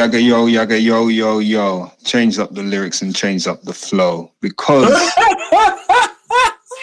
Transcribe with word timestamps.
Yaga 0.00 0.18
yo, 0.18 0.46
yaga 0.46 0.80
yo, 0.80 1.08
yo, 1.08 1.08
yo, 1.08 1.38
yo. 1.40 1.92
Change 2.04 2.38
up 2.38 2.54
the 2.54 2.62
lyrics 2.62 3.02
and 3.02 3.14
change 3.14 3.46
up 3.46 3.60
the 3.64 3.72
flow 3.74 4.32
because 4.40 4.88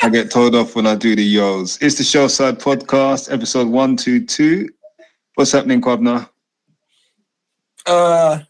I 0.04 0.10
get 0.12 0.30
told 0.30 0.54
off 0.54 0.76
when 0.76 0.86
I 0.86 0.94
do 0.94 1.16
the 1.16 1.24
yos. 1.24 1.80
It's 1.82 1.98
the 1.98 2.04
Shelf 2.04 2.30
Side 2.30 2.60
Podcast, 2.60 3.34
episode 3.34 3.70
122. 3.70 4.70
What's 5.34 5.52
happening, 5.52 5.82
Kwabna? 5.82 6.30
Uh, 7.88 8.42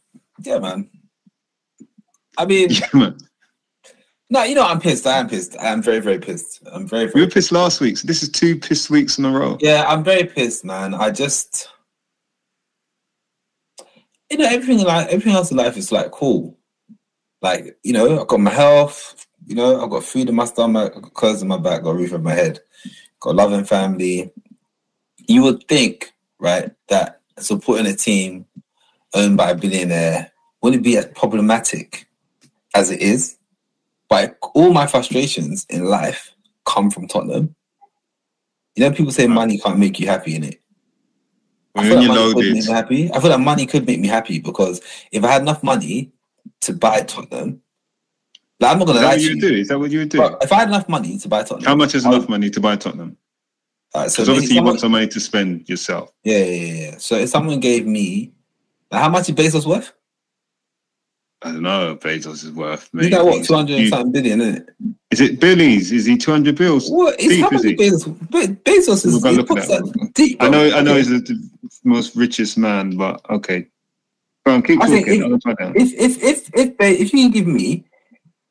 yeah, 0.44 0.60
man. 0.60 0.90
I 2.38 2.46
mean, 2.46 2.68
Yeah, 2.72 2.88
man. 2.92 3.18
no, 4.30 4.44
you 4.44 4.54
know, 4.56 4.64
I'm 4.68 4.82
pissed. 4.82 5.08
I 5.08 5.18
am 5.20 5.30
pissed. 5.30 5.56
I 5.62 5.68
am 5.68 5.82
very, 5.82 6.02
very 6.02 6.20
pissed. 6.20 6.62
I'm 6.74 6.86
very, 6.86 7.06
We 7.06 7.12
very. 7.12 7.26
were 7.28 7.32
pissed 7.32 7.54
last 7.54 7.80
week, 7.80 7.96
so 7.96 8.06
this 8.06 8.22
is 8.22 8.28
two 8.28 8.60
pissed 8.60 8.90
weeks 8.90 9.18
in 9.18 9.24
a 9.24 9.32
row. 9.32 9.58
Yeah, 9.62 9.86
I'm 9.88 10.04
very 10.04 10.26
pissed, 10.26 10.66
man. 10.66 10.94
I 10.94 11.10
just, 11.12 11.70
you 14.30 14.38
know, 14.38 14.46
everything 14.46 14.86
like 14.86 15.08
everything 15.08 15.34
else 15.34 15.52
in 15.52 15.58
life 15.58 15.78
is 15.78 15.92
like 15.92 16.12
cool. 16.12 16.58
Like, 17.42 17.78
you 17.84 17.94
know, 17.94 18.22
I've 18.22 18.28
got 18.28 18.40
my 18.40 18.52
health. 18.52 19.28
You 19.46 19.56
know, 19.56 19.82
I've 19.82 19.90
got 19.90 20.04
food 20.04 20.28
in 20.28 20.36
my 20.36 20.44
stomach, 20.44 20.94
I 20.96 21.00
got 21.00 21.14
clothes 21.14 21.42
in 21.42 21.48
my 21.48 21.58
back, 21.58 21.84
got 21.84 21.92
a 21.92 21.94
roof 21.94 22.12
over 22.12 22.22
my 22.22 22.34
head, 22.34 22.60
got 23.22 23.32
a 23.32 23.34
loving 23.34 23.64
family. 23.64 24.30
You 25.26 25.44
would 25.44 25.66
think, 25.70 26.12
right, 26.40 26.72
that 26.90 27.22
supporting 27.40 27.86
a 27.86 27.94
team 27.96 28.46
owned 29.14 29.38
by 29.38 29.52
a 29.52 29.56
billionaire 29.56 30.32
wouldn't 30.62 30.84
be 30.84 30.98
as 30.98 31.06
problematic 31.16 32.10
as 32.76 32.92
it 32.92 33.00
is. 33.00 33.38
But 34.10 34.38
all 34.54 34.74
my 34.74 34.86
frustrations 34.86 35.66
in 35.70 35.86
life 35.86 36.34
come 36.66 36.92
from 36.92 37.08
Tottenham. 37.08 37.56
You 38.76 38.84
know, 38.84 38.92
people 38.92 39.14
say 39.14 39.28
money 39.28 39.60
can't 39.60 39.80
make 39.80 40.00
you 40.00 40.08
happy 40.08 40.36
in 40.36 40.44
it. 40.44 40.62
I 41.78 41.82
When 41.82 41.90
feel 41.92 42.02
you 42.02 42.08
like 42.10 42.18
money 42.18 42.34
could 42.34 42.54
make 42.54 42.66
me 42.66 42.72
happy. 42.74 43.12
I 43.14 43.20
feel 43.20 43.30
like 43.32 43.40
money 43.40 43.66
could 43.68 43.86
make 43.88 44.00
me 44.00 44.08
happy 44.08 44.40
because 44.40 44.82
if 45.12 45.24
I 45.24 45.32
had 45.34 45.42
enough 45.44 45.62
money 45.64 46.12
to 46.62 46.74
buy 46.74 47.02
Tottenham, 47.02 47.62
like 48.60 48.72
I'm 48.72 48.80
not 48.80 48.86
gonna 48.88 49.00
that 49.00 49.06
lie 49.06 49.12
what 49.12 49.18
to 49.18 49.24
you 49.24 49.30
would 49.36 49.44
you. 49.44 49.50
do? 49.50 49.56
Is 49.56 49.68
that 49.68 49.80
what 49.80 49.92
you 49.92 50.00
would 50.00 50.10
do? 50.10 50.24
If 50.42 50.52
I 50.52 50.56
had 50.56 50.68
enough 50.70 50.90
money 50.90 51.18
to 51.20 51.28
buy 51.28 51.44
Tottenham, 51.44 51.66
How 51.66 51.76
much 51.76 51.94
is 51.94 52.06
I 52.06 52.10
would- 52.10 52.16
enough 52.18 52.30
money 52.30 52.50
to 52.50 52.60
buy 52.60 52.76
Tottenham? 52.76 53.16
Alright, 53.96 54.12
so 54.12 54.24
Because 54.24 54.30
obviously 54.30 54.56
you 54.56 54.58
someone- 54.60 54.72
want 54.72 54.80
some 54.82 54.92
money 54.92 55.08
to 55.08 55.20
spend 55.20 55.70
yourself. 55.70 56.12
yeah, 56.24 56.38
yeah, 56.40 56.44
yeah, 56.46 56.74
yeah. 56.92 56.96
So 56.98 57.16
if 57.16 57.30
someone 57.30 57.60
gave 57.60 57.86
me, 57.86 58.32
like, 58.92 59.02
how 59.02 59.10
much 59.10 59.30
is 59.30 59.36
Bezos 59.36 59.66
worth? 59.68 59.94
I 61.48 61.52
don't 61.54 61.64
know. 61.64 61.96
Bezos 61.96 62.44
is 62.44 62.52
worth. 62.52 62.90
He's 63.00 63.10
got 63.10 63.26
what, 63.26 63.46
two 63.46 63.54
hundred 63.54 63.88
something 63.90 64.12
billion, 64.12 64.42
isn't 64.42 64.56
it? 64.58 64.70
Is 65.12 65.22
it 65.22 65.40
billies? 65.40 65.92
Is 65.92 66.06
he 66.06 66.18
two 66.18 66.32
hundred 66.32 66.56
bills? 66.58 66.90
What 66.90 67.20
is 67.20 67.30
Deep, 67.30 67.42
how 67.42 67.48
is 67.50 67.64
much 67.64 67.64
he? 67.64 67.76
Bezos? 67.78 68.30
Be- 68.32 68.72
Bezos 68.72 69.06
is 69.06 69.22
We'll 69.24 69.32
he 69.32 69.38
look 69.38 69.52
at 69.52 69.56
puts 69.58 69.68
that. 69.70 70.10
deep. 70.14 70.38
I 70.44 70.50
know. 70.50 70.76
I 70.76 70.82
know 70.82 70.96
he's 70.96 71.08
the 71.10 71.50
most 71.84 72.16
richest 72.16 72.58
man, 72.58 72.98
but 72.98 73.22
okay. 73.30 73.68
On, 74.46 74.62
keep 74.62 74.82
I 74.82 74.88
talking. 74.88 75.22
if- 75.22 75.24
I'll 75.32 75.40
try 75.40 75.54
down. 75.54 75.74
If 75.76 75.94
if 75.94 76.24
if 76.24 76.50
if 76.56 76.76
if 76.80 77.14
you 77.14 77.20
can 77.24 77.32
give 77.32 77.48
me 77.48 77.86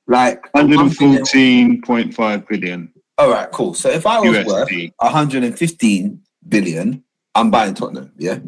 like 0.06 0.48
Hundred 0.54 0.76
one 0.76 0.86
and 0.88 0.98
billion- 0.98 1.16
fourteen 1.18 1.82
point 1.82 2.14
five 2.14 2.46
billion 2.48 2.92
All 3.18 3.30
right, 3.30 3.50
cool. 3.52 3.74
So 3.74 3.90
if 3.90 4.06
I 4.06 4.20
was 4.20 4.44
worth 4.46 4.70
115 4.98 6.20
billion, 6.48 7.02
I'm 7.34 7.50
buying 7.50 7.74
Tottenham. 7.74 8.12
Yeah, 8.18 8.38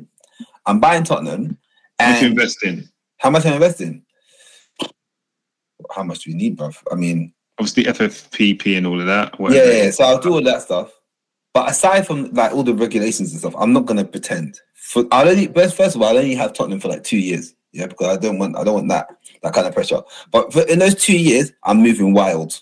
I'm 0.66 0.78
buying 0.80 1.04
Tottenham. 1.04 1.42
You 1.42 1.56
And 2.00 2.26
invest 2.26 2.62
in? 2.64 2.88
how 3.18 3.30
much 3.30 3.44
am 3.46 3.52
I 3.52 3.56
investing? 3.56 4.02
How 5.94 6.02
much 6.02 6.20
do 6.24 6.30
we 6.30 6.36
need, 6.36 6.56
bruv? 6.56 6.76
I 6.90 6.94
mean, 6.94 7.32
Obviously, 7.58 7.84
FFPP 7.84 8.76
and 8.76 8.86
all 8.86 9.00
of 9.00 9.06
that. 9.06 9.32
yeah, 9.32 9.36
whatever 9.42 9.72
yeah, 9.72 9.84
yeah. 9.84 9.90
So 9.90 10.04
I'll 10.04 10.20
do 10.20 10.32
all 10.32 10.42
that 10.42 10.62
stuff. 10.62 10.92
But 11.52 11.70
aside 11.70 12.06
from 12.06 12.32
like 12.32 12.52
all 12.52 12.62
the 12.62 12.74
regulations 12.74 13.32
and 13.32 13.40
stuff, 13.40 13.54
I'm 13.58 13.72
not 13.72 13.86
gonna 13.86 14.04
pretend. 14.04 14.60
For 14.74 15.04
I'll 15.10 15.28
only 15.28 15.48
first, 15.48 15.76
first 15.76 15.96
of 15.96 16.02
all, 16.02 16.08
I'll 16.08 16.18
only 16.18 16.36
have 16.36 16.52
Tottenham 16.52 16.78
for 16.78 16.88
like 16.88 17.02
two 17.02 17.18
years. 17.18 17.54
Yeah, 17.72 17.86
because 17.86 18.16
I 18.16 18.20
don't 18.20 18.38
want 18.38 18.56
I 18.56 18.64
don't 18.64 18.74
want 18.74 18.88
that 18.88 19.08
that 19.42 19.52
kind 19.52 19.66
of 19.66 19.74
pressure. 19.74 20.02
But 20.30 20.52
for, 20.52 20.62
in 20.62 20.78
those 20.78 20.94
two 20.94 21.18
years, 21.18 21.52
I'm 21.64 21.82
moving 21.82 22.14
wild. 22.14 22.60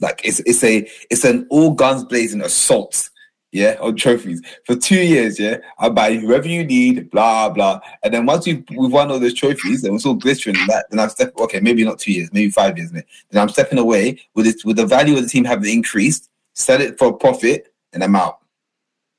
Like 0.00 0.20
it's 0.24 0.40
it's 0.40 0.62
a 0.62 0.88
it's 1.10 1.24
an 1.24 1.46
all 1.50 1.72
guns 1.72 2.04
blazing 2.04 2.40
assault. 2.40 3.10
Yeah, 3.52 3.76
on 3.80 3.96
trophies 3.96 4.42
for 4.64 4.76
two 4.76 5.00
years. 5.00 5.38
Yeah, 5.38 5.58
I 5.78 5.88
buy 5.88 6.14
whoever 6.16 6.48
you 6.48 6.64
need, 6.64 7.10
blah 7.10 7.48
blah. 7.48 7.80
And 8.02 8.12
then 8.12 8.26
once 8.26 8.46
we've, 8.46 8.64
we've 8.76 8.92
won 8.92 9.10
all 9.10 9.20
those 9.20 9.34
trophies 9.34 9.84
and 9.84 9.94
it's 9.94 10.04
all 10.04 10.14
glittering 10.14 10.56
and 10.58 10.68
that, 10.68 10.86
then 10.90 11.00
I'm 11.00 11.08
stepping. 11.08 11.40
Okay, 11.42 11.60
maybe 11.60 11.84
not 11.84 11.98
two 11.98 12.12
years, 12.12 12.28
maybe 12.32 12.50
five 12.50 12.76
years. 12.76 12.90
Then 12.90 13.04
I'm 13.34 13.48
stepping 13.48 13.78
away 13.78 14.18
with 14.34 14.46
it 14.46 14.64
with 14.64 14.76
the 14.76 14.84
value 14.84 15.16
of 15.16 15.22
the 15.22 15.28
team 15.28 15.44
having 15.44 15.72
increased. 15.72 16.28
Sell 16.54 16.80
it 16.80 16.98
for 16.98 17.12
profit, 17.12 17.72
and 17.92 18.02
I'm 18.02 18.16
out. 18.16 18.38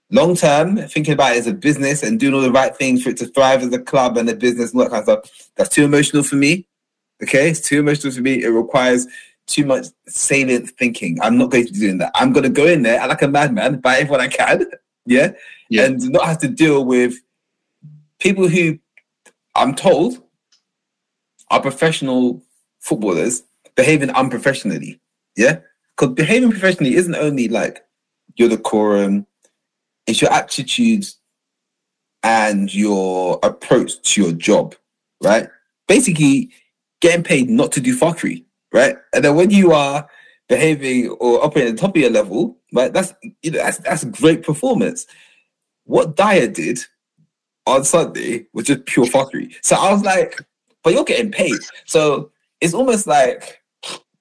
Long 0.10 0.36
term, 0.36 0.78
thinking 0.88 1.14
about 1.14 1.36
it 1.36 1.40
as 1.40 1.48
a 1.48 1.54
business 1.54 2.04
and 2.04 2.20
doing 2.20 2.34
all 2.34 2.42
the 2.42 2.52
right 2.52 2.76
things 2.76 3.04
for 3.04 3.10
it 3.10 3.18
to 3.18 3.28
thrive 3.28 3.62
as 3.62 3.74
a 3.74 3.80
club 3.80 4.18
and 4.18 4.30
a 4.30 4.36
business 4.36 4.72
and 4.72 4.82
all 4.82 4.88
that 4.88 4.92
kind 4.92 5.10
of 5.10 5.26
stuff. 5.26 5.52
That's 5.56 5.70
too 5.70 5.84
emotional 5.84 6.24
for 6.24 6.36
me. 6.36 6.68
Okay, 7.24 7.50
it's 7.50 7.62
too 7.62 7.80
emotional 7.80 8.14
for 8.14 8.22
me. 8.22 8.44
It 8.44 8.50
requires 8.50 9.08
too 9.48 9.66
much 9.66 9.88
salient 10.08 10.70
thinking. 10.72 11.18
I'm 11.22 11.38
not 11.38 11.50
going 11.52 11.66
to 11.66 11.74
be 11.74 11.80
doing 11.80 11.98
that. 12.00 12.12
I'm 12.16 12.34
going 12.34 12.44
to 12.44 12.50
go 12.50 12.66
in 12.66 12.84
there 12.84 13.06
like 13.08 13.22
a 13.22 13.28
madman, 13.28 13.80
buy 13.80 13.98
everyone 13.98 14.22
I 14.22 14.28
can, 14.28 14.66
yeah, 15.06 15.32
Yeah. 15.70 15.86
and 15.86 16.12
not 16.12 16.26
have 16.26 16.38
to 16.40 16.48
deal 16.48 16.86
with 16.86 17.16
people 18.20 18.48
who 18.48 18.78
I'm 19.56 19.74
told 19.74 20.22
are 21.50 21.62
professional 21.62 22.44
footballers 22.80 23.44
behaving 23.76 24.10
unprofessionally. 24.12 25.00
Yeah, 25.36 25.60
because 25.96 26.14
behaving 26.16 26.52
professionally 26.52 26.96
isn't 26.96 27.16
only 27.16 27.48
like 27.48 27.86
your 28.36 28.50
decorum, 28.50 29.26
it's 30.08 30.22
your 30.22 30.32
attitude 30.34 31.06
and 32.24 32.74
your 32.74 33.40
approach 33.44 34.02
to 34.02 34.22
your 34.24 34.32
job, 34.34 34.76
right? 35.24 35.48
Basically, 35.88 36.52
getting 37.02 37.24
paid 37.24 37.50
not 37.50 37.72
to 37.74 37.80
do 37.82 37.96
fuckery, 37.98 38.44
right? 38.72 38.96
And 39.14 39.24
then 39.24 39.36
when 39.36 39.50
you 39.50 39.72
are 39.72 40.08
behaving 40.50 41.10
or 41.10 41.44
operating 41.44 41.72
at 41.72 41.76
the 41.76 41.82
top 41.82 41.96
of 41.96 42.02
your 42.02 42.12
level, 42.12 42.58
right? 42.74 42.92
That's 42.92 43.14
you 43.42 43.52
know 43.52 43.60
that's 43.60 43.78
that's 43.80 44.04
great 44.06 44.44
performance. 44.44 45.06
What 45.86 46.16
Dier 46.16 46.48
did 46.48 46.80
on 47.66 47.84
Sunday 47.84 48.48
was 48.54 48.66
just 48.66 48.86
pure 48.86 49.06
fuckery. 49.06 49.54
So 49.62 49.76
I 49.76 49.92
was 49.92 50.04
like, 50.04 50.40
but 50.84 50.94
you're 50.94 51.04
getting 51.04 51.32
paid. 51.32 51.60
So 51.86 52.32
it's 52.62 52.74
almost 52.74 53.08
like, 53.08 53.62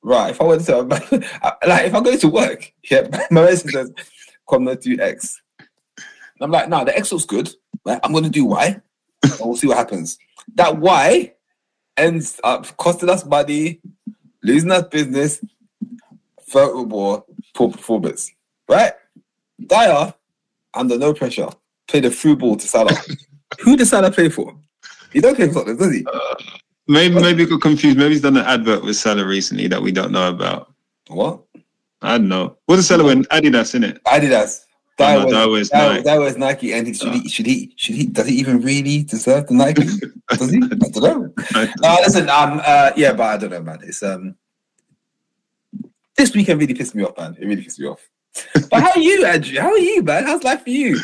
right, 0.02 0.30
if 0.30 0.40
I 0.40 0.44
went 0.44 0.64
to, 0.64 0.82
like, 0.82 1.12
if 1.12 1.94
I 1.94 2.00
go 2.00 2.16
to 2.16 2.28
work, 2.28 2.72
yeah, 2.90 3.06
my 3.30 3.42
message 3.42 3.72
says, 3.72 3.92
come 4.48 4.64
not 4.64 4.80
do 4.80 4.98
X. 5.00 5.40
And 5.58 5.68
I'm 6.40 6.50
like, 6.50 6.68
no, 6.68 6.84
the 6.84 6.96
X 6.96 7.12
looks 7.12 7.24
good. 7.24 7.50
Right? 7.84 8.00
I'm 8.02 8.12
to 8.12 8.28
do 8.28 8.44
Y, 8.44 8.80
and 9.22 9.32
we'll 9.40 9.56
see 9.56 9.68
what 9.68 9.76
happens. 9.76 10.18
That 10.56 10.78
Y 10.78 11.32
ends 11.96 12.40
up 12.42 12.76
costing 12.76 13.08
us 13.08 13.24
money, 13.24 13.80
losing 14.46 14.70
us 14.70 14.84
business, 14.84 15.44
furthermore, 16.46 17.24
poor 17.54 17.70
performance, 17.70 18.30
right? 18.68 18.92
Dier, 19.64 20.14
under 20.72 20.98
no 20.98 21.12
pressure, 21.12 21.48
played 21.88 22.04
a 22.04 22.10
through 22.10 22.36
ball 22.36 22.56
to 22.56 22.66
Salah. 22.66 22.96
Who 23.60 23.76
does 23.76 23.90
Salah 23.90 24.10
play 24.10 24.28
for? 24.28 24.56
He 25.12 25.20
don't 25.20 25.34
play 25.34 25.48
for 25.48 25.54
Tottenham, 25.54 25.78
does 25.78 25.94
he? 25.94 26.06
Uh, 26.06 26.34
maybe 26.86 27.14
maybe 27.14 27.46
got 27.46 27.60
confused. 27.60 27.98
Maybe 27.98 28.10
he's 28.10 28.22
done 28.22 28.36
an 28.36 28.44
advert 28.44 28.84
with 28.84 28.96
Salah 28.96 29.26
recently 29.26 29.66
that 29.68 29.82
we 29.82 29.90
don't 29.90 30.12
know 30.12 30.28
about. 30.28 30.72
What? 31.08 31.42
I 32.02 32.18
don't 32.18 32.28
know. 32.28 32.56
What's 32.66 32.80
the 32.80 32.96
Salah 32.96 33.10
in 33.10 33.24
Adidas, 33.24 33.74
in 33.74 33.84
it? 33.84 34.02
Adidas. 34.04 34.65
That 34.98 35.18
no, 35.18 35.24
was 35.24 35.32
that 35.32 35.48
was 35.48 35.68
that, 35.70 35.88
Nike. 35.88 36.02
that 36.04 36.18
was 36.18 36.36
Nike, 36.38 36.72
and 36.72 36.86
he, 36.86 36.94
should 36.94 37.12
he 37.12 37.28
should 37.28 37.46
he 37.46 37.74
should 37.76 37.94
he 37.94 38.06
does 38.06 38.26
he 38.26 38.34
even 38.36 38.62
really 38.62 39.02
deserve 39.02 39.46
the 39.46 39.54
Nike? 39.54 39.82
Does 40.30 40.50
he? 40.50 40.56
I 40.56 40.68
don't 40.68 40.96
know. 40.96 41.32
Uh, 41.84 41.96
listen, 42.00 42.28
um, 42.28 42.60
uh, 42.64 42.90
yeah, 42.96 43.12
but 43.12 43.22
I 43.22 43.36
don't 43.36 43.50
know, 43.50 43.62
man. 43.62 43.78
It's 43.84 44.02
um, 44.02 44.34
this 46.16 46.34
weekend 46.34 46.60
really 46.60 46.74
pissed 46.74 46.96
me 46.96 47.04
off, 47.04 47.16
man. 47.16 47.36
It 47.38 47.46
really 47.46 47.62
pissed 47.62 47.78
me 47.78 47.86
off. 47.86 48.08
But 48.70 48.82
how 48.82 48.90
are 48.90 48.98
you, 48.98 49.24
Andrew? 49.24 49.60
How 49.60 49.70
are 49.70 49.78
you, 49.78 50.02
man? 50.02 50.24
How's 50.24 50.42
life 50.42 50.64
for 50.64 50.70
you? 50.70 50.98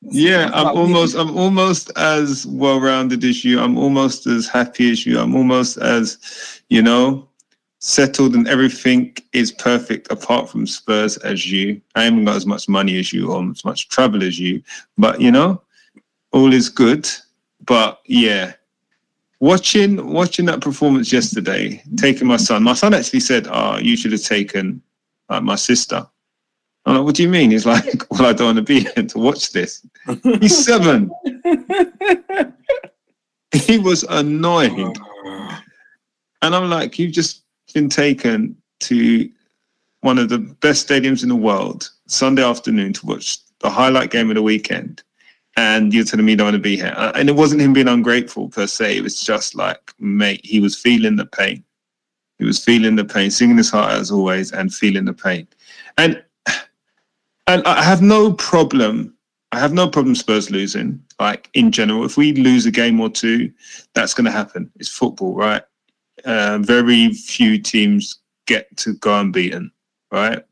Yeah, 0.00 0.50
I'm 0.54 0.76
almost 0.76 1.16
I'm 1.16 1.36
almost 1.36 1.90
as 1.96 2.46
well 2.46 2.80
rounded 2.80 3.24
as 3.24 3.44
you. 3.44 3.60
I'm 3.60 3.76
almost 3.76 4.26
as 4.26 4.48
happy 4.48 4.90
as 4.90 5.04
you. 5.04 5.18
I'm 5.18 5.34
almost 5.34 5.76
as, 5.78 6.62
you 6.68 6.82
know, 6.82 7.27
settled 7.80 8.34
and 8.34 8.48
everything 8.48 9.16
is 9.32 9.52
perfect 9.52 10.10
apart 10.10 10.48
from 10.48 10.66
Spurs 10.66 11.16
as 11.18 11.50
you. 11.50 11.80
I 11.94 12.04
haven't 12.04 12.24
got 12.24 12.36
as 12.36 12.46
much 12.46 12.68
money 12.68 12.98
as 12.98 13.12
you 13.12 13.30
or 13.32 13.48
as 13.50 13.64
much 13.64 13.88
travel 13.88 14.22
as 14.22 14.38
you. 14.38 14.62
But 14.96 15.20
you 15.20 15.30
know, 15.30 15.62
all 16.32 16.52
is 16.52 16.68
good. 16.68 17.08
But 17.64 18.00
yeah. 18.06 18.54
Watching 19.40 20.12
watching 20.12 20.46
that 20.46 20.60
performance 20.60 21.12
yesterday, 21.12 21.80
taking 21.96 22.26
my 22.26 22.38
son. 22.38 22.64
My 22.64 22.74
son 22.74 22.92
actually 22.92 23.20
said, 23.20 23.46
Oh, 23.48 23.78
you 23.78 23.96
should 23.96 24.10
have 24.10 24.24
taken 24.24 24.82
my 25.28 25.54
sister. 25.54 26.04
I'm 26.86 26.96
like, 26.96 27.04
what 27.04 27.14
do 27.16 27.22
you 27.22 27.28
mean? 27.28 27.50
He's 27.50 27.66
like, 27.66 27.84
well, 28.10 28.26
I 28.26 28.32
don't 28.32 28.46
want 28.46 28.56
to 28.56 28.62
be 28.62 28.80
here 28.80 29.04
to 29.06 29.18
watch 29.18 29.52
this. 29.52 29.86
He's 30.40 30.64
seven. 30.64 31.10
he 33.52 33.78
was 33.78 34.04
annoyed. 34.04 34.72
Oh. 34.98 35.60
And 36.40 36.54
I'm 36.54 36.70
like, 36.70 36.98
you've 36.98 37.12
just 37.12 37.42
been 37.72 37.88
taken 37.88 38.56
to 38.80 39.28
one 40.00 40.18
of 40.18 40.28
the 40.28 40.38
best 40.38 40.88
stadiums 40.88 41.22
in 41.22 41.28
the 41.28 41.36
world 41.36 41.90
Sunday 42.06 42.44
afternoon 42.44 42.92
to 42.94 43.06
watch 43.06 43.38
the 43.60 43.70
highlight 43.70 44.10
game 44.10 44.30
of 44.30 44.36
the 44.36 44.42
weekend. 44.42 45.02
And 45.56 45.92
you're 45.92 46.04
telling 46.04 46.24
me 46.24 46.32
you 46.32 46.36
don't 46.36 46.46
want 46.46 46.54
to 46.54 46.60
be 46.60 46.76
here. 46.76 46.94
Uh, 46.96 47.10
And 47.16 47.28
it 47.28 47.34
wasn't 47.34 47.62
him 47.62 47.72
being 47.72 47.88
ungrateful 47.88 48.48
per 48.48 48.66
se. 48.66 48.98
It 48.98 49.02
was 49.02 49.20
just 49.20 49.56
like, 49.56 49.92
mate, 49.98 50.40
he 50.44 50.60
was 50.60 50.78
feeling 50.78 51.16
the 51.16 51.26
pain. 51.26 51.64
He 52.38 52.44
was 52.44 52.62
feeling 52.62 52.94
the 52.94 53.04
pain, 53.04 53.32
singing 53.32 53.56
his 53.56 53.70
heart 53.70 53.92
as 53.92 54.12
always, 54.12 54.52
and 54.52 54.72
feeling 54.72 55.04
the 55.04 55.12
pain. 55.12 55.48
And 55.96 56.22
and 57.48 57.64
I 57.64 57.82
have 57.82 58.02
no 58.02 58.32
problem. 58.34 59.16
I 59.50 59.58
have 59.58 59.72
no 59.72 59.88
problem 59.88 60.14
Spurs 60.14 60.50
losing. 60.50 61.02
Like 61.18 61.50
in 61.54 61.72
general, 61.72 62.04
if 62.04 62.16
we 62.16 62.32
lose 62.34 62.66
a 62.66 62.70
game 62.70 63.00
or 63.00 63.10
two, 63.10 63.50
that's 63.94 64.14
going 64.14 64.26
to 64.26 64.30
happen. 64.30 64.70
It's 64.76 64.88
football, 64.88 65.34
right? 65.34 65.62
Uh, 66.24 66.58
very 66.58 67.12
few 67.12 67.58
teams 67.58 68.18
get 68.46 68.74
to 68.78 68.94
go 68.94 69.20
unbeaten, 69.20 69.70
right? 70.10 70.42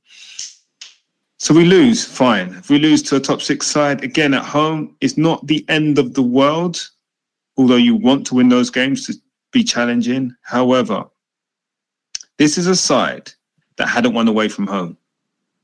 So 1.39 1.55
we 1.55 1.65
lose, 1.65 2.05
fine. 2.05 2.49
If 2.55 2.71
we 2.71 2.79
lose 2.79 3.03
to 3.05 3.17
a 3.17 3.21
top 3.21 3.43
six 3.43 3.67
side 3.67 4.03
again 4.03 4.35
at 4.35 4.45
home, 4.45 4.97
it's 5.01 5.19
not 5.19 5.47
the 5.47 5.65
end 5.69 5.99
of 5.99 6.15
the 6.15 6.23
world. 6.23 6.89
Although 7.59 7.77
you 7.77 7.95
want 7.95 8.27
to 8.27 8.35
win 8.35 8.49
those 8.49 8.71
games 8.71 9.07
to 9.07 9.15
be 9.53 9.63
challenging. 9.65 10.35
However, 10.43 11.05
this 12.39 12.59
is 12.59 12.67
a 12.67 12.77
side 12.77 13.33
that 13.77 13.89
hadn't 13.89 14.15
won 14.15 14.29
away 14.29 14.49
from 14.49 14.67
home. 14.67 14.97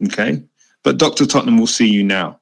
Okay. 0.05 0.43
But 0.83 0.99
Dr. 0.99 1.27
Tottenham 1.27 1.59
will 1.59 1.67
see 1.67 1.89
you 1.89 2.05
now. 2.05 2.41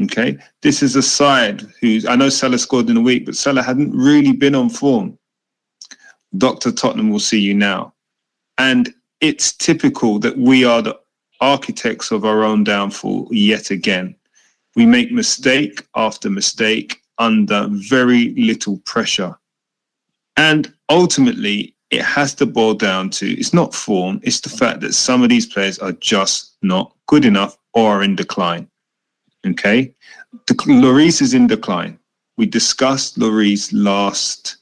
Okay. 0.00 0.36
This 0.62 0.82
is 0.82 0.96
a 0.96 1.02
side 1.02 1.62
who's, 1.80 2.06
I 2.06 2.16
know 2.16 2.28
Salah 2.28 2.58
scored 2.58 2.90
in 2.90 2.96
a 2.96 3.00
week, 3.00 3.26
but 3.26 3.36
Salah 3.36 3.62
hadn't 3.62 3.92
really 3.92 4.32
been 4.32 4.54
on 4.54 4.68
form. 4.68 5.18
Dr. 6.36 6.72
Tottenham 6.72 7.10
will 7.10 7.20
see 7.20 7.40
you 7.40 7.54
now. 7.54 7.92
And 8.58 8.92
it's 9.20 9.52
typical 9.52 10.18
that 10.20 10.36
we 10.36 10.64
are 10.64 10.82
the 10.82 10.98
architects 11.40 12.10
of 12.10 12.24
our 12.24 12.44
own 12.44 12.64
downfall 12.64 13.28
yet 13.30 13.70
again. 13.70 14.14
We 14.76 14.86
make 14.86 15.12
mistake 15.12 15.86
after 15.94 16.30
mistake 16.30 17.02
under 17.18 17.66
very 17.70 18.34
little 18.34 18.78
pressure. 18.78 19.38
And 20.36 20.72
ultimately, 20.88 21.74
it 21.90 22.02
has 22.02 22.34
to 22.36 22.46
boil 22.46 22.74
down 22.74 23.10
to 23.10 23.30
it's 23.32 23.52
not 23.52 23.74
form, 23.74 24.20
it's 24.22 24.40
the 24.40 24.48
fact 24.48 24.80
that 24.80 24.94
some 24.94 25.22
of 25.22 25.28
these 25.28 25.46
players 25.46 25.78
are 25.78 25.92
just 25.92 26.56
not 26.62 26.94
good 27.06 27.24
enough 27.24 27.58
or 27.74 27.98
are 27.98 28.02
in 28.02 28.16
decline. 28.16 28.68
Okay. 29.46 29.94
The, 30.46 30.54
Lloris 30.54 31.20
is 31.20 31.34
in 31.34 31.46
decline. 31.46 31.98
We 32.38 32.46
discussed 32.46 33.18
Lloris 33.18 33.70
last 33.74 34.56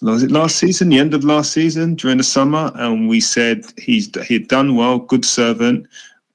was 0.00 0.22
it 0.22 0.30
last 0.30 0.56
season, 0.56 0.88
the 0.88 0.98
end 0.98 1.14
of 1.14 1.24
last 1.24 1.52
season 1.52 1.94
during 1.94 2.18
the 2.18 2.24
summer, 2.24 2.70
and 2.76 3.08
we 3.08 3.20
said 3.20 3.64
he's 3.76 4.10
he'd 4.26 4.48
done 4.48 4.76
well, 4.76 4.98
good 4.98 5.24
servant, 5.24 5.86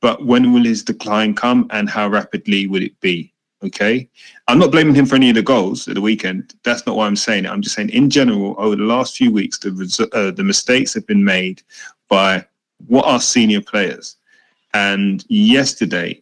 but 0.02 0.26
when 0.26 0.54
will 0.54 0.64
his 0.64 0.84
decline 0.84 1.34
come 1.34 1.68
and 1.70 1.90
how 1.90 2.08
rapidly 2.08 2.68
will 2.68 2.82
it 2.82 3.00
be? 3.00 3.32
Okay, 3.64 4.10
I'm 4.50 4.60
not 4.60 4.72
blaming 4.72 4.96
him 4.96 5.06
for 5.06 5.16
any 5.16 5.30
of 5.30 5.36
the 5.36 5.42
goals 5.42 5.88
at 5.88 5.96
the 5.96 6.02
weekend. 6.02 6.54
That's 6.64 6.86
not 6.86 6.98
why 6.98 7.08
I'm 7.08 7.16
saying 7.16 7.46
it. 7.46 7.50
I'm 7.50 7.62
just 7.62 7.76
saying 7.76 7.92
in 7.92 8.10
general, 8.10 8.56
over 8.58 8.76
the 8.76 8.84
last 8.84 9.16
few 9.16 9.32
weeks, 9.32 9.58
the 9.58 9.70
resu- 9.70 10.14
uh, 10.14 10.32
the 10.32 10.44
mistakes 10.44 10.94
have 10.96 11.08
been 11.08 11.24
made 11.24 11.62
by 12.10 12.46
what 12.88 13.06
are 13.06 13.22
senior 13.22 13.62
players, 13.62 14.18
and 14.74 15.24
yesterday 15.30 16.22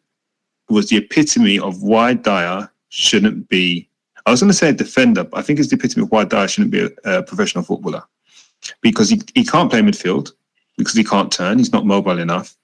was 0.70 0.90
the 0.90 0.98
epitome 0.98 1.60
of 1.60 1.82
why 1.82 2.14
Dier 2.14 2.70
shouldn't 2.90 3.50
be 3.50 3.90
I 4.26 4.32
was 4.32 4.42
going 4.42 4.52
to 4.52 4.58
say 4.58 4.70
a 4.70 4.74
defender, 4.74 5.24
but 5.24 5.38
I 5.38 5.42
think 5.42 5.60
it's 5.60 5.70
the 5.70 5.76
epitome 5.76 6.04
of 6.04 6.12
why 6.12 6.26
Dier 6.26 6.48
shouldn't 6.48 6.72
be 6.72 6.86
a, 6.86 6.90
a 7.18 7.24
professional 7.24 7.64
footballer 7.64 8.04
because 8.82 9.10
he, 9.10 9.22
he 9.34 9.44
can't 9.44 9.70
play 9.70 9.82
midfield 9.82 10.32
because 10.78 10.94
he 10.94 11.04
can't 11.04 11.32
turn. 11.32 11.58
He's 11.58 11.74
not 11.74 11.86
mobile 11.86 12.20
enough. 12.20 12.56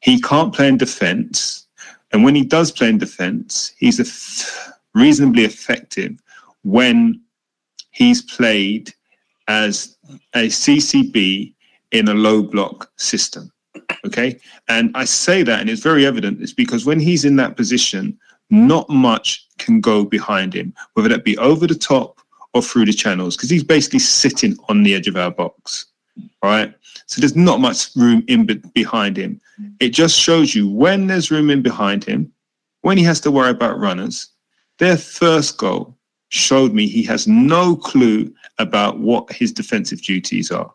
He 0.00 0.20
can't 0.20 0.54
play 0.54 0.68
in 0.68 0.76
defence. 0.76 1.66
And 2.12 2.24
when 2.24 2.34
he 2.34 2.44
does 2.44 2.70
play 2.70 2.88
in 2.88 2.98
defence, 2.98 3.74
he's 3.78 4.00
eff- 4.00 4.72
reasonably 4.94 5.44
effective 5.44 6.20
when 6.62 7.20
he's 7.90 8.22
played 8.22 8.92
as 9.48 9.96
a 10.34 10.46
CCB 10.46 11.54
in 11.92 12.08
a 12.08 12.14
low 12.14 12.42
block 12.42 12.90
system. 12.96 13.50
Okay. 14.04 14.38
And 14.68 14.90
I 14.94 15.04
say 15.04 15.42
that, 15.42 15.60
and 15.60 15.70
it's 15.70 15.82
very 15.82 16.06
evident, 16.06 16.40
it's 16.42 16.52
because 16.52 16.84
when 16.84 17.00
he's 17.00 17.24
in 17.24 17.36
that 17.36 17.56
position, 17.56 18.18
Hmm? 18.50 18.66
not 18.66 18.88
much 18.88 19.46
can 19.58 19.80
go 19.80 20.04
behind 20.04 20.54
him, 20.54 20.74
whether 20.94 21.08
that 21.08 21.24
be 21.24 21.36
over 21.38 21.66
the 21.66 21.74
top 21.74 22.20
or 22.54 22.62
through 22.62 22.86
the 22.86 22.92
channels, 22.92 23.36
because 23.36 23.50
he's 23.50 23.64
basically 23.64 23.98
sitting 23.98 24.56
on 24.68 24.82
the 24.82 24.94
edge 24.94 25.08
of 25.08 25.16
our 25.16 25.30
box. 25.30 25.86
Right. 26.42 26.74
So 27.06 27.20
there's 27.20 27.36
not 27.36 27.60
much 27.60 27.94
room 27.94 28.24
in 28.28 28.46
be- 28.46 28.62
behind 28.74 29.16
him. 29.16 29.40
Hmm. 29.56 29.68
It 29.80 29.90
just 29.90 30.18
shows 30.18 30.54
you 30.54 30.68
when 30.68 31.06
there's 31.06 31.30
room 31.30 31.50
in 31.50 31.62
behind 31.62 32.04
him, 32.04 32.32
when 32.82 32.96
he 32.96 33.04
has 33.04 33.20
to 33.20 33.30
worry 33.30 33.50
about 33.50 33.78
runners, 33.78 34.28
their 34.78 34.96
first 34.96 35.58
goal 35.58 35.96
showed 36.28 36.72
me 36.72 36.86
he 36.86 37.02
has 37.04 37.26
no 37.26 37.76
clue 37.76 38.32
about 38.58 38.98
what 38.98 39.30
his 39.32 39.52
defensive 39.52 40.02
duties 40.02 40.50
are. 40.50 40.72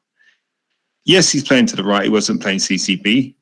Yes, 1.05 1.29
he's 1.29 1.43
playing 1.43 1.65
to 1.67 1.75
the 1.75 1.83
right. 1.83 2.03
He 2.03 2.09
wasn't 2.09 2.41
playing 2.41 2.59
CCB. 2.59 3.35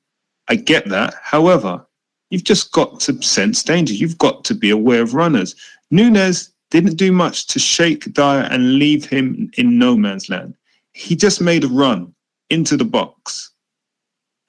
I 0.47 0.55
get 0.55 0.89
that. 0.89 1.13
However, 1.21 1.85
you've 2.31 2.43
just 2.43 2.71
got 2.71 2.99
to 3.01 3.21
sense 3.21 3.61
danger. 3.63 3.93
You've 3.93 4.17
got 4.17 4.43
to 4.45 4.55
be 4.55 4.71
aware 4.71 5.01
of 5.03 5.13
runners. 5.13 5.55
Nunez 5.91 6.51
didn't 6.71 6.95
do 6.95 7.11
much 7.11 7.45
to 7.47 7.59
shake 7.59 8.11
Dier 8.13 8.47
and 8.49 8.79
leave 8.79 9.05
him 9.05 9.51
in 9.57 9.77
no 9.77 9.95
man's 9.95 10.29
land. 10.29 10.55
He 10.93 11.15
just 11.15 11.39
made 11.41 11.63
a 11.63 11.67
run 11.67 12.13
into 12.49 12.75
the 12.77 12.85
box. 12.85 13.51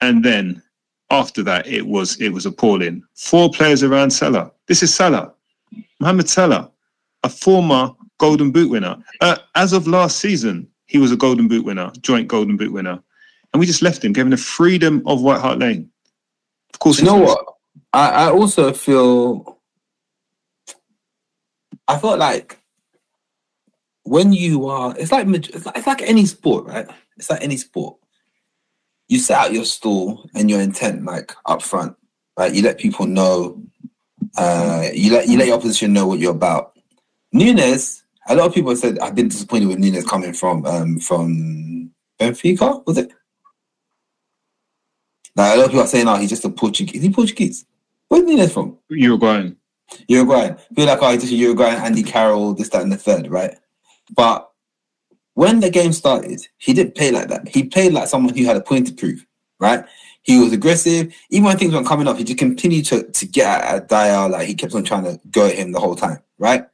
And 0.01 0.23
then 0.25 0.61
after 1.11 1.43
that, 1.43 1.67
it 1.67 1.85
was 1.85 2.19
it 2.19 2.29
was 2.29 2.45
appalling. 2.45 3.03
Four 3.15 3.51
players 3.51 3.83
around 3.83 4.09
Salah. 4.11 4.51
This 4.67 4.81
is 4.81 4.93
Salah. 4.93 5.33
Mohamed 5.99 6.29
Salah, 6.29 6.71
a 7.23 7.29
former 7.29 7.91
Golden 8.17 8.51
Boot 8.51 8.69
winner. 8.69 8.97
Uh, 9.21 9.37
as 9.55 9.73
of 9.73 9.87
last 9.87 10.17
season, 10.19 10.67
he 10.85 10.97
was 10.97 11.11
a 11.11 11.17
Golden 11.17 11.47
Boot 11.47 11.65
winner, 11.65 11.91
joint 12.01 12.27
Golden 12.27 12.57
Boot 12.57 12.71
winner. 12.73 13.01
And 13.53 13.59
we 13.59 13.65
just 13.65 13.81
left 13.81 14.03
him, 14.03 14.13
gave 14.13 14.25
him 14.25 14.31
the 14.31 14.37
freedom 14.37 15.01
of 15.05 15.21
White 15.21 15.39
Hart 15.41 15.59
Lane. 15.59 15.89
Of 16.73 16.79
course, 16.79 16.99
You 16.99 17.05
know 17.05 17.17
he's- 17.19 17.27
what? 17.29 17.45
I, 17.93 18.25
I 18.25 18.31
also 18.31 18.73
feel 18.73 19.59
I 21.87 21.97
felt 21.97 22.19
like 22.19 22.59
when 24.03 24.33
you 24.33 24.67
are 24.67 24.95
it's 24.97 25.11
like 25.11 25.27
it's 25.27 25.65
like, 25.65 25.77
it's 25.77 25.87
like 25.87 26.01
any 26.01 26.25
sport, 26.25 26.65
right? 26.65 26.87
It's 27.17 27.29
like 27.29 27.43
any 27.43 27.57
sport. 27.57 27.97
You 29.07 29.19
set 29.19 29.37
out 29.37 29.53
your 29.53 29.65
stall 29.65 30.29
and 30.33 30.49
your 30.49 30.61
intent 30.61 31.05
like 31.05 31.33
up 31.45 31.61
front, 31.61 31.95
right? 32.37 32.53
You 32.53 32.63
let 32.63 32.79
people 32.79 33.05
know 33.05 33.61
uh 34.37 34.87
you 34.93 35.13
let 35.13 35.27
you 35.27 35.37
let 35.37 35.47
your 35.47 35.57
opposition 35.57 35.93
know 35.93 36.07
what 36.07 36.19
you're 36.19 36.31
about. 36.31 36.77
Nunez, 37.31 38.03
a 38.27 38.35
lot 38.35 38.47
of 38.47 38.53
people 38.53 38.75
said 38.75 38.99
I've 38.99 39.15
been 39.15 39.27
disappointed 39.27 39.67
with 39.67 39.79
Nunez 39.79 40.05
coming 40.05 40.33
from 40.33 40.65
um 40.65 40.99
from 40.99 41.91
Benfica, 42.19 42.85
was 42.85 42.97
it? 42.97 43.11
Like 45.35 45.55
a 45.55 45.57
lot 45.57 45.65
of 45.65 45.71
people 45.71 45.83
are 45.83 45.87
saying, 45.87 46.07
oh, 46.07 46.15
he's 46.15 46.29
just 46.29 46.45
a 46.45 46.49
Portuguese. 46.49 46.95
Is 46.97 47.03
he 47.03 47.09
Portuguese? 47.09 47.65
Where's 48.07 48.23
Nunez 48.23 48.53
from? 48.53 48.77
Uruguayan. 48.89 49.57
Uruguayan. 50.07 50.57
Feel 50.75 50.85
like, 50.85 50.99
oh, 51.01 51.11
he's 51.11 51.21
just 51.21 51.33
a 51.33 51.35
Uruguayan, 51.35 51.81
Andy 51.83 52.03
Carroll, 52.03 52.53
this, 52.53 52.69
that, 52.69 52.81
and 52.83 52.91
the 52.91 52.97
third, 52.97 53.27
right? 53.27 53.55
But 54.15 54.49
when 55.33 55.59
the 55.59 55.69
game 55.69 55.93
started, 55.93 56.47
he 56.57 56.73
didn't 56.73 56.95
play 56.95 57.11
like 57.11 57.29
that. 57.29 57.47
He 57.47 57.63
played 57.63 57.93
like 57.93 58.07
someone 58.07 58.35
who 58.35 58.45
had 58.45 58.57
a 58.57 58.61
point 58.61 58.87
to 58.87 58.93
prove, 58.93 59.25
right? 59.59 59.83
He 60.21 60.39
was 60.39 60.53
aggressive. 60.53 61.13
Even 61.31 61.45
when 61.45 61.57
things 61.57 61.73
weren't 61.73 61.87
coming 61.87 62.07
up, 62.07 62.17
he 62.17 62.23
just 62.23 62.37
continued 62.39 62.85
to, 62.85 63.03
to 63.03 63.25
get 63.25 63.61
at, 63.61 63.75
at 63.75 63.89
Dier. 63.89 64.29
Like 64.29 64.47
he 64.47 64.53
kept 64.53 64.75
on 64.75 64.83
trying 64.83 65.03
to 65.05 65.19
go 65.31 65.47
at 65.47 65.55
him 65.55 65.71
the 65.71 65.79
whole 65.79 65.95
time, 65.95 66.19
right? 66.37 66.65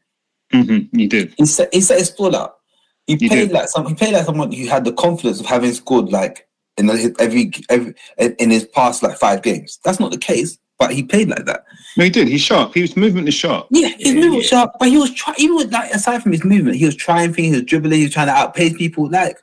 hmm 0.51 0.79
He 0.91 1.07
did. 1.07 1.33
He 1.37 1.45
set 1.45 1.73
he 1.73 1.81
set 1.81 1.99
his 1.99 2.09
floor 2.09 2.35
up. 2.35 2.61
He 3.07 3.15
He 3.15 3.27
played 3.29 3.47
did. 3.47 3.51
like 3.51 3.69
some. 3.69 3.87
He 3.87 3.95
played 3.95 4.13
like 4.13 4.25
someone 4.25 4.51
who 4.51 4.67
had 4.67 4.83
the 4.85 4.93
confidence 4.93 5.39
of 5.39 5.45
having 5.45 5.73
scored 5.73 6.11
like 6.11 6.47
in 6.79 6.89
every 7.19 7.51
every 7.69 7.93
in 8.17 8.49
his 8.49 8.65
past 8.65 9.03
like 9.03 9.17
five 9.17 9.43
games. 9.43 9.79
That's 9.83 9.99
not 9.99 10.11
the 10.11 10.17
case, 10.17 10.57
but 10.77 10.91
he 10.91 11.03
played 11.03 11.29
like 11.29 11.45
that. 11.45 11.65
No, 11.97 12.05
he 12.05 12.09
did. 12.09 12.27
He's 12.27 12.41
sharp. 12.41 12.73
His 12.73 12.95
movement 12.95 13.27
is 13.27 13.33
sharp. 13.33 13.67
Yeah, 13.69 13.89
his 13.99 14.15
movement 14.15 14.35
was 14.35 14.47
sharp, 14.47 14.71
but 14.79 14.87
he 14.87 14.97
was 14.97 15.13
trying. 15.13 15.35
Even 15.39 15.57
with, 15.57 15.73
like 15.73 15.91
aside 15.91 16.23
from 16.23 16.31
his 16.31 16.43
movement, 16.43 16.77
he 16.77 16.85
was 16.85 16.95
trying 16.95 17.33
things. 17.33 17.47
He 17.49 17.61
was 17.61 17.63
dribbling. 17.63 17.99
He 17.99 18.05
was 18.05 18.13
trying 18.13 18.27
to 18.27 18.33
outpace 18.33 18.77
people. 18.77 19.09
Like 19.09 19.37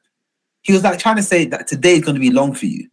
he 0.63 0.73
was 0.73 0.83
like 0.83 0.99
trying 0.99 1.17
to 1.17 1.23
say 1.23 1.45
that 1.47 1.67
today 1.67 1.95
is 1.95 2.05
going 2.05 2.17
to 2.17 2.21
be 2.21 2.31
long 2.31 2.55
for 2.55 2.67
you. 2.67 2.89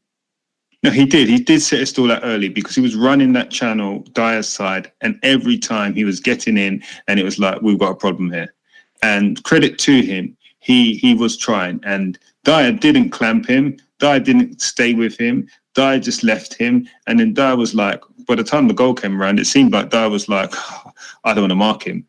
No, 0.83 0.91
he 0.91 1.05
did. 1.05 1.29
He 1.29 1.39
did 1.39 1.61
set 1.61 1.79
his 1.79 1.89
stall 1.91 2.11
out 2.11 2.21
early 2.23 2.49
because 2.49 2.75
he 2.75 2.81
was 2.81 2.95
running 2.95 3.31
that 3.33 3.49
channel 3.49 3.99
Dier's 4.11 4.49
side, 4.49 4.91
and 4.99 5.17
every 5.23 5.57
time 5.57 5.93
he 5.93 6.03
was 6.03 6.19
getting 6.19 6.57
in, 6.57 6.83
and 7.07 7.19
it 7.19 7.23
was 7.23 7.39
like 7.39 7.61
we've 7.61 7.79
got 7.79 7.91
a 7.91 7.95
problem 7.95 8.31
here. 8.31 8.53
And 9.01 9.41
credit 9.43 9.79
to 9.79 10.01
him, 10.01 10.35
he 10.59 10.95
he 10.95 11.15
was 11.15 11.37
trying, 11.37 11.79
and 11.83 12.19
Dier 12.43 12.73
didn't 12.73 13.11
clamp 13.11 13.47
him. 13.47 13.77
Dier 14.03 14.19
didn't 14.19 14.61
stay 14.61 14.93
with 14.93 15.17
him. 15.17 15.47
Dier 15.75 15.97
just 15.97 16.25
left 16.25 16.53
him, 16.53 16.89
and 17.07 17.21
then 17.21 17.33
Dier 17.33 17.55
was 17.55 17.73
like, 17.73 18.01
by 18.27 18.35
the 18.35 18.43
time 18.43 18.67
the 18.67 18.73
goal 18.73 18.93
came 18.93 19.19
around, 19.19 19.39
it 19.39 19.47
seemed 19.47 19.71
like 19.71 19.91
Dier 19.91 20.09
was 20.09 20.27
like, 20.27 20.53
I 21.23 21.33
don't 21.33 21.43
want 21.43 21.51
to 21.51 21.55
mark 21.55 21.87
him, 21.87 22.05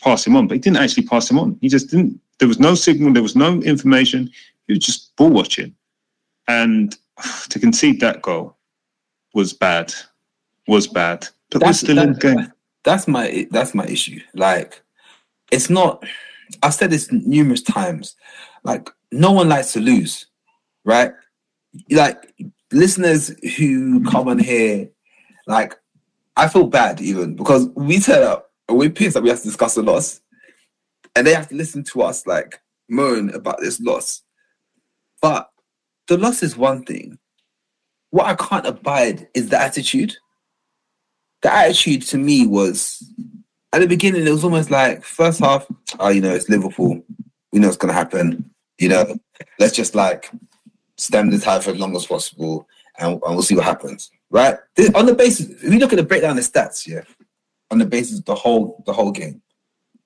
pass 0.00 0.26
him 0.26 0.36
on, 0.36 0.48
but 0.48 0.54
he 0.54 0.58
didn't 0.58 0.78
actually 0.78 1.06
pass 1.06 1.30
him 1.30 1.38
on. 1.38 1.58
He 1.60 1.68
just 1.68 1.90
didn't. 1.90 2.18
There 2.38 2.48
was 2.48 2.58
no 2.58 2.74
signal. 2.74 3.12
There 3.12 3.22
was 3.22 3.36
no 3.36 3.60
information. 3.60 4.30
He 4.66 4.72
was 4.72 4.84
just 4.86 5.14
ball 5.16 5.28
watching, 5.28 5.74
and 6.48 6.96
to 7.50 7.58
concede 7.58 8.00
that 8.00 8.22
goal 8.22 8.56
was 9.34 9.52
bad, 9.52 9.92
was 10.66 10.86
bad. 10.86 11.28
But 11.50 11.62
we're 11.62 11.74
still 11.74 11.98
in 11.98 12.14
the 12.14 12.18
game. 12.18 12.52
that's 12.84 13.06
my 13.06 13.46
that's 13.50 13.74
my 13.74 13.84
issue. 13.84 14.20
Like, 14.32 14.80
it's 15.52 15.68
not. 15.68 16.04
I've 16.62 16.72
said 16.72 16.90
this 16.90 17.12
numerous 17.12 17.62
times. 17.62 18.16
Like, 18.62 18.88
no 19.12 19.30
one 19.30 19.50
likes 19.50 19.74
to 19.74 19.80
lose, 19.80 20.24
right? 20.86 21.12
Like, 21.90 22.34
listeners 22.72 23.34
who 23.56 24.02
come 24.04 24.28
on 24.28 24.38
here, 24.38 24.88
like, 25.46 25.74
I 26.36 26.48
feel 26.48 26.66
bad 26.66 27.00
even 27.00 27.36
because 27.36 27.68
we 27.74 28.00
turn 28.00 28.22
up 28.22 28.50
and 28.68 28.78
we're 28.78 28.90
pissed 28.90 29.14
that 29.14 29.22
we 29.22 29.28
have 29.28 29.38
to 29.38 29.48
discuss 29.48 29.76
a 29.76 29.82
loss, 29.82 30.20
and 31.14 31.26
they 31.26 31.34
have 31.34 31.48
to 31.48 31.54
listen 31.54 31.84
to 31.84 32.02
us 32.02 32.26
like 32.26 32.60
moan 32.88 33.30
about 33.30 33.60
this 33.60 33.80
loss. 33.80 34.22
But 35.22 35.48
the 36.08 36.18
loss 36.18 36.42
is 36.42 36.56
one 36.56 36.84
thing. 36.84 37.18
What 38.10 38.26
I 38.26 38.34
can't 38.34 38.66
abide 38.66 39.28
is 39.34 39.48
the 39.48 39.60
attitude 39.60 40.14
the 41.44 41.54
attitude 41.54 42.02
to 42.02 42.18
me 42.18 42.46
was 42.46 43.06
at 43.72 43.80
the 43.80 43.86
beginning, 43.86 44.26
it 44.26 44.30
was 44.30 44.44
almost 44.44 44.70
like 44.70 45.04
first 45.04 45.40
half, 45.40 45.66
oh, 46.00 46.08
you 46.08 46.22
know, 46.22 46.34
it's 46.34 46.48
Liverpool. 46.48 47.04
We 47.52 47.60
know 47.60 47.68
it's 47.68 47.76
gonna 47.76 47.92
happen. 47.92 48.50
You 48.78 48.88
know, 48.88 49.16
let's 49.58 49.76
just 49.76 49.94
like 49.94 50.30
stem 50.96 51.30
the 51.30 51.38
tide 51.38 51.64
for 51.64 51.70
as 51.70 51.78
long 51.78 51.94
as 51.96 52.06
possible 52.06 52.68
and, 52.98 53.12
and 53.12 53.34
we'll 53.34 53.42
see 53.42 53.56
what 53.56 53.64
happens. 53.64 54.10
Right? 54.30 54.56
This- 54.76 54.90
on 54.94 55.06
the 55.06 55.14
basis, 55.14 55.62
if 55.62 55.62
look 55.62 55.92
at 55.92 55.96
the 55.96 56.04
breakdown 56.04 56.38
of 56.38 56.44
stats, 56.44 56.86
yeah, 56.86 57.02
on 57.70 57.78
the 57.78 57.86
basis 57.86 58.18
of 58.18 58.24
the 58.24 58.34
whole 58.34 58.82
the 58.86 58.92
whole 58.92 59.12
game, 59.12 59.42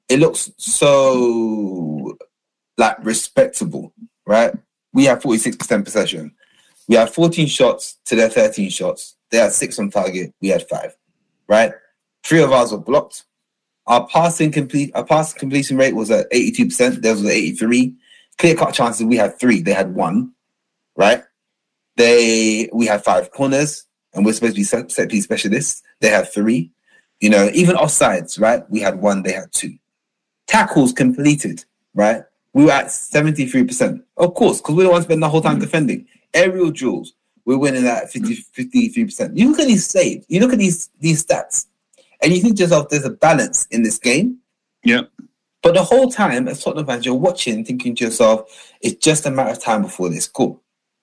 it 0.08 0.18
looks 0.20 0.50
so 0.58 2.16
like 2.76 2.96
respectable, 3.04 3.92
right? 4.26 4.52
We 4.92 5.04
have 5.04 5.20
46% 5.20 5.84
possession. 5.84 6.34
We 6.88 6.96
had 6.96 7.10
14 7.10 7.46
shots 7.46 7.98
to 8.06 8.16
their 8.16 8.30
13 8.30 8.70
shots. 8.70 9.16
They 9.30 9.38
had 9.38 9.52
six 9.52 9.78
on 9.78 9.90
target. 9.90 10.32
We 10.40 10.48
had 10.48 10.66
five 10.68 10.96
right? 11.48 11.72
Three 12.22 12.42
of 12.42 12.52
ours 12.52 12.70
were 12.70 12.78
blocked. 12.78 13.24
Our 13.86 14.06
passing 14.06 14.52
complete, 14.52 14.92
our 14.94 15.04
pass 15.04 15.32
completion 15.32 15.78
rate 15.78 15.96
was 15.96 16.10
at 16.10 16.30
82%. 16.30 17.00
Theirs 17.00 17.22
was 17.22 17.24
at 17.24 17.32
83. 17.32 17.94
Clear 18.36 18.54
cut 18.54 18.74
chances, 18.74 19.04
we 19.04 19.16
had 19.16 19.38
three. 19.38 19.62
They 19.62 19.72
had 19.72 19.94
one, 19.94 20.32
right? 20.98 21.22
They 21.96 22.68
we 22.74 22.84
had 22.84 23.02
five 23.02 23.30
corners, 23.30 23.86
and 24.12 24.26
we're 24.26 24.34
supposed 24.34 24.54
to 24.54 24.60
be 24.60 24.64
set, 24.64 24.92
set 24.92 25.08
piece 25.08 25.24
specialists. 25.24 25.82
They 26.00 26.10
had 26.10 26.30
three. 26.30 26.70
You 27.20 27.30
know, 27.30 27.50
even 27.54 27.76
offsides, 27.76 28.38
right? 28.38 28.68
We 28.70 28.80
had 28.80 29.00
one. 29.00 29.22
They 29.22 29.32
had 29.32 29.50
two. 29.52 29.74
Tackles 30.46 30.92
completed, 30.92 31.64
right? 31.94 32.22
We 32.52 32.64
were 32.64 32.72
at 32.72 32.86
73%. 32.86 34.02
Of 34.16 34.34
course, 34.34 34.60
because 34.60 34.74
we 34.74 34.82
don't 34.82 34.92
want 34.92 35.02
to 35.02 35.08
spend 35.08 35.22
the 35.22 35.28
whole 35.28 35.40
time 35.40 35.58
mm. 35.58 35.60
defending. 35.60 36.06
Aerial 36.32 36.70
duels, 36.70 37.12
we're 37.44 37.58
winning 37.58 37.86
at 37.86 38.10
50, 38.10 38.36
53%. 38.56 39.36
You 39.36 39.50
look 39.50 39.60
at 39.60 39.66
these 39.66 39.86
saves, 39.86 40.24
you 40.28 40.40
look 40.40 40.52
at 40.52 40.58
these 40.58 40.90
these 41.00 41.24
stats, 41.24 41.66
and 42.22 42.32
you 42.32 42.40
think 42.40 42.56
to 42.56 42.62
yourself, 42.62 42.88
there's 42.88 43.04
a 43.04 43.10
balance 43.10 43.66
in 43.70 43.82
this 43.82 43.98
game. 43.98 44.38
Yeah. 44.84 45.02
But 45.62 45.74
the 45.74 45.82
whole 45.82 46.10
time, 46.10 46.46
as 46.46 46.62
Tottenham 46.62 46.86
fans, 46.86 47.04
you're 47.04 47.14
watching, 47.14 47.64
thinking 47.64 47.94
to 47.96 48.04
yourself, 48.04 48.74
it's 48.80 49.04
just 49.04 49.26
a 49.26 49.30
matter 49.30 49.50
of 49.50 49.60
time 49.60 49.82
before 49.82 50.08
they 50.08 50.20
score, 50.20 50.58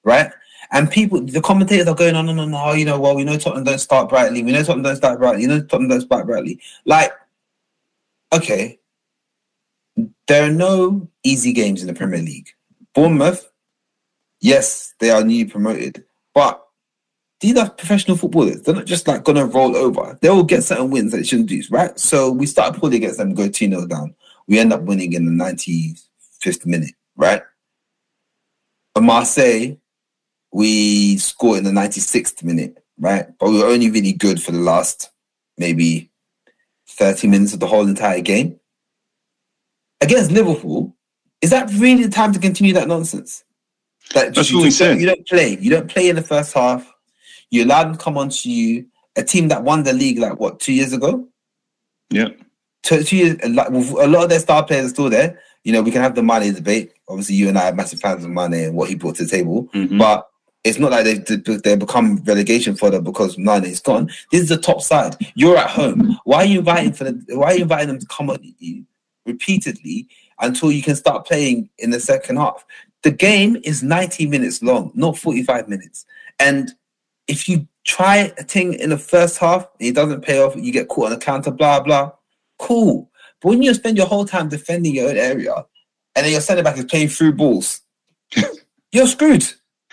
right? 0.05 0.31
And 0.71 0.89
people, 0.89 1.21
the 1.21 1.41
commentators 1.41 1.87
are 1.87 1.95
going 1.95 2.15
on 2.15 2.29
and 2.29 2.39
on, 2.39 2.53
oh, 2.53 2.73
you 2.73 2.85
know, 2.85 2.99
well, 2.99 3.15
we 3.15 3.23
know 3.23 3.37
Tottenham 3.37 3.65
don't 3.65 3.79
start 3.79 4.09
brightly. 4.09 4.41
We 4.41 4.51
know 4.51 4.63
Tottenham 4.63 4.83
don't 4.83 4.95
start 4.95 5.19
brightly. 5.19 5.41
You 5.41 5.49
know, 5.49 5.61
Tottenham 5.61 5.89
don't 5.89 6.01
start 6.01 6.25
brightly. 6.25 6.59
Like, 6.85 7.11
okay, 8.33 8.79
there 10.27 10.49
are 10.49 10.51
no 10.53 11.07
easy 11.23 11.53
games 11.53 11.81
in 11.81 11.87
the 11.87 11.93
Premier 11.93 12.21
League. 12.21 12.49
Bournemouth, 12.93 13.51
yes, 14.39 14.93
they 14.99 15.09
are 15.09 15.23
newly 15.23 15.45
promoted, 15.45 16.03
but 16.33 16.65
these 17.41 17.57
are 17.57 17.69
professional 17.69 18.17
footballers. 18.17 18.61
They're 18.61 18.75
not 18.75 18.85
just 18.85 19.07
like 19.07 19.23
gonna 19.23 19.45
roll 19.45 19.75
over. 19.75 20.17
They 20.21 20.29
will 20.29 20.43
get 20.43 20.63
certain 20.63 20.89
wins 20.89 21.11
that 21.11 21.17
they 21.17 21.23
shouldn't 21.23 21.49
do, 21.49 21.61
right? 21.69 21.97
So 21.99 22.31
we 22.31 22.45
start 22.45 22.75
poorly 22.75 22.97
against 22.97 23.17
them, 23.17 23.33
go 23.33 23.47
2 23.49 23.69
0 23.69 23.87
down. 23.87 24.15
We 24.47 24.59
end 24.59 24.73
up 24.73 24.81
winning 24.81 25.13
in 25.13 25.25
the 25.25 25.43
95th 25.43 26.65
minute, 26.65 26.93
right? 27.15 27.41
But 28.93 29.03
Marseille, 29.03 29.77
we 30.55 31.17
scored 31.17 31.57
in 31.57 31.63
the 31.65 31.69
96th 31.69 32.41
minute, 32.41 32.81
right? 32.97 33.27
But 33.37 33.49
we 33.49 33.59
were 33.59 33.65
only 33.65 33.91
really 33.91 34.13
good 34.13 34.41
for 34.41 34.53
the 34.53 34.59
last 34.59 35.09
maybe 35.57 36.09
30 36.87 37.27
minutes 37.27 37.53
of 37.53 37.59
the 37.59 37.67
whole 37.67 37.85
entire 37.85 38.21
game. 38.21 38.57
Against 39.99 40.31
Liverpool, 40.31 40.95
is 41.41 41.49
that 41.49 41.69
really 41.73 42.03
the 42.03 42.09
time 42.09 42.31
to 42.31 42.39
continue 42.39 42.71
that 42.71 42.87
nonsense? 42.87 43.43
That 44.13 44.33
That's 44.33 44.49
you, 44.49 44.59
what 44.59 44.63
we 44.63 44.71
said. 44.71 45.01
You 45.01 45.07
don't 45.07 45.27
play. 45.27 45.57
You 45.57 45.71
don't 45.71 45.89
play 45.89 46.07
in 46.07 46.15
the 46.15 46.21
first 46.21 46.53
half. 46.53 46.89
You 47.49 47.65
allow 47.65 47.83
them 47.83 47.97
to 47.97 47.99
come 47.99 48.17
on 48.17 48.29
to 48.29 48.49
you. 48.49 48.85
A 49.17 49.23
team 49.23 49.49
that 49.49 49.63
won 49.63 49.83
the 49.83 49.91
league 49.91 50.19
like 50.19 50.39
what 50.39 50.61
two 50.61 50.71
years 50.71 50.93
ago? 50.93 51.27
Yeah. 52.09 52.29
Two, 52.83 53.03
two 53.03 53.17
years. 53.17 53.37
A 53.43 53.49
lot, 53.49 53.73
a 53.73 54.07
lot 54.07 54.23
of 54.23 54.29
their 54.29 54.39
star 54.39 54.65
players 54.65 54.85
are 54.85 54.89
still 54.89 55.09
there. 55.09 55.37
You 55.65 55.73
know, 55.73 55.81
we 55.81 55.91
can 55.91 56.01
have 56.01 56.15
the 56.15 56.23
money 56.23 56.53
debate. 56.53 56.93
Obviously, 57.09 57.35
you 57.35 57.49
and 57.49 57.57
I 57.57 57.71
are 57.71 57.75
massive 57.75 57.99
fans 57.99 58.23
of 58.23 58.31
money 58.31 58.63
and 58.63 58.73
what 58.73 58.87
he 58.87 58.95
brought 58.95 59.15
to 59.15 59.25
the 59.25 59.29
table. 59.29 59.67
Mhm. 59.73 59.97
But 59.99 60.29
it's 60.65 60.79
not 60.79 60.91
like 60.91 61.05
they've 61.05 61.61
they 61.63 61.75
become 61.75 62.17
relegation 62.23 62.75
fodder 62.75 62.99
because 62.99 63.37
Mane 63.37 63.65
is 63.65 63.79
gone. 63.79 64.07
This 64.31 64.41
is 64.41 64.49
the 64.49 64.57
top 64.57 64.81
side. 64.81 65.15
You're 65.35 65.57
at 65.57 65.69
home. 65.69 66.19
Why 66.23 66.37
are 66.37 66.45
you 66.45 66.59
inviting 66.59 66.91
for 66.91 67.03
the? 67.03 67.35
Why 67.35 67.51
are 67.51 67.55
you 67.55 67.61
inviting 67.61 67.87
them 67.87 67.99
to 67.99 68.07
come 68.07 68.31
on 68.31 68.39
you 68.57 68.83
repeatedly 69.27 70.07
until 70.41 70.71
you 70.71 70.81
can 70.81 70.95
start 70.95 71.27
playing 71.27 71.69
in 71.77 71.91
the 71.91 71.99
second 71.99 72.37
half? 72.37 72.65
The 73.03 73.11
game 73.11 73.57
is 73.63 73.83
90 73.83 74.25
minutes 74.25 74.63
long, 74.63 74.91
not 74.95 75.19
45 75.19 75.69
minutes. 75.69 76.03
And 76.39 76.73
if 77.27 77.47
you 77.47 77.67
try 77.83 78.33
a 78.39 78.43
thing 78.43 78.73
in 78.73 78.89
the 78.89 78.97
first 78.97 79.37
half 79.37 79.67
and 79.79 79.87
it 79.87 79.93
doesn't 79.93 80.21
pay 80.21 80.41
off, 80.41 80.55
you 80.55 80.71
get 80.71 80.87
caught 80.87 81.11
on 81.11 81.13
a 81.13 81.19
counter, 81.19 81.51
blah 81.51 81.79
blah. 81.79 82.11
Cool. 82.57 83.11
But 83.39 83.49
when 83.49 83.61
you 83.61 83.71
spend 83.75 83.97
your 83.97 84.07
whole 84.07 84.25
time 84.25 84.49
defending 84.49 84.95
your 84.95 85.09
own 85.09 85.17
area, 85.17 85.53
and 86.15 86.25
then 86.25 86.31
your 86.31 86.41
centre 86.41 86.63
back 86.63 86.79
is 86.79 86.85
playing 86.85 87.09
through 87.09 87.33
balls, 87.33 87.81
you're 88.91 89.05
screwed. 89.05 89.45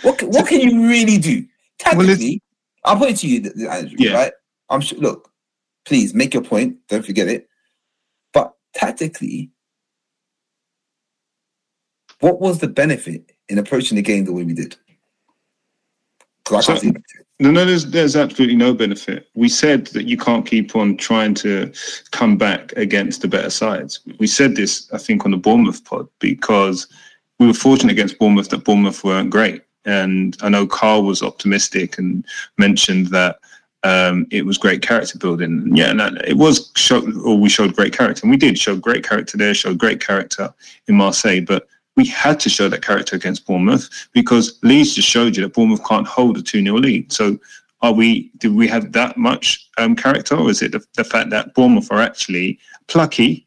What 0.02 0.22
what 0.22 0.46
can 0.48 0.60
you 0.60 0.88
really 0.88 1.18
do? 1.18 1.46
Well, 1.84 1.96
Tactically, 2.06 2.42
I'll 2.84 2.96
put 2.96 3.10
it 3.10 3.16
to 3.18 3.26
you, 3.28 3.68
Andrew. 3.68 3.96
Yeah. 3.98 4.14
Right? 4.14 4.32
I'm 4.70 4.80
sure. 4.80 4.98
Look, 4.98 5.30
please 5.84 6.14
make 6.14 6.34
your 6.34 6.42
point. 6.44 6.76
Don't 6.88 7.04
forget 7.04 7.28
it. 7.28 7.48
But 8.32 8.54
tactically, 8.74 9.50
what 12.20 12.40
was 12.40 12.58
the 12.58 12.68
benefit 12.68 13.32
in 13.48 13.58
approaching 13.58 13.96
the 13.96 14.02
game 14.02 14.24
the 14.24 14.32
way 14.32 14.44
we 14.44 14.54
did? 14.54 14.76
So- 16.62 16.72
No, 17.38 17.50
no, 17.50 17.64
there's 17.64 17.86
there's 17.86 18.14
absolutely 18.14 18.56
no 18.56 18.72
benefit. 18.74 19.28
We 19.34 19.48
said 19.48 19.86
that 19.88 20.06
you 20.06 20.16
can't 20.16 20.46
keep 20.46 20.76
on 20.76 20.96
trying 20.96 21.34
to 21.36 21.72
come 22.12 22.36
back 22.36 22.72
against 22.76 23.22
the 23.22 23.28
better 23.28 23.50
sides. 23.50 24.00
We 24.18 24.26
said 24.28 24.54
this, 24.54 24.88
I 24.92 24.98
think, 24.98 25.24
on 25.24 25.32
the 25.32 25.36
Bournemouth 25.36 25.84
pod 25.84 26.06
because 26.20 26.86
we 27.40 27.46
were 27.48 27.54
fortunate 27.54 27.92
against 27.92 28.18
Bournemouth 28.18 28.50
that 28.50 28.64
Bournemouth 28.64 29.02
weren't 29.02 29.30
great. 29.30 29.62
And 29.84 30.36
I 30.42 30.48
know 30.48 30.66
Carl 30.66 31.04
was 31.04 31.22
optimistic 31.22 31.98
and 31.98 32.24
mentioned 32.58 33.08
that 33.08 33.38
um, 33.84 34.26
it 34.30 34.46
was 34.46 34.58
great 34.58 34.82
character 34.82 35.18
building. 35.18 35.74
Yeah, 35.74 35.90
and 35.90 36.00
it 36.24 36.36
was 36.36 36.70
show, 36.76 37.02
or 37.22 37.36
we 37.36 37.48
showed 37.48 37.74
great 37.74 37.96
character, 37.96 38.22
and 38.22 38.30
we 38.30 38.36
did 38.36 38.58
show 38.58 38.76
great 38.76 39.06
character 39.06 39.36
there, 39.36 39.54
showed 39.54 39.78
great 39.78 40.00
character 40.00 40.54
in 40.86 40.96
Marseille. 40.96 41.40
But 41.40 41.66
we 41.96 42.06
had 42.06 42.40
to 42.40 42.48
show 42.48 42.68
that 42.68 42.82
character 42.82 43.16
against 43.16 43.46
Bournemouth 43.46 43.88
because 44.12 44.58
Leeds 44.62 44.94
just 44.94 45.08
showed 45.08 45.36
you 45.36 45.42
that 45.42 45.54
Bournemouth 45.54 45.86
can't 45.86 46.06
hold 46.06 46.38
a 46.38 46.42
2 46.42 46.62
0 46.62 46.76
lead. 46.76 47.12
So 47.12 47.38
are 47.82 47.92
we 47.92 48.30
do 48.38 48.54
we 48.54 48.68
have 48.68 48.92
that 48.92 49.16
much 49.16 49.68
um, 49.78 49.96
character 49.96 50.36
or 50.36 50.48
is 50.50 50.62
it 50.62 50.72
the, 50.72 50.84
the 50.96 51.04
fact 51.04 51.30
that 51.30 51.54
Bournemouth 51.54 51.90
are 51.90 52.00
actually 52.00 52.58
plucky 52.86 53.46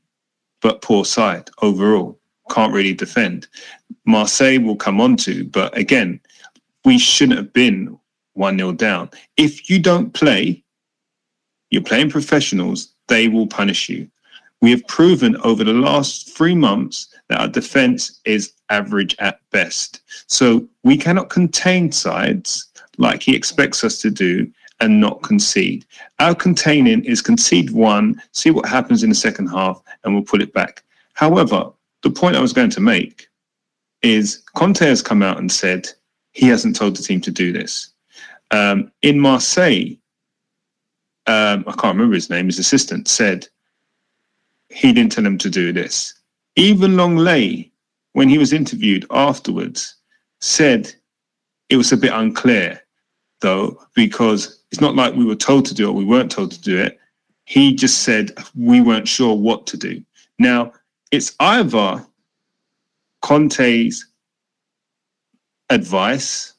but 0.62 0.82
poor 0.82 1.06
side 1.06 1.50
overall? 1.62 2.20
Can't 2.52 2.74
really 2.74 2.94
defend. 2.94 3.48
Marseille 4.06 4.60
will 4.60 4.76
come 4.76 5.02
on 5.02 5.18
to, 5.18 5.46
but 5.46 5.76
again, 5.76 6.20
we 6.86 6.98
shouldn't 6.98 7.38
have 7.38 7.52
been 7.52 8.00
1 8.34 8.58
0 8.58 8.72
down. 8.74 9.10
If 9.38 9.70
you 9.70 9.80
don't 9.80 10.14
play, 10.14 10.64
you're 11.72 11.82
playing 11.82 12.12
professionals, 12.12 12.94
they 13.08 13.28
will 13.28 13.48
punish 13.48 13.90
you. 13.90 14.10
We 14.62 14.72
have 14.72 14.88
proven 14.88 15.36
over 15.38 15.64
the 15.64 15.74
last 15.74 16.36
three 16.36 16.56
months 16.56 17.14
that 17.28 17.40
our 17.40 17.48
defense 17.48 18.20
is 18.26 18.54
average 18.70 19.16
at 19.20 19.40
best. 19.52 20.02
So 20.28 20.68
we 20.84 20.98
cannot 20.98 21.30
contain 21.30 21.92
sides 21.92 22.68
like 22.98 23.22
he 23.22 23.36
expects 23.36 23.84
us 23.84 24.00
to 24.00 24.10
do 24.10 24.50
and 24.80 25.00
not 25.00 25.22
concede. 25.24 25.86
Our 26.20 26.36
containing 26.36 27.04
is 27.06 27.22
concede 27.22 27.72
one, 27.72 28.22
see 28.32 28.52
what 28.52 28.68
happens 28.68 29.04
in 29.04 29.10
the 29.10 29.16
second 29.16 29.48
half, 29.48 29.82
and 30.04 30.14
we'll 30.14 30.24
put 30.24 30.42
it 30.42 30.54
back. 30.54 30.84
However, 31.14 31.72
the 32.04 32.10
point 32.10 32.36
I 32.36 32.42
was 32.42 32.54
going 32.54 32.70
to 32.72 32.82
make 32.82 33.28
is 34.02 34.44
Conte 34.56 34.86
has 34.86 35.02
come 35.02 35.24
out 35.24 35.40
and 35.40 35.52
said 35.52 35.90
he 36.36 36.48
hasn't 36.48 36.76
told 36.76 36.96
the 36.96 37.02
team 37.02 37.22
to 37.22 37.32
do 37.32 37.52
this. 37.52 37.90
Um, 38.52 38.92
in 39.02 39.20
Marseille, 39.20 39.98
um, 41.28 41.64
I 41.66 41.72
can't 41.72 41.96
remember 41.96 42.14
his 42.14 42.30
name, 42.30 42.46
his 42.48 42.60
assistant 42.60 43.08
said 43.08 43.48
he 44.70 44.94
didn't 44.94 45.14
tell 45.14 45.26
him 45.26 45.38
to 45.40 45.50
do 45.50 45.72
this. 45.72 46.14
Even 46.58 46.96
Lenglet, 46.96 47.72
when 48.14 48.30
he 48.30 48.38
was 48.38 48.54
interviewed 48.54 49.06
afterwards, 49.12 49.96
said 50.42 50.94
it 51.70 51.78
was 51.78 51.92
a 51.92 51.98
bit 51.98 52.14
unclear, 52.14 52.82
though, 53.40 53.82
because 53.96 54.64
it's 54.72 54.82
not 54.82 54.96
like 54.96 55.16
we 55.16 55.26
were 55.26 55.36
told 55.36 55.66
to 55.68 55.74
do 55.74 55.90
it, 55.90 55.94
we 55.94 56.06
weren't 56.06 56.32
told 56.32 56.52
to 56.52 56.62
do 56.62 56.78
it. 56.78 57.00
He 57.46 57.74
just 57.74 58.04
said 58.04 58.38
we 58.56 58.82
weren't 58.82 59.08
sure 59.08 59.36
what 59.36 59.66
to 59.68 59.78
do. 59.78 60.04
Now, 60.38 60.74
it's 61.12 61.34
either 61.40 62.06
Conte's 63.22 64.06
advice, 65.70 66.54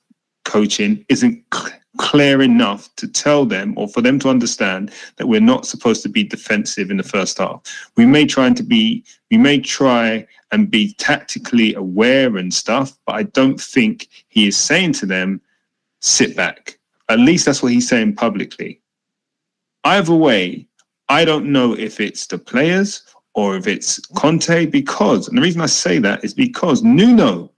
coaching, 0.45 1.05
isn't 1.09 1.43
clear 1.99 2.43
enough 2.43 2.95
to 2.97 3.09
tell 3.09 3.47
them 3.47 3.75
or 3.77 3.89
for 3.89 4.01
them 4.01 4.19
to 4.19 4.29
understand 4.29 4.93
that 5.17 5.27
we're 5.27 5.41
not 5.41 5.67
supposed 5.67 6.03
to 6.03 6.09
be 6.09 6.23
defensive 6.23 6.91
in 6.91 6.97
the 6.97 7.03
first 7.03 7.39
half. 7.39 7.63
We 7.97 8.07
may 8.07 8.27
try 8.27 8.51
to 8.51 8.63
be, 8.63 9.05
we 9.31 9.39
may 9.39 9.61
try 9.61 10.27
and 10.53 10.71
be 10.71 10.93
tactically 10.95 11.75
aware 11.75 12.37
and 12.37 12.53
stuff, 12.53 12.99
but 13.07 13.17
I 13.17 13.25
don't 13.25 13.61
think 13.61 14.09
he 14.29 14.49
is 14.49 14.57
saying 14.57 14.93
to 14.95 15.07
them, 15.07 15.41
sit 16.01 16.37
back. 16.37 16.79
At 17.09 17.19
least 17.19 17.47
that's 17.47 17.63
what 17.63 17.73
he's 17.73 17.89
saying 17.89 18.17
publicly. 18.17 18.81
Either 19.85 20.15
way, 20.15 20.67
I 21.09 21.25
don't 21.25 21.47
know 21.47 21.75
if 21.75 22.01
it's 22.01 22.27
the 22.27 22.39
players 22.39 23.03
or 23.35 23.57
if 23.57 23.67
it's 23.67 23.99
Conte, 24.17 24.67
because, 24.67 25.29
and 25.29 25.37
the 25.37 25.43
reason 25.43 25.61
I 25.61 25.67
say 25.67 25.99
that 25.99 26.25
is 26.25 26.35
because 26.35 26.83
Nuno, 26.83 27.53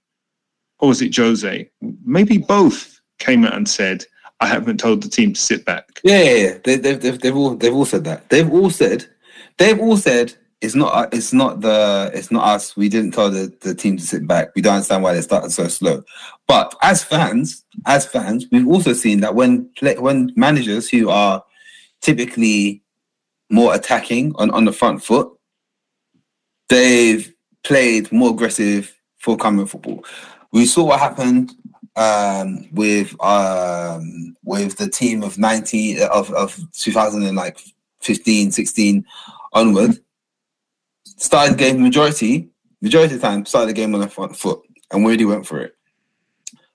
or 0.79 0.88
was 0.88 1.03
it 1.03 1.17
Jose, 1.17 1.71
maybe 2.05 2.38
both 2.38 3.01
came 3.19 3.45
out 3.45 3.55
and 3.55 3.69
said, 3.69 4.05
I 4.41 4.47
haven't 4.47 4.79
told 4.79 5.03
the 5.03 5.09
team 5.09 5.33
to 5.33 5.41
sit 5.41 5.64
back. 5.64 6.01
Yeah, 6.05 6.23
yeah, 6.23 6.35
yeah. 6.35 6.59
They, 6.64 6.77
they've, 6.77 7.01
they've, 7.01 7.21
they've 7.21 7.37
all 7.37 7.57
they've 7.57 7.75
all 7.75 7.85
said 7.85 8.05
that. 8.05 8.29
They've 8.29 8.51
all 8.51 8.71
said 8.71 9.07
they've 9.57 9.81
all 9.81 9.97
said 9.97 10.35
it's 10.61 10.75
not 10.75 10.95
uh, 10.95 11.09
it's 11.12 11.33
not 11.33 11.61
the 11.61 12.11
it's 12.14 12.31
not 12.31 12.45
us. 12.45 12.77
We 12.77 12.88
didn't 12.88 13.12
tell 13.12 13.31
the, 13.31 13.53
the 13.61 13.75
team 13.75 13.97
to 13.97 14.03
sit 14.05 14.27
back. 14.27 14.51
We 14.55 14.62
don't 14.62 14.75
understand 14.75 15.03
why 15.03 15.14
they 15.14 15.21
started 15.21 15.51
so 15.51 15.69
slow. 15.69 16.05
But 16.47 16.75
as 16.83 17.03
fans, 17.03 17.64
as 17.87 18.07
fans, 18.07 18.47
we've 18.53 18.69
also 18.69 18.93
seen 18.93 19.21
that 19.21 19.35
when 19.35 19.71
when 19.99 20.33
managers 20.37 20.88
who 20.88 21.11
are 21.11 21.43
typically 22.01 22.83
more 23.51 23.75
attacking 23.75 24.35
on, 24.37 24.51
on 24.51 24.64
the 24.64 24.73
front 24.73 25.03
foot, 25.03 25.33
they've 26.69 27.33
played 27.64 28.11
more 28.12 28.31
aggressive, 28.31 28.95
forthcoming 29.19 29.67
football. 29.67 30.05
We 30.53 30.67
saw 30.67 30.85
what 30.85 31.01
happened 31.01 31.53
um, 31.97 32.69
with 32.73 33.15
um, 33.23 34.37
with 34.45 34.77
the 34.77 34.89
team 34.89 35.23
of 35.23 35.39
90 35.39 36.03
of, 36.03 36.31
of 36.33 36.59
2000 36.73 37.23
and 37.25 37.37
like 37.37 37.59
15, 38.01 38.51
16 38.53 39.05
onward. 39.53 39.99
Started 41.05 41.59
game 41.59 41.83
majority, 41.83 42.49
majority 42.81 43.15
of 43.15 43.21
the 43.21 43.27
time, 43.27 43.45
started 43.45 43.71
the 43.71 43.73
game 43.73 43.95
on 43.95 44.01
the 44.01 44.09
front 44.09 44.37
foot 44.37 44.61
and 44.93 45.07
really 45.07 45.25
went 45.25 45.47
for 45.47 45.61
it. 45.61 45.78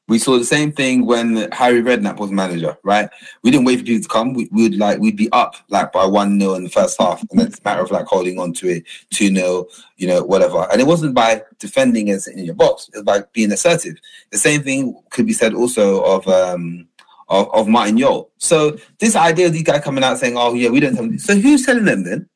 We 0.09 0.19
saw 0.19 0.37
the 0.37 0.43
same 0.43 0.73
thing 0.73 1.05
when 1.05 1.49
Harry 1.53 1.81
Redknapp 1.81 2.17
was 2.19 2.29
manager, 2.29 2.77
right? 2.83 3.09
We 3.41 3.51
didn't 3.51 3.65
wait 3.65 3.79
for 3.79 3.85
people 3.85 4.01
to 4.03 4.07
come. 4.09 4.33
We, 4.33 4.49
would 4.51 4.77
like 4.77 4.99
we'd 4.99 5.15
be 5.15 5.31
up 5.31 5.55
like 5.69 5.93
by 5.93 6.05
one 6.05 6.37
0 6.37 6.55
in 6.55 6.63
the 6.65 6.69
first 6.69 6.99
half, 6.99 7.21
and 7.21 7.39
then 7.39 7.47
it's 7.47 7.59
a 7.59 7.61
matter 7.63 7.81
of 7.81 7.89
like 7.89 8.05
holding 8.05 8.37
on 8.37 8.51
to 8.53 8.67
it, 8.67 8.83
two 9.11 9.33
0 9.33 9.65
you 9.95 10.07
know, 10.07 10.21
whatever. 10.23 10.67
And 10.71 10.81
it 10.81 10.87
wasn't 10.87 11.13
by 11.15 11.41
defending 11.57 12.09
and 12.09 12.21
sitting 12.21 12.39
in 12.39 12.45
your 12.45 12.53
box; 12.55 12.89
it 12.89 12.97
was 12.97 13.03
by 13.03 13.23
being 13.31 13.51
assertive. 13.53 13.95
The 14.31 14.37
same 14.37 14.61
thing 14.61 14.93
could 15.09 15.25
be 15.25 15.33
said 15.33 15.53
also 15.53 16.03
of 16.03 16.27
um 16.27 16.85
of, 17.29 17.49
of 17.53 17.67
Martin 17.69 17.97
Jol. 17.97 18.29
So 18.39 18.77
this 18.99 19.15
idea 19.15 19.47
of 19.47 19.53
these 19.53 19.63
guys 19.63 19.83
coming 19.85 20.03
out 20.03 20.17
saying, 20.19 20.35
"Oh 20.37 20.53
yeah, 20.53 20.69
we 20.69 20.81
don't 20.81 20.95
tell 20.95 21.05
them." 21.05 21.17
So 21.17 21.35
who's 21.35 21.65
telling 21.65 21.85
them 21.85 22.03
then? 22.03 22.27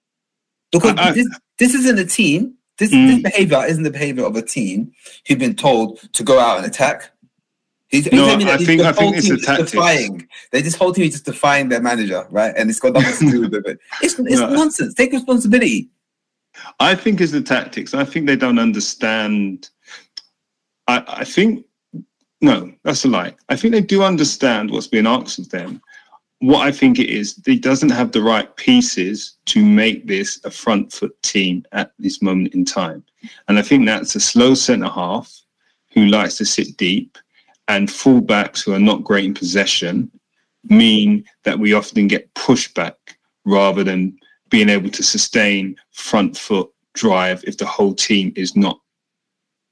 Because 0.71 0.95
I- 0.97 1.10
I- 1.10 1.12
this, 1.12 1.27
this 1.58 1.73
isn't 1.73 1.99
a 1.99 2.06
team. 2.06 2.53
This, 2.77 2.91
Mm. 2.91 3.08
this 3.08 3.21
behavior 3.23 3.65
isn't 3.67 3.84
the 3.84 3.89
behavior 3.91 4.23
of 4.23 4.36
a 4.36 4.41
team 4.41 4.91
who've 5.27 5.39
been 5.39 5.56
told 5.56 5.99
to 6.13 6.23
go 6.23 6.39
out 6.39 6.58
and 6.58 6.65
attack. 6.65 7.10
He's, 7.89 8.04
he's 8.06 8.13
No, 8.13 8.26
that 8.26 8.41
I 8.47 8.58
think- 8.58 8.82
I 8.82 8.91
think 8.91 9.15
it's 9.15 9.30
is 9.30 9.45
tactics. 9.45 9.71
Defying. 9.71 10.28
They 10.52 10.62
this 10.62 10.76
whole 10.76 10.93
team 10.93 11.06
is 11.06 11.12
just 11.13 11.26
defying 11.26 11.69
their 11.69 11.82
manager, 11.82 12.28
right? 12.30 12.54
And 12.58 12.69
it's 12.69 12.80
got 12.80 12.93
nothing 12.93 13.32
to 13.32 13.32
do 13.32 13.41
with 13.50 13.65
it. 13.65 13.80
It's, 14.02 14.19
it's 14.19 14.39
No. 14.39 14.50
nonsense. 14.50 14.93
Take 14.93 15.13
responsibility. 15.13 15.89
I 16.80 16.95
think 16.95 17.21
it's 17.21 17.32
the 17.32 17.41
tactics. 17.41 17.93
I 17.93 18.04
think 18.04 18.26
they 18.28 18.36
don't 18.36 18.60
understand. 18.60 19.69
I, 20.88 21.04
I 21.08 21.23
think 21.23 21.65
no, 22.41 22.71
that's 22.84 23.04
a 23.06 23.08
lie. 23.08 23.36
I 23.50 23.56
think 23.56 23.73
they 23.73 23.82
do 23.82 24.04
understand 24.04 24.69
what's 24.69 24.88
being 24.88 25.08
asked 25.08 25.39
of 25.39 25.50
them. 25.50 25.82
What 26.39 26.67
I 26.67 26.71
think 26.71 27.00
it 27.00 27.10
is, 27.10 27.36
they 27.36 27.56
doesn't 27.56 27.89
have 27.89 28.12
the 28.12 28.21
right 28.21 28.56
pieces 28.58 29.38
to 29.47 29.65
make 29.65 30.06
this 30.06 30.39
a 30.43 30.52
front 30.52 30.93
foot 30.93 31.19
team 31.23 31.65
at 31.71 31.93
this 31.97 32.21
moment 32.21 32.54
in 32.54 32.63
time. 32.63 33.04
And 33.47 33.58
I 33.58 33.63
think 33.63 33.86
that's 33.88 34.15
a 34.15 34.19
slow 34.19 34.54
centre 34.54 34.88
half 34.89 35.34
who 35.93 36.06
likes 36.06 36.38
to 36.38 36.45
sit 36.45 36.78
deep 36.78 37.17
and 37.67 37.88
fullbacks 37.88 38.63
who 38.63 38.73
are 38.73 38.80
not 38.80 39.03
great 39.03 39.25
in 39.25 39.34
possession 39.34 40.12
mean 40.69 41.23
that 41.43 41.60
we 41.60 41.73
often 41.73 42.08
get 42.08 42.34
pushback 42.34 42.95
rather 43.45 43.84
than 43.84 44.17
being 44.49 44.69
able 44.69 44.89
to 44.89 45.03
sustain 45.03 45.75
front 45.91 46.38
foot 46.38 46.69
drive 46.93 47.43
if 47.45 47.58
the 47.58 47.65
whole 47.65 47.93
team 47.93 48.34
is 48.36 48.56
not 48.56 48.80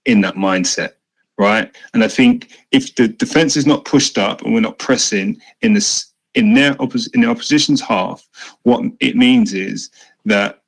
in 0.06 0.22
that 0.22 0.36
mindset 0.36 0.94
right? 1.38 1.76
And 1.94 2.04
i 2.04 2.08
think 2.08 2.52
if 2.72 2.96
the 2.96 3.08
defense 3.08 3.58
is 3.58 3.66
not 3.66 3.86
pushed 3.86 4.18
up 4.18 4.42
and 4.42 4.54
we're 4.54 4.60
not 4.60 4.80
pressing 4.80 5.38
in 5.62 5.74
this 5.74 6.14
in 6.34 6.54
their 6.54 6.76
oppos- 6.76 7.14
in 7.14 7.22
the 7.22 7.30
opposition's 7.30 7.82
half 7.82 8.28
what 8.64 8.84
it 9.00 9.16
means 9.16 9.54
is 9.54 9.90
that 10.26 10.62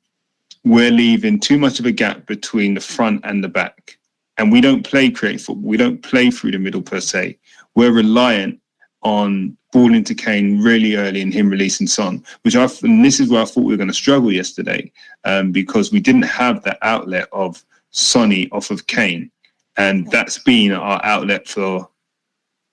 we're 0.64 0.90
leaving 0.90 1.38
too 1.38 1.58
much 1.58 1.78
of 1.80 1.86
a 1.86 1.92
gap 1.92 2.26
between 2.26 2.74
the 2.74 2.80
front 2.80 3.20
and 3.24 3.42
the 3.42 3.48
back 3.48 3.97
and 4.38 4.50
we 4.50 4.60
don't 4.60 4.84
play 4.84 5.10
creative 5.10 5.42
football 5.42 5.68
we 5.68 5.76
don't 5.76 6.02
play 6.02 6.30
through 6.30 6.50
the 6.50 6.58
middle 6.58 6.82
per 6.82 7.00
se 7.00 7.38
we're 7.74 7.92
reliant 7.92 8.60
on 9.02 9.56
ball 9.72 9.94
into 9.94 10.14
Kane 10.14 10.60
really 10.60 10.96
early 10.96 11.20
and 11.20 11.32
him 11.32 11.48
releasing 11.48 11.86
Son, 11.86 12.24
which 12.42 12.56
I 12.56 12.68
and 12.82 13.04
this 13.04 13.20
is 13.20 13.28
where 13.28 13.42
I 13.42 13.44
thought 13.44 13.64
we 13.64 13.72
were 13.72 13.76
going 13.76 13.88
to 13.88 13.94
struggle 13.94 14.32
yesterday 14.32 14.90
um, 15.24 15.52
because 15.52 15.92
we 15.92 16.00
didn't 16.00 16.22
have 16.22 16.62
that 16.64 16.78
outlet 16.82 17.28
of 17.32 17.64
Sonny 17.90 18.48
off 18.50 18.70
of 18.70 18.86
Kane, 18.86 19.30
and 19.76 20.10
that's 20.10 20.38
been 20.38 20.72
our 20.72 21.00
outlet 21.04 21.48
for 21.48 21.88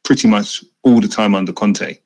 pretty 0.04 0.28
much 0.28 0.64
all 0.84 1.02
the 1.02 1.08
time 1.08 1.36
under 1.36 1.54
Conte, 1.54 1.98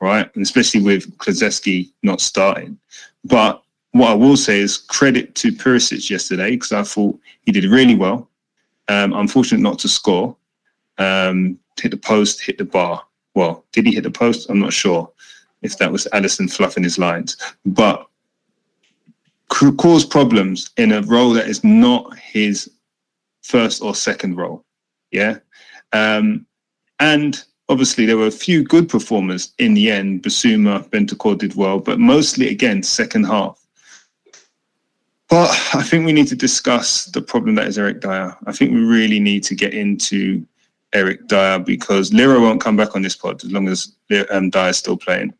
right? 0.00 0.30
And 0.34 0.42
especially 0.42 0.82
with 0.82 1.16
Kulusevski 1.18 1.90
not 2.02 2.20
starting. 2.20 2.78
But 3.24 3.62
what 3.92 4.10
I 4.10 4.14
will 4.14 4.36
say 4.36 4.60
is 4.60 4.76
credit 4.76 5.34
to 5.36 5.50
Perisic 5.50 6.10
yesterday 6.10 6.50
because 6.50 6.72
I 6.72 6.82
thought 6.82 7.18
he 7.42 7.52
did 7.52 7.64
really 7.64 7.94
well. 7.94 8.27
Um, 8.88 9.12
unfortunate 9.12 9.60
not 9.60 9.78
to 9.80 9.88
score. 9.88 10.36
Um, 10.98 11.58
hit 11.80 11.90
the 11.90 11.96
post, 11.96 12.40
hit 12.40 12.58
the 12.58 12.64
bar 12.64 13.04
well, 13.38 13.64
did 13.70 13.86
he 13.86 13.94
hit 13.94 14.02
the 14.02 14.10
post? 14.10 14.50
I'm 14.50 14.58
not 14.58 14.72
sure 14.72 15.08
if 15.62 15.78
that 15.78 15.92
was 15.92 16.08
Alisson 16.12 16.52
fluffing 16.52 16.82
his 16.82 16.98
lines, 16.98 17.36
but 17.64 18.04
cause 19.48 20.04
problems 20.04 20.70
in 20.76 20.90
a 20.90 21.02
role 21.02 21.32
that 21.34 21.46
is 21.46 21.62
not 21.62 22.18
his 22.18 22.68
first 23.42 23.80
or 23.80 23.94
second 23.94 24.36
role. 24.36 24.64
Yeah. 25.12 25.38
Um, 25.92 26.46
and 26.98 27.42
obviously, 27.68 28.06
there 28.06 28.16
were 28.16 28.26
a 28.26 28.42
few 28.46 28.64
good 28.64 28.88
performers 28.88 29.54
in 29.58 29.74
the 29.74 29.88
end. 29.88 30.24
Bissouma, 30.24 30.88
Bentancur 30.90 31.38
did 31.38 31.54
well, 31.54 31.78
but 31.78 32.00
mostly, 32.00 32.48
again, 32.48 32.82
second 32.82 33.22
half. 33.22 33.64
But 35.28 35.50
I 35.74 35.82
think 35.82 36.06
we 36.06 36.12
need 36.12 36.28
to 36.28 36.36
discuss 36.36 37.04
the 37.06 37.20
problem 37.20 37.54
that 37.56 37.66
is 37.66 37.78
Eric 37.78 38.00
Dier. 38.00 38.34
I 38.46 38.52
think 38.52 38.72
we 38.72 38.80
really 38.80 39.20
need 39.20 39.44
to 39.44 39.54
get 39.54 39.74
into 39.74 40.46
Eric 40.94 41.28
Dier 41.28 41.58
because 41.58 42.12
Lero 42.14 42.40
won't 42.40 42.62
come 42.62 42.76
back 42.76 42.96
on 42.96 43.02
this 43.02 43.14
pod 43.14 43.44
as 43.44 43.52
long 43.52 43.68
as 43.68 43.92
um, 44.30 44.48
Dier's 44.48 44.78
still 44.78 44.96
playing. 44.96 45.34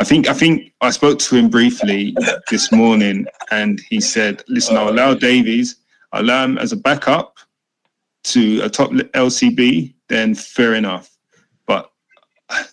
I 0.00 0.04
think 0.04 0.28
I 0.28 0.32
think 0.32 0.72
I 0.80 0.90
spoke 0.90 1.18
to 1.20 1.36
him 1.36 1.50
briefly 1.50 2.16
this 2.50 2.72
morning, 2.72 3.26
and 3.50 3.80
he 3.90 4.00
said, 4.00 4.42
"Listen, 4.48 4.76
I'll 4.76 4.88
allow 4.88 5.14
Davies, 5.14 5.76
I'll 6.12 6.22
allow 6.22 6.44
him 6.44 6.58
as 6.58 6.72
a 6.72 6.76
backup 6.76 7.36
to 8.24 8.62
a 8.62 8.68
top 8.68 8.90
LCB. 8.90 9.94
Then 10.08 10.34
fair 10.34 10.74
enough. 10.74 11.10
But 11.66 11.90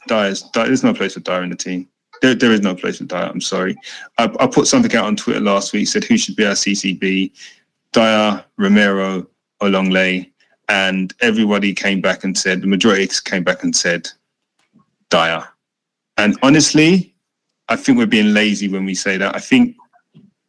Dier's, 0.07 0.43
Dier, 0.53 0.65
there's 0.65 0.83
no 0.83 0.93
place 0.93 1.13
for 1.13 1.19
Dier 1.19 1.43
in 1.43 1.49
the 1.49 1.55
team. 1.55 1.87
There, 2.21 2.35
there 2.35 2.51
is 2.51 2.61
no 2.61 2.75
place 2.75 2.99
for 2.99 3.05
Dier. 3.05 3.19
I'm 3.19 3.41
sorry. 3.41 3.75
I, 4.17 4.25
I 4.39 4.47
put 4.47 4.67
something 4.67 4.95
out 4.95 5.05
on 5.05 5.15
Twitter 5.15 5.39
last 5.39 5.73
week. 5.73 5.87
Said 5.87 6.03
who 6.03 6.17
should 6.17 6.35
be 6.35 6.45
our 6.45 6.53
CCB? 6.53 7.31
Dier, 7.93 8.45
Romero, 8.57 9.27
or 9.59 9.67
Lenglet, 9.67 10.31
and 10.69 11.13
everybody 11.21 11.73
came 11.73 11.99
back 12.01 12.23
and 12.23 12.37
said 12.37 12.61
the 12.61 12.67
majority 12.67 13.07
came 13.25 13.43
back 13.43 13.63
and 13.63 13.75
said 13.75 14.07
Dier. 15.09 15.43
And 16.17 16.37
honestly, 16.43 17.13
I 17.69 17.75
think 17.75 17.97
we're 17.97 18.05
being 18.05 18.33
lazy 18.33 18.67
when 18.67 18.85
we 18.85 18.95
say 18.95 19.17
that. 19.17 19.35
I 19.35 19.39
think 19.39 19.75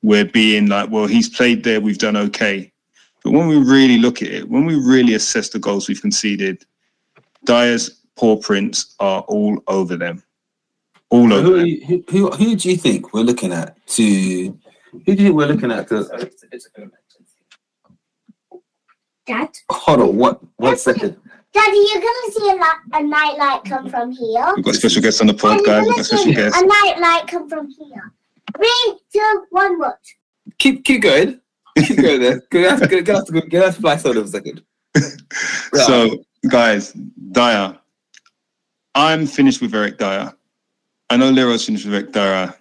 we're 0.02 0.24
being 0.24 0.68
like, 0.68 0.90
well, 0.90 1.06
he's 1.06 1.28
played 1.28 1.64
there, 1.64 1.80
we've 1.80 1.98
done 1.98 2.16
okay. 2.16 2.72
But 3.22 3.32
when 3.32 3.46
we 3.46 3.56
really 3.58 3.98
look 3.98 4.22
at 4.22 4.28
it, 4.28 4.48
when 4.48 4.64
we 4.64 4.74
really 4.74 5.14
assess 5.14 5.48
the 5.48 5.58
goals 5.58 5.88
we've 5.88 6.00
conceded, 6.00 6.64
Dier's 7.44 8.02
paw 8.16 8.36
prints 8.36 8.94
are 8.98 9.22
all 9.22 9.62
over 9.68 9.96
them. 9.96 10.22
All 11.12 11.30
over 11.30 11.42
Who, 11.42 11.56
them. 11.58 11.80
who, 11.86 12.04
who, 12.08 12.30
who 12.30 12.56
do 12.56 12.70
you 12.70 12.76
think 12.78 13.12
we're 13.12 13.20
looking 13.20 13.52
at 13.52 13.76
to? 13.88 14.02
Who 14.02 14.98
do 15.04 15.12
you 15.12 15.16
think 15.16 15.34
we're 15.34 15.46
looking 15.46 15.70
at? 15.70 15.86
To, 15.88 16.30
Dad, 19.26 19.50
hold 19.70 20.00
on, 20.00 20.16
what? 20.16 20.40
One 20.56 20.78
second. 20.78 21.18
Daddy, 21.52 21.76
you're 21.92 22.00
gonna 22.00 22.32
see 22.32 22.48
a, 22.48 22.54
li- 22.54 22.82
a 22.94 23.02
night 23.02 23.36
light 23.36 23.60
come 23.66 23.90
from 23.90 24.10
here. 24.10 24.52
We've 24.56 24.64
got 24.64 24.74
special 24.74 25.02
guests 25.02 25.20
on 25.20 25.26
the 25.26 25.34
pod, 25.34 25.60
guys. 25.66 25.82
We've 25.82 25.88
got 25.88 25.94
gonna 25.96 26.04
special 26.04 26.24
see 26.24 26.34
guests. 26.34 26.58
a 26.62 26.64
night 26.64 26.94
light 26.98 27.24
come 27.28 27.46
from 27.46 27.68
here. 27.68 28.12
Three, 28.56 28.98
two, 29.12 29.44
one, 29.50 29.78
watch. 29.78 30.16
Keep 30.58 30.82
keep 30.86 31.02
going. 31.02 31.40
Keep 31.76 31.98
going 31.98 32.20
there. 32.22 32.42
Go, 32.50 32.78
go, 32.78 32.86
go, 32.86 33.02
go, 33.02 33.22
go, 33.24 33.40
go, 33.42 33.58
let's 33.60 33.76
fly 33.76 33.96
solo 33.98 34.22
for 34.22 34.26
a 34.26 34.28
second. 34.28 34.62
Right. 35.74 35.86
So, 35.86 36.24
guys, 36.48 36.92
Dier, 37.32 37.78
I'm 38.94 39.26
finished 39.26 39.60
with 39.62 39.74
Eric 39.74 39.98
Dier. 39.98 40.32
I 41.12 41.16
know 41.16 41.28
Leroy's 41.28 41.66
finished 41.66 41.84
with 41.84 42.10
Dier. 42.10 42.54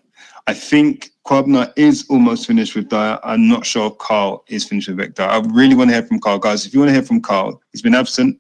I 0.46 0.54
think 0.54 1.12
Kwabna 1.26 1.72
is 1.78 2.06
almost 2.10 2.48
finished 2.48 2.76
with 2.76 2.90
Dier. 2.90 3.18
I'm 3.24 3.48
not 3.48 3.66
sure 3.66 3.92
Carl 3.92 4.44
is 4.50 4.66
finished 4.66 4.90
with 4.90 5.16
Dier. 5.16 5.26
I 5.26 5.38
really 5.54 5.74
want 5.74 5.90
to 5.90 5.94
hear 5.96 6.04
from 6.04 6.20
Carl, 6.20 6.38
guys. 6.38 6.66
If 6.66 6.74
you 6.74 6.82
want 6.82 6.90
to 6.90 6.94
hear 6.94 7.02
from 7.02 7.22
Carl, 7.22 7.62
he's 7.72 7.82
been 7.82 7.96
absent 7.96 8.38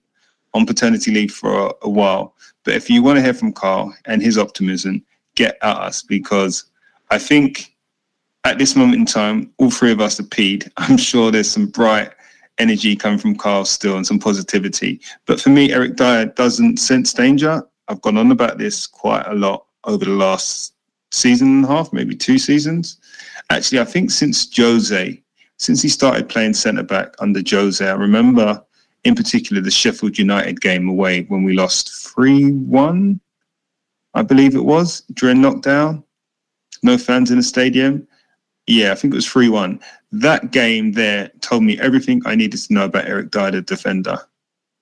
on 0.54 0.66
paternity 0.66 1.12
leave 1.12 1.32
for 1.32 1.68
a, 1.68 1.74
a 1.84 1.90
while. 1.90 2.36
But 2.66 2.74
if 2.74 2.90
you 2.90 3.02
want 3.02 3.20
to 3.20 3.24
hear 3.24 3.34
from 3.34 3.54
Carl 3.54 3.96
and 4.04 4.22
his 4.22 4.38
optimism, 4.38 5.02
get 5.36 5.58
at 5.62 5.78
us 5.78 6.04
because 6.04 6.66
I 7.10 7.18
think 7.18 7.74
at 8.44 8.58
this 8.58 8.76
moment 8.76 9.00
in 9.00 9.06
time, 9.06 9.54
all 9.60 9.72
three 9.72 9.94
of 9.94 10.02
us 10.02 10.20
are 10.20 10.24
peed. 10.24 10.70
I'm 10.78 10.98
sure 10.98 11.32
there's 11.32 11.50
some 11.50 11.68
bright 11.68 12.12
energy 12.58 12.98
coming 12.98 13.18
from 13.18 13.38
Carl 13.38 13.64
still 13.64 13.96
and 13.96 14.06
some 14.06 14.20
positivity. 14.20 15.00
But 15.26 15.40
for 15.40 15.52
me, 15.52 15.72
Eric 15.72 15.96
Dier 15.96 16.26
doesn't 16.26 16.80
sense 16.80 17.14
danger. 17.14 17.64
I've 17.88 18.02
gone 18.02 18.18
on 18.18 18.32
about 18.32 18.58
this 18.58 18.86
quite 18.86 19.26
a 19.28 19.36
lot 19.36 19.68
over 19.86 20.06
the 20.06 20.12
last 20.12 20.74
season 21.12 21.48
and 21.48 21.66
a 21.66 21.68
half, 21.68 21.92
maybe 21.94 22.16
two 22.16 22.38
seasons. 22.38 22.98
Actually, 23.50 23.82
I 23.82 23.86
think 23.86 24.12
since 24.12 24.56
Jose, 24.56 25.22
since 25.58 25.82
he 25.82 25.90
started 25.90 26.30
playing 26.30 26.54
centre 26.54 26.84
back 26.84 27.16
under 27.20 27.42
Jose, 27.48 27.86
I 27.86 27.94
remember 27.94 28.64
in 29.04 29.16
particular 29.16 29.62
the 29.62 29.72
Sheffield 29.72 30.18
United 30.18 30.62
game 30.62 30.88
away 30.88 31.24
when 31.24 31.44
we 31.44 31.54
lost 31.54 31.92
3 32.14 32.52
1, 32.52 33.20
I 34.14 34.22
believe 34.22 34.56
it 34.56 34.66
was, 34.66 35.02
during 35.14 35.38
lockdown. 35.38 36.04
No 36.84 36.98
fans 36.98 37.32
in 37.32 37.38
the 37.38 37.44
stadium. 37.44 38.08
Yeah, 38.68 38.92
I 38.92 38.96
think 38.96 39.14
it 39.14 39.18
was 39.18 39.28
3 39.28 39.50
1 39.50 39.80
that 40.12 40.52
game 40.52 40.92
there 40.92 41.30
told 41.40 41.64
me 41.64 41.80
everything 41.80 42.22
I 42.26 42.36
needed 42.36 42.60
to 42.62 42.74
know 42.74 42.86
about 42.86 43.08
Eric 43.08 43.32
Dier, 43.32 43.52
the 43.52 43.62
defender. 43.62 44.18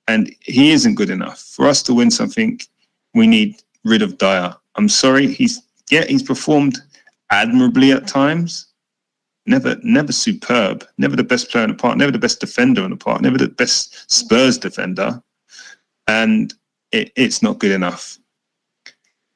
And 0.07 0.33
he 0.41 0.71
isn't 0.71 0.95
good 0.95 1.12
enough. 1.12 1.39
For 1.39 1.67
us 1.67 1.83
to 1.83 1.93
win 1.93 2.09
something, 2.09 2.59
we 3.13 3.27
need 3.27 3.62
rid 3.85 4.01
of 4.01 4.17
Dier. 4.17 4.55
I'm 4.79 4.87
sorry, 4.87 5.27
he's 5.27 5.61
yeah, 5.91 6.05
he's 6.05 6.23
performed 6.23 6.77
admirably 7.31 7.91
at 7.91 8.07
times. 8.07 8.67
Never, 9.45 9.75
never 9.83 10.13
superb. 10.13 10.87
Never 10.97 11.17
the 11.17 11.23
best 11.23 11.51
player 11.51 11.65
in 11.65 11.71
the 11.71 11.75
park. 11.75 11.97
Never 11.97 12.13
the 12.13 12.17
best 12.17 12.39
defender 12.39 12.85
in 12.85 12.91
the 12.91 12.95
park. 12.95 13.19
Never 13.19 13.37
the 13.37 13.49
best 13.49 14.09
Spurs 14.09 14.57
defender. 14.57 15.21
And 16.07 16.53
it, 16.93 17.11
it's 17.17 17.43
not 17.43 17.59
good 17.59 17.71
enough. 17.71 18.17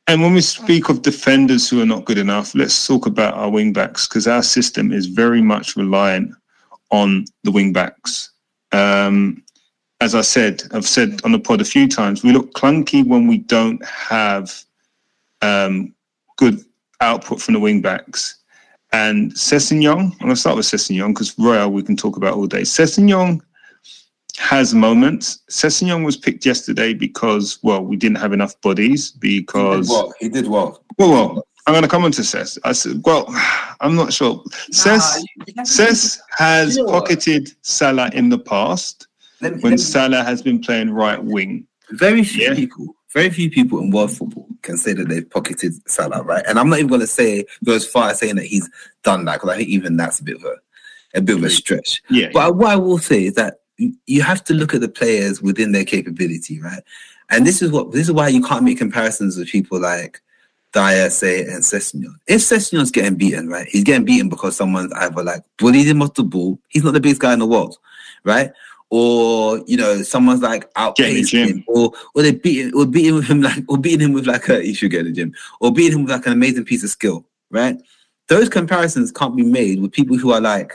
And 0.08 0.21
when 0.21 0.34
we 0.34 0.39
speak 0.39 0.88
of 0.88 1.01
defenders 1.01 1.69
who 1.69 1.82
are 1.82 1.86
not 1.86 2.06
good 2.06 2.17
enough, 2.17 2.56
let's 2.56 2.88
talk 2.88 3.06
about 3.06 3.34
our 3.34 3.49
wing 3.49 3.73
backs 3.73 4.08
because 4.08 4.27
our 4.27 4.43
system 4.43 4.93
is 4.93 5.08
very 5.08 5.41
much 5.41 5.75
reliant 5.75 6.32
on 6.89 7.25
the 7.43 7.51
wing 7.51 7.73
backs. 7.73 8.32
Um, 8.71 9.43
as 9.99 10.15
I 10.15 10.21
said, 10.21 10.63
I've 10.71 10.88
said 10.88 11.19
on 11.25 11.34
the 11.34 11.39
pod 11.39 11.60
a 11.60 11.65
few 11.65 11.89
times, 11.89 12.23
we 12.23 12.32
look 12.32 12.53
clunky 12.53 13.06
when 13.06 13.27
we 13.27 13.39
don't 13.39 13.84
have 13.86 14.63
um, 15.43 15.93
good 16.38 16.60
output 17.01 17.41
from 17.41 17.53
the 17.56 17.60
wing 17.60 17.82
backs. 17.82 18.39
And 18.91 19.32
Sessegnon, 19.34 19.99
I'm 20.12 20.17
going 20.19 20.29
to 20.29 20.36
start 20.36 20.56
with 20.56 20.65
Sessegnon 20.65 21.10
because 21.10 21.38
Royal 21.39 21.71
we 21.71 21.82
can 21.84 21.97
talk 21.97 22.15
about 22.17 22.36
all 22.36 22.45
day. 22.47 22.62
Sessegnon 22.62 23.41
has 24.38 24.73
moments. 24.73 25.39
Sessegnon 25.49 26.06
was 26.06 26.17
picked 26.17 26.45
yesterday 26.45 26.93
because, 26.93 27.60
well, 27.63 27.84
we 27.84 27.95
didn't 27.95 28.17
have 28.17 28.34
enough 28.34 28.60
bodies 28.62 29.13
he 29.21 29.39
did 29.39 29.45
because 29.47 29.89
well. 29.89 30.13
He 30.19 30.29
did 30.29 30.47
well. 30.47 30.84
well, 30.97 31.10
well, 31.12 31.47
I'm 31.65 31.73
going 31.73 31.84
to 31.84 31.89
come 31.89 32.03
on 32.03 32.12
to 32.13 32.23
Cess. 32.23 32.58
I 32.63 32.71
said, 32.73 33.01
well, 33.06 33.25
I'm 33.82 33.95
not 33.95 34.13
sure. 34.13 34.43
Cess, 34.71 35.23
Cess 35.63 36.21
has 36.38 36.75
You 36.77 36.84
know 36.86 36.91
what? 36.91 37.06
pocketed 37.06 37.49
Salah 37.62 38.10
in 38.13 38.29
the 38.29 38.39
past 38.39 39.08
me- 39.41 39.49
when 39.49 39.62
let 39.62 39.71
me- 39.71 39.77
Salah 39.77 40.23
has 40.23 40.41
been 40.41 40.60
playing 40.60 40.89
right 40.91 41.21
wing. 41.23 41.65
very 41.91 42.23
few 42.23 42.43
Yeah. 42.49 42.56
people, 42.56 42.95
very 43.13 43.30
few 43.30 43.49
people 43.49 43.80
in 43.80 43.91
world 43.91 44.12
football 44.12 44.47
can 44.63 44.78
say 44.78 44.93
that 44.93 45.08
they've 45.08 45.30
pocketed 45.30 45.73
Salah, 45.89 46.23
right? 46.23 46.43
And 46.47 46.58
I'm 46.60 46.69
not 46.69 46.80
even 46.80 46.89
going 46.89 47.02
to 47.02 47.08
say 47.08 47.45
go 47.63 47.73
as 47.73 47.86
far 47.86 48.10
as 48.10 48.19
saying 48.19 48.36
that 48.38 48.45
he's 48.45 48.69
done 49.04 49.26
that 49.26 49.34
because 49.36 49.49
I 49.49 49.58
think 49.58 49.69
even 49.69 49.97
that's 49.97 50.19
a 50.19 50.23
bit 50.23 50.38
of 50.38 50.43
a 50.45 50.56
a 51.15 51.21
bit 51.21 51.38
of 51.38 51.43
a 51.43 51.49
stretch. 51.49 52.02
Yeah, 52.10 52.30
But 52.34 52.56
what 52.56 52.71
I 52.71 52.76
will 52.76 52.97
say 52.97 53.26
is 53.26 53.36
that 53.36 53.60
you- 53.78 53.95
you 54.08 54.23
have 54.23 54.43
to 54.45 54.54
look 54.56 54.73
at 54.73 54.82
the 54.82 54.89
players 54.89 55.43
within 55.43 55.71
their 55.71 55.86
capability, 55.86 56.60
right? 56.60 56.82
And 57.30 57.45
this 57.45 57.62
is 57.62 57.69
what 57.71 57.91
this 57.91 58.08
is 58.08 58.12
why 58.12 58.30
you 58.30 58.41
can't 58.41 58.63
make 58.63 58.80
comparisons 58.80 59.38
with 59.38 59.47
people 59.47 59.80
like 59.80 60.21
Dier, 60.73 61.12
say, 61.12 61.41
and 61.41 61.62
Sessegnon. 61.63 62.15
If 62.26 62.41
Sessegnon's 62.41 62.89
getting 62.89 63.13
beaten, 63.15 63.47
right, 63.47 63.67
he's 63.67 63.84
getting 63.84 64.06
beaten 64.06 64.28
because 64.28 64.56
someone's 64.56 64.91
either 64.93 65.23
like 65.23 65.43
bullied 65.60 65.86
him 65.88 66.02
off 66.02 66.15
the 66.15 66.23
ball. 66.23 66.60
He's 66.69 66.84
not 66.84 66.93
the 66.95 66.99
biggest 66.99 67.21
guy 67.21 67.34
in 67.34 67.39
the 67.39 67.45
world, 67.45 67.78
right? 68.23 68.49
Or 68.95 69.58
you 69.65 69.75
know, 69.75 70.03
someone's 70.03 70.43
like 70.43 70.62
Get 70.62 70.69
in 70.69 70.73
the 70.75 70.79
outpaced 70.82 71.32
gym. 71.32 71.47
him, 71.47 71.63
or 71.67 71.91
or 72.13 72.21
they 72.21 72.32
beating 72.32 72.71
or 72.75 72.86
beating 72.86 73.15
with 73.15 73.25
him 73.27 73.41
like 73.41 73.63
or 73.67 73.77
beating 73.79 74.01
him 74.01 74.13
with 74.13 74.27
like 74.27 74.47
a 74.49 74.62
he 74.62 74.75
should 74.75 74.91
get 74.91 74.99
in 74.99 75.06
the 75.08 75.12
gym, 75.13 75.34
or 75.62 75.73
beating 75.73 75.93
him 75.97 76.03
with 76.03 76.12
like 76.12 76.27
an 76.27 76.34
amazing 76.34 76.63
piece 76.63 76.84
of 76.84 76.91
skill, 76.91 77.25
right? 77.49 77.75
Those 78.27 78.49
comparisons 78.49 79.12
can't 79.12 79.36
be 79.36 79.41
made 79.41 79.82
with 79.82 79.91
people 79.93 80.15
who 80.15 80.32
are 80.32 80.39
like 80.39 80.73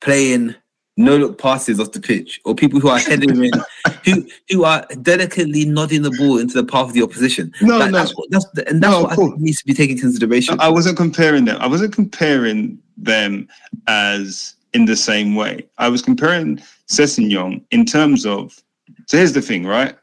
playing 0.00 0.54
no 0.96 1.16
look 1.16 1.38
passes 1.38 1.78
off 1.78 1.92
the 1.92 2.00
pitch, 2.00 2.40
or 2.46 2.54
people 2.54 2.80
who 2.80 2.88
are 2.88 2.98
heading 2.98 3.44
in, 3.44 3.50
who 4.06 4.26
who 4.50 4.64
are 4.64 4.86
delicately 5.02 5.66
nodding 5.66 6.00
the 6.00 6.10
ball 6.18 6.38
into 6.38 6.54
the 6.54 6.64
path 6.64 6.86
of 6.88 6.92
the 6.94 7.02
opposition. 7.02 7.52
No, 7.60 7.76
Like, 7.78 7.90
no. 7.90 7.98
that's 7.98 8.12
what 8.16 8.30
that's 8.30 8.46
the- 8.54 8.66
and 8.66 8.82
that's 8.82 8.92
No, 8.92 9.02
what 9.02 9.12
I 9.12 9.16
think 9.16 9.38
needs 9.38 9.58
to 9.58 9.66
be 9.66 9.74
taken 9.74 9.92
into 9.96 10.02
consideration. 10.04 10.56
I 10.58 10.70
wasn't 10.70 10.96
comparing 10.96 11.44
them. 11.44 11.58
I 11.60 11.66
wasn't 11.66 11.92
comparing 11.94 12.78
them 12.96 13.46
as 13.88 14.54
in 14.74 14.86
the 14.86 14.96
same 14.96 15.34
way. 15.34 15.66
I 15.76 15.88
was 15.90 16.00
comparing 16.00 16.58
Sessegnon 16.92 17.64
in 17.70 17.84
terms 17.84 18.26
of. 18.26 18.62
So 19.06 19.16
here's 19.16 19.32
the 19.32 19.42
thing, 19.42 19.64
right? 19.66 19.96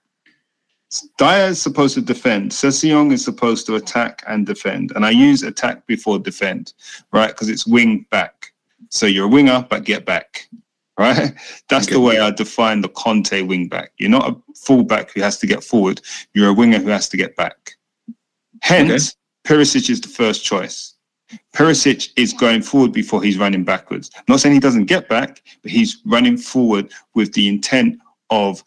Dier 1.20 1.50
is 1.50 1.62
supposed 1.62 1.94
to 1.96 2.02
defend. 2.02 2.52
Sessegnon 2.52 3.14
is 3.14 3.24
supposed 3.24 3.68
to 3.68 3.76
attack 3.76 4.24
and 4.28 4.46
defend. 4.46 4.92
And 4.96 5.06
I 5.06 5.12
use 5.12 5.44
attack 5.44 5.86
before 5.86 6.18
defend, 6.18 6.74
right? 7.14 7.28
Because 7.28 7.48
it's 7.48 7.68
wing 7.68 8.08
back. 8.10 8.52
So 8.90 9.06
you're 9.06 9.26
a 9.26 9.30
winger, 9.30 9.66
but 9.70 9.84
get 9.84 10.04
back, 10.06 10.50
right? 10.98 11.32
That's 11.70 11.86
the 11.86 12.00
way 12.00 12.20
I 12.20 12.32
define 12.32 12.82
the 12.82 12.90
Conte 12.90 13.44
wing 13.44 13.68
back. 13.68 13.92
You're 14.00 14.10
not 14.10 14.32
a 14.32 14.54
fullback 14.56 15.14
who 15.14 15.22
has 15.22 15.38
to 15.40 15.48
get 15.48 15.64
forward. 15.64 16.02
You're 16.34 16.50
a 16.50 16.54
winger 16.54 16.80
who 16.80 16.90
has 16.90 17.08
to 17.10 17.18
get 17.18 17.36
back. 17.36 17.74
Hence, 18.64 19.16
Perisic 19.46 19.92
is 19.92 20.02
the 20.02 20.08
first 20.08 20.44
choice. 20.44 20.96
Perisic 21.54 22.10
is 22.16 22.34
going 22.34 22.62
forward 22.62 22.92
before 22.92 23.22
he's 23.22 23.38
running 23.38 23.64
backwards. 23.64 24.10
not 24.28 24.40
saying 24.40 24.54
he 24.54 24.60
doesn't 24.60 24.86
get 24.86 25.08
back, 25.10 25.42
but 25.62 25.72
he's 25.72 26.02
running 26.06 26.38
forward 26.38 26.92
with 27.16 27.34
the 27.34 27.48
intent 27.48 28.00
of 28.30 28.64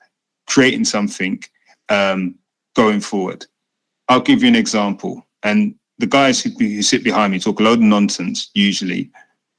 creating 0.46 0.84
something 0.84 1.42
um, 1.88 2.34
going 2.74 3.00
forward. 3.00 3.46
I'll 4.08 4.20
give 4.20 4.42
you 4.42 4.48
an 4.48 4.56
example. 4.56 5.26
And 5.42 5.74
the 5.98 6.06
guys 6.06 6.42
who, 6.42 6.50
who 6.50 6.82
sit 6.82 7.04
behind 7.04 7.32
me 7.32 7.38
talk 7.38 7.60
a 7.60 7.62
load 7.62 7.78
of 7.78 7.84
nonsense 7.84 8.50
usually, 8.54 9.10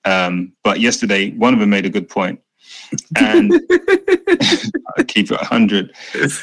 Um, 0.06 0.54
but 0.64 0.80
yesterday, 0.80 1.32
one 1.32 1.54
of 1.54 1.60
them 1.60 1.70
made 1.70 1.86
a 1.86 1.90
good 1.90 2.10
point. 2.10 2.40
and 3.18 3.54
I 4.98 5.04
keep 5.08 5.32
it 5.32 5.40
hundred. 5.42 5.94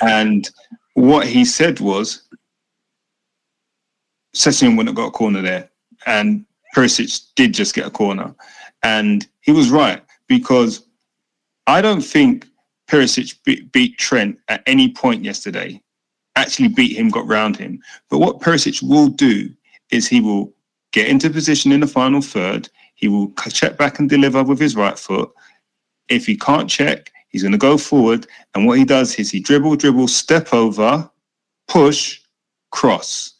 And 0.02 0.48
what 0.94 1.26
he 1.26 1.44
said 1.44 1.80
was, 1.80 2.22
Session 4.32 4.76
wouldn't 4.76 4.88
have 4.90 4.96
got 4.96 5.08
a 5.08 5.18
corner 5.18 5.42
there, 5.42 5.70
and 6.06 6.46
Perisic 6.74 7.22
did 7.34 7.54
just 7.54 7.74
get 7.74 7.86
a 7.86 7.90
corner, 7.90 8.34
and 8.82 9.26
he 9.40 9.52
was 9.52 9.70
right 9.70 10.02
because 10.28 10.86
I 11.66 11.80
don't 11.82 12.02
think 12.02 12.46
Perisic 12.88 13.36
beat, 13.72 13.98
Trent 13.98 14.38
at 14.48 14.62
any 14.66 14.92
point 14.92 15.24
yesterday. 15.24 15.80
Actually, 16.36 16.68
beat 16.68 16.96
him, 16.96 17.10
got 17.10 17.26
round 17.26 17.56
him. 17.56 17.80
But 18.08 18.18
what 18.18 18.40
Perisic 18.40 18.82
will 18.82 19.08
do 19.08 19.50
is 19.90 20.08
he 20.08 20.20
will 20.20 20.52
get 20.92 21.08
into 21.08 21.30
position 21.30 21.70
in 21.70 21.80
the 21.80 21.86
final 21.86 22.20
third. 22.20 22.68
He 22.94 23.08
will 23.08 23.32
check 23.50 23.76
back 23.76 23.98
and 23.98 24.08
deliver 24.08 24.42
with 24.42 24.58
his 24.58 24.74
right 24.74 24.98
foot. 24.98 25.30
If 26.08 26.26
he 26.26 26.36
can't 26.36 26.68
check, 26.68 27.12
he's 27.28 27.42
going 27.42 27.52
to 27.52 27.58
go 27.58 27.78
forward. 27.78 28.26
And 28.54 28.66
what 28.66 28.78
he 28.78 28.84
does 28.84 29.14
is 29.16 29.30
he 29.30 29.38
dribble, 29.38 29.76
dribble, 29.76 30.08
step 30.08 30.52
over, 30.52 31.08
push, 31.68 32.20
cross. 32.72 33.34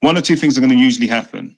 One 0.00 0.16
or 0.16 0.22
two 0.22 0.36
things 0.36 0.56
are 0.56 0.62
going 0.62 0.72
to 0.72 0.76
usually 0.76 1.08
happen. 1.08 1.57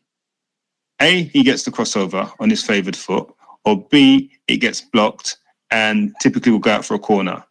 A, 1.00 1.24
he 1.24 1.42
gets 1.42 1.62
the 1.62 1.70
crossover 1.70 2.30
on 2.40 2.50
his 2.50 2.62
favoured 2.62 2.96
foot, 2.96 3.32
or 3.64 3.86
B, 3.90 4.30
it 4.48 4.58
gets 4.58 4.80
blocked 4.80 5.38
and 5.70 6.14
typically 6.20 6.52
will 6.52 6.58
go 6.58 6.72
out 6.72 6.84
for 6.84 6.94
a 6.94 6.98
corner. 6.98 7.44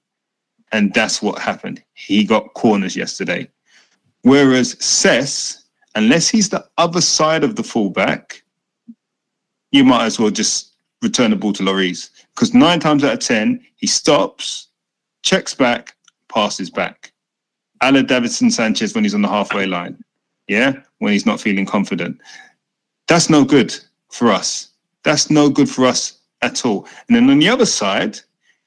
And 0.71 0.93
that's 0.93 1.21
what 1.21 1.39
happened. 1.39 1.83
He 1.93 2.23
got 2.23 2.53
corners 2.53 2.95
yesterday. 2.95 3.49
Whereas 4.21 4.75
Cess, 4.83 5.63
unless 5.95 6.29
he's 6.29 6.49
the 6.49 6.65
other 6.77 7.01
side 7.01 7.43
of 7.43 7.55
the 7.55 7.63
fullback, 7.63 8.43
you 9.71 9.83
might 9.83 10.05
as 10.05 10.19
well 10.19 10.29
just 10.29 10.75
return 11.01 11.31
the 11.31 11.37
ball 11.37 11.53
to 11.53 11.63
Lloris. 11.63 12.09
Because 12.35 12.53
nine 12.53 12.79
times 12.79 13.03
out 13.03 13.13
of 13.13 13.19
10, 13.19 13.65
he 13.77 13.87
stops, 13.87 14.67
checks 15.23 15.53
back, 15.53 15.95
passes 16.27 16.69
back. 16.69 17.11
Ala 17.81 18.03
Davinson 18.03 18.51
Sanchez 18.51 18.93
when 18.93 19.03
he's 19.03 19.15
on 19.15 19.21
the 19.21 19.27
halfway 19.27 19.65
line. 19.65 20.03
Yeah, 20.47 20.73
when 20.97 21.13
he's 21.13 21.25
not 21.25 21.39
feeling 21.39 21.65
confident. 21.65 22.19
That's 23.09 23.29
no 23.29 23.43
good 23.43 23.75
for 24.11 24.31
us. 24.31 24.69
That's 25.03 25.29
no 25.29 25.49
good 25.49 25.69
for 25.69 25.85
us 25.85 26.19
at 26.41 26.65
all. 26.65 26.87
And 27.07 27.17
then 27.17 27.29
on 27.29 27.39
the 27.39 27.49
other 27.49 27.65
side, 27.65 28.19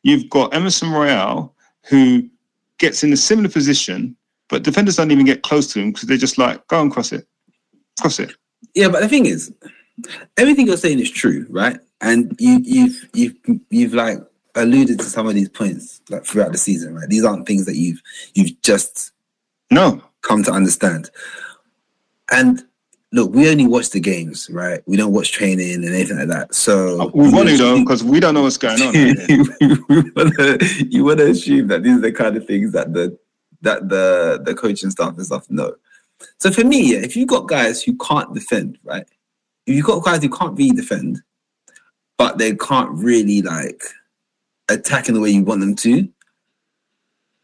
you've 0.03 0.29
got 0.29 0.53
Emerson 0.55 0.91
Royal, 0.91 1.55
who 1.89 2.29
gets 2.79 3.05
in 3.05 3.13
a 3.13 3.17
similar 3.17 3.49
position, 3.49 4.17
but 4.49 4.63
defenders 4.65 4.97
don't 4.97 5.11
even 5.13 5.25
get 5.25 5.43
close 5.43 5.73
to 5.73 5.81
him 5.81 5.93
because 5.93 6.09
they're 6.09 6.17
just 6.19 6.39
like, 6.39 6.67
go 6.69 6.81
and 6.83 6.91
cross 6.93 7.13
it. 7.13 7.27
Cross 8.01 8.19
it. 8.21 8.35
Yeah, 8.75 8.89
but 8.89 9.01
the 9.01 9.09
thing 9.09 9.27
is, 9.27 9.53
everything 10.37 10.67
you're 10.67 10.77
saying 10.77 10.99
is 10.99 11.11
true, 11.11 11.47
right? 11.49 11.79
And 12.01 12.35
you, 12.41 12.59
you've 12.65 13.09
you've 13.15 13.37
you've 13.71 13.95
like 13.95 14.19
alluded 14.57 14.99
to 14.99 15.05
some 15.05 15.27
of 15.29 15.35
these 15.35 15.49
points 15.49 16.01
like 16.11 16.25
throughout 16.25 16.53
the 16.53 16.59
season, 16.59 16.95
right? 16.95 17.09
These 17.09 17.25
aren't 17.25 17.47
things 17.47 17.65
that 17.67 17.77
you've 17.77 18.03
you've 18.35 18.61
just 18.63 19.13
No. 19.71 20.03
come 20.23 20.43
to 20.45 20.51
understand. 20.53 21.11
And 22.33 22.65
look, 23.13 23.33
we 23.33 23.49
only 23.49 23.67
watch 23.67 23.91
the 23.91 24.01
games, 24.01 24.49
right? 24.51 24.83
We 24.87 24.97
don't 24.97 25.13
watch 25.13 25.33
training 25.33 25.75
and 25.75 25.85
anything 25.85 26.19
like 26.19 26.29
that. 26.29 26.55
So 26.55 27.11
We 27.15 27.31
want 27.31 27.51
to 27.51 27.57
though, 27.57 27.79
because 27.79 28.03
we 28.03 28.19
don't 28.19 28.35
know 28.35 28.43
what's 28.43 28.57
going 28.57 28.81
on. 28.81 28.95
you 29.61 30.13
wanna 30.17 30.59
you 30.89 31.05
wanna 31.05 31.25
assume 31.25 31.69
that 31.69 31.83
these 31.83 31.97
are 31.97 32.01
the 32.01 32.13
kind 32.13 32.37
of 32.37 32.47
things 32.47 32.73
that 32.73 32.93
the 32.93 33.17
that 33.61 33.89
the 33.89 34.43
the 34.45 34.55
coaching 34.55 34.91
staff 34.91 35.17
and 35.17 35.27
stuff 35.27 35.49
know. 35.51 35.75
So 36.39 36.51
for 36.51 36.65
me, 36.65 36.93
yeah, 36.93 36.99
if 36.99 37.17
you've 37.17 37.29
got 37.29 37.49
guys 37.49 37.83
who 37.83 37.97
can't 37.97 38.33
defend, 38.35 38.79
right? 38.83 39.07
If 39.67 39.77
you've 39.77 39.87
got 39.87 40.05
guys 40.05 40.23
who 40.23 40.31
can't 40.31 40.57
really 40.57 40.71
defend, 40.71 41.21
but 42.17 42.39
they 42.39 42.55
can't 42.57 42.91
really 42.91 43.43
like 43.43 43.83
attack 44.69 45.09
in 45.09 45.15
the 45.15 45.21
way 45.21 45.31
you 45.31 45.45
want 45.45 45.61
them 45.61 45.77
to, 45.77 46.09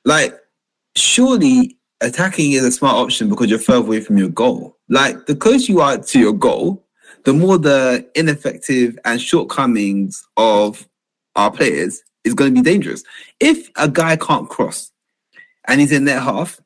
like 0.04 0.34
surely 0.96 1.76
attacking 2.00 2.52
is 2.52 2.64
a 2.64 2.72
smart 2.72 2.96
option 2.96 3.28
because 3.28 3.50
you're 3.50 3.58
further 3.58 3.86
away 3.86 4.00
from 4.00 4.16
your 4.16 4.28
goal. 4.30 4.77
Like 4.88 5.26
the 5.26 5.36
closer 5.36 5.72
you 5.72 5.80
are 5.80 5.98
to 5.98 6.18
your 6.18 6.32
goal, 6.32 6.84
the 7.24 7.34
more 7.34 7.58
the 7.58 8.08
ineffective 8.14 8.98
and 9.04 9.20
shortcomings 9.20 10.26
of 10.36 10.88
our 11.36 11.50
players 11.50 12.02
is 12.24 12.34
going 12.34 12.54
to 12.54 12.60
be 12.60 12.68
dangerous. 12.68 13.04
If 13.40 13.70
a 13.76 13.88
guy 13.88 14.16
can't 14.16 14.48
cross 14.48 14.90
and 15.66 15.80
he's 15.80 15.92
in 15.92 16.04
their 16.04 16.20
half, 16.20 16.60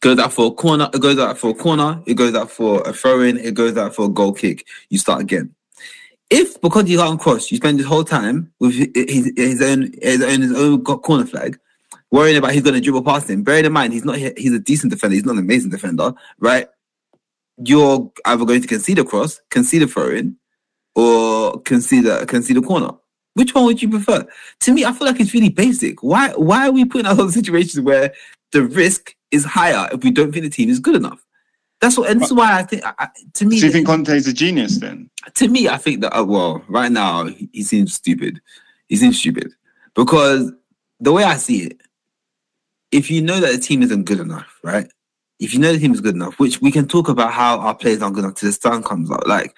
goes 0.00 0.18
out 0.18 0.32
for 0.32 0.46
a 0.46 0.50
corner, 0.50 0.88
it 0.92 1.00
goes 1.00 1.18
out 1.18 1.38
for 1.38 1.50
a 1.50 1.54
corner, 1.54 2.02
it 2.06 2.14
goes 2.14 2.34
out 2.34 2.50
for 2.50 2.82
a 2.82 2.92
throw 2.92 3.20
in, 3.20 3.36
it 3.38 3.54
goes 3.54 3.76
out 3.76 3.94
for 3.94 4.06
a 4.06 4.08
goal 4.08 4.32
kick, 4.32 4.66
you 4.88 4.98
start 4.98 5.20
again. 5.20 5.54
If 6.30 6.60
because 6.60 6.88
you 6.88 6.98
can't 6.98 7.20
cross, 7.20 7.50
you 7.50 7.56
spend 7.56 7.78
this 7.78 7.86
whole 7.86 8.04
time 8.04 8.52
with 8.60 8.74
his, 8.74 8.88
his, 8.94 9.32
his 9.36 9.62
own 9.62 9.92
his 10.00 10.22
own 10.22 10.42
his 10.42 10.54
own 10.54 10.82
corner 10.84 11.26
flag, 11.26 11.58
worrying 12.10 12.36
about 12.36 12.52
he's 12.52 12.62
going 12.62 12.74
to 12.74 12.80
dribble 12.80 13.02
past 13.02 13.28
him. 13.28 13.42
Bearing 13.42 13.64
in 13.64 13.72
mind 13.72 13.92
he's 13.92 14.04
not 14.04 14.16
he's 14.16 14.52
a 14.52 14.60
decent 14.60 14.92
defender, 14.92 15.14
he's 15.14 15.24
not 15.24 15.32
an 15.32 15.40
amazing 15.40 15.70
defender, 15.70 16.14
right? 16.38 16.68
You're 17.64 18.10
either 18.24 18.44
going 18.44 18.62
to 18.62 18.68
concede 18.68 18.98
a 18.98 19.04
cross, 19.04 19.40
concede 19.50 19.82
a 19.82 19.86
throw 19.86 20.10
in, 20.10 20.36
or 20.94 21.60
concede 21.62 22.06
a 22.06 22.26
concede 22.26 22.56
a 22.56 22.62
corner. 22.62 22.92
Which 23.34 23.54
one 23.54 23.64
would 23.64 23.80
you 23.80 23.88
prefer? 23.88 24.26
To 24.60 24.72
me, 24.72 24.84
I 24.84 24.92
feel 24.92 25.06
like 25.06 25.20
it's 25.20 25.34
really 25.34 25.50
basic. 25.50 26.02
Why 26.02 26.30
why 26.30 26.68
are 26.68 26.72
we 26.72 26.84
putting 26.84 27.06
ourselves 27.06 27.36
in 27.36 27.44
situations 27.44 27.80
where 27.80 28.12
the 28.52 28.62
risk 28.64 29.14
is 29.30 29.44
higher 29.44 29.88
if 29.92 30.02
we 30.02 30.10
don't 30.10 30.32
think 30.32 30.44
the 30.44 30.50
team 30.50 30.68
is 30.68 30.80
good 30.80 30.96
enough? 30.96 31.24
That's 31.80 31.96
what, 31.96 32.10
and 32.10 32.20
this 32.20 32.28
is 32.28 32.34
why 32.34 32.58
I 32.58 32.62
think. 32.62 32.82
I, 32.84 33.08
to 33.34 33.46
me, 33.46 33.58
Do 33.58 33.66
you 33.66 33.72
think 33.72 33.86
Conte 33.86 34.10
is 34.10 34.26
a 34.26 34.32
genius 34.34 34.78
then? 34.78 35.08
to 35.34 35.48
me, 35.48 35.68
I 35.68 35.78
think 35.78 36.02
that 36.02 36.16
uh, 36.18 36.24
well, 36.24 36.62
right 36.68 36.92
now 36.92 37.26
he, 37.26 37.48
he 37.52 37.62
seems 37.62 37.94
stupid. 37.94 38.40
He 38.88 38.96
seems 38.96 39.18
stupid 39.18 39.52
because 39.94 40.52
the 40.98 41.12
way 41.12 41.24
I 41.24 41.36
see 41.36 41.64
it, 41.64 41.80
if 42.92 43.10
you 43.10 43.22
know 43.22 43.40
that 43.40 43.52
the 43.52 43.58
team 43.58 43.82
isn't 43.82 44.04
good 44.04 44.20
enough, 44.20 44.58
right? 44.62 44.90
If 45.40 45.52
you 45.54 45.58
know 45.60 45.72
the 45.72 45.78
team 45.78 45.92
is 45.92 46.00
good 46.00 46.14
enough, 46.14 46.38
which 46.38 46.60
we 46.60 46.70
can 46.70 46.86
talk 46.86 47.08
about 47.08 47.32
how 47.32 47.58
our 47.58 47.74
players 47.74 48.02
aren't 48.02 48.14
good 48.14 48.24
enough 48.24 48.36
till 48.36 48.48
the 48.48 48.52
sun 48.52 48.82
comes 48.82 49.10
out, 49.10 49.26
like 49.26 49.56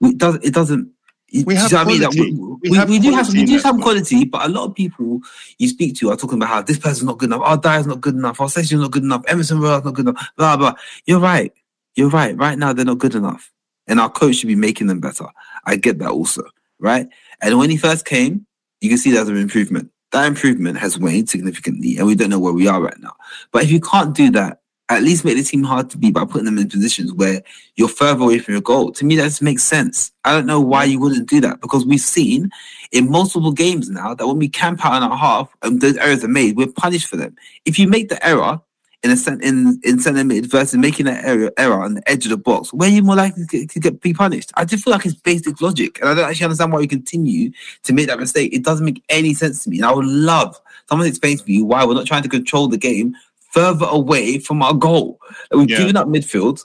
we 0.00 0.10
it 0.10 0.18
does 0.18 0.36
it 0.42 0.54
doesn't. 0.54 0.90
you- 1.28 1.44
We 1.46 1.54
do 1.54 1.60
you 1.60 1.60
have 1.60 1.68
see 1.70 1.76
what 1.76 1.86
I 1.86 1.90
mean? 1.90 2.00
Like, 2.00 2.10
quality. 2.16 2.32
we, 2.32 2.70
We 2.70 2.78
we, 2.78 2.84
we 2.86 2.98
do 2.98 3.10
have 3.12 3.26
quality 3.26 3.38
we 3.40 3.44
do 3.46 3.58
have 3.58 3.80
quality, 3.80 4.24
but 4.24 4.46
a 4.46 4.48
lot 4.48 4.64
of 4.64 4.74
people 4.74 5.20
you 5.58 5.68
speak 5.68 5.96
to 5.96 6.10
are 6.10 6.16
talking 6.16 6.38
about 6.38 6.48
how 6.48 6.62
this 6.62 6.78
person's 6.78 7.04
not 7.04 7.18
good 7.18 7.28
enough, 7.28 7.42
our 7.44 7.58
Dier's 7.58 7.86
not 7.86 8.00
good 8.00 8.14
enough, 8.14 8.40
our 8.40 8.48
Session's 8.48 8.80
not 8.80 8.90
good 8.90 9.02
enough, 9.04 9.22
Emerson 9.28 9.60
Royal's 9.60 9.84
not 9.84 9.94
good 9.94 10.08
enough, 10.08 10.28
blah 10.36 10.56
blah. 10.56 10.74
You're 11.04 11.20
right. 11.20 11.52
You're 11.94 12.08
right. 12.10 12.34
Right 12.36 12.58
now 12.58 12.72
they're 12.72 12.84
not 12.86 12.98
good 12.98 13.14
enough. 13.14 13.52
And 13.86 14.00
our 14.00 14.10
coach 14.10 14.36
should 14.36 14.46
be 14.48 14.54
making 14.56 14.86
them 14.86 15.00
better. 15.00 15.26
I 15.66 15.76
get 15.76 15.98
that 15.98 16.10
also. 16.10 16.42
Right. 16.78 17.08
And 17.42 17.58
when 17.58 17.70
he 17.70 17.76
first 17.76 18.04
came, 18.04 18.46
you 18.80 18.88
can 18.88 18.98
see 18.98 19.10
there's 19.10 19.28
an 19.28 19.36
improvement. 19.36 19.90
That 20.12 20.26
improvement 20.26 20.78
has 20.78 20.98
waned 20.98 21.28
significantly, 21.28 21.96
and 21.98 22.06
we 22.06 22.14
don't 22.14 22.30
know 22.30 22.38
where 22.38 22.52
we 22.54 22.66
are 22.68 22.80
right 22.80 22.98
now. 23.00 23.14
But 23.52 23.64
if 23.64 23.70
you 23.70 23.80
can't 23.80 24.14
do 24.14 24.30
that, 24.30 24.60
at 24.90 25.02
least 25.02 25.24
make 25.24 25.36
the 25.36 25.42
team 25.42 25.62
hard 25.62 25.90
to 25.90 25.98
beat 25.98 26.14
by 26.14 26.24
putting 26.24 26.46
them 26.46 26.58
in 26.58 26.68
positions 26.68 27.12
where 27.12 27.42
you're 27.76 27.88
further 27.88 28.24
away 28.24 28.38
from 28.38 28.54
your 28.54 28.62
goal. 28.62 28.90
To 28.92 29.04
me, 29.04 29.16
that 29.16 29.24
just 29.24 29.42
makes 29.42 29.62
sense. 29.62 30.12
I 30.24 30.32
don't 30.32 30.46
know 30.46 30.60
why 30.60 30.84
you 30.84 30.98
wouldn't 30.98 31.28
do 31.28 31.40
that 31.42 31.60
because 31.60 31.84
we've 31.84 32.00
seen 32.00 32.50
in 32.92 33.10
multiple 33.10 33.52
games 33.52 33.90
now 33.90 34.14
that 34.14 34.26
when 34.26 34.38
we 34.38 34.48
camp 34.48 34.84
out 34.84 34.96
in 34.96 35.02
our 35.02 35.16
half 35.16 35.54
and 35.62 35.80
those 35.80 35.96
errors 35.98 36.24
are 36.24 36.28
made, 36.28 36.56
we're 36.56 36.68
punished 36.68 37.06
for 37.06 37.16
them. 37.16 37.36
If 37.66 37.78
you 37.78 37.86
make 37.86 38.08
the 38.08 38.24
error 38.26 38.60
in 39.04 39.10
a 39.12 39.16
cent- 39.16 39.42
in 39.42 39.78
in 39.84 40.00
centre 40.00 40.24
mid 40.24 40.50
versus 40.50 40.76
making 40.76 41.06
that 41.06 41.24
error 41.24 41.52
error 41.56 41.82
on 41.82 41.94
the 41.94 42.10
edge 42.10 42.24
of 42.24 42.30
the 42.30 42.36
box, 42.36 42.72
where 42.72 42.88
are 42.88 42.92
you 42.92 43.02
more 43.02 43.14
likely 43.14 43.44
to 43.44 43.58
get, 43.58 43.70
to 43.70 43.80
get 43.80 44.00
be 44.00 44.12
punished? 44.12 44.50
I 44.56 44.64
just 44.64 44.84
feel 44.84 44.92
like 44.92 45.06
it's 45.06 45.14
basic 45.14 45.60
logic, 45.60 46.00
and 46.00 46.08
I 46.08 46.14
don't 46.14 46.28
actually 46.28 46.44
understand 46.44 46.72
why 46.72 46.80
we 46.80 46.88
continue 46.88 47.52
to 47.84 47.92
make 47.92 48.08
that 48.08 48.18
mistake. 48.18 48.52
It 48.52 48.64
doesn't 48.64 48.84
make 48.84 49.02
any 49.08 49.34
sense 49.34 49.62
to 49.64 49.70
me, 49.70 49.76
and 49.76 49.86
I 49.86 49.92
would 49.92 50.06
love 50.06 50.60
someone 50.88 51.04
to 51.04 51.10
explain 51.10 51.38
to 51.38 51.44
me 51.44 51.62
why 51.62 51.84
we're 51.84 51.94
not 51.94 52.06
trying 52.06 52.22
to 52.24 52.28
control 52.28 52.66
the 52.66 52.78
game 52.78 53.14
further 53.48 53.86
away 53.86 54.38
from 54.38 54.62
our 54.62 54.74
goal. 54.74 55.18
Like, 55.50 55.58
we've 55.60 55.70
Yeah. 55.70 55.78
given 55.78 55.96
up 55.96 56.06
midfield, 56.08 56.60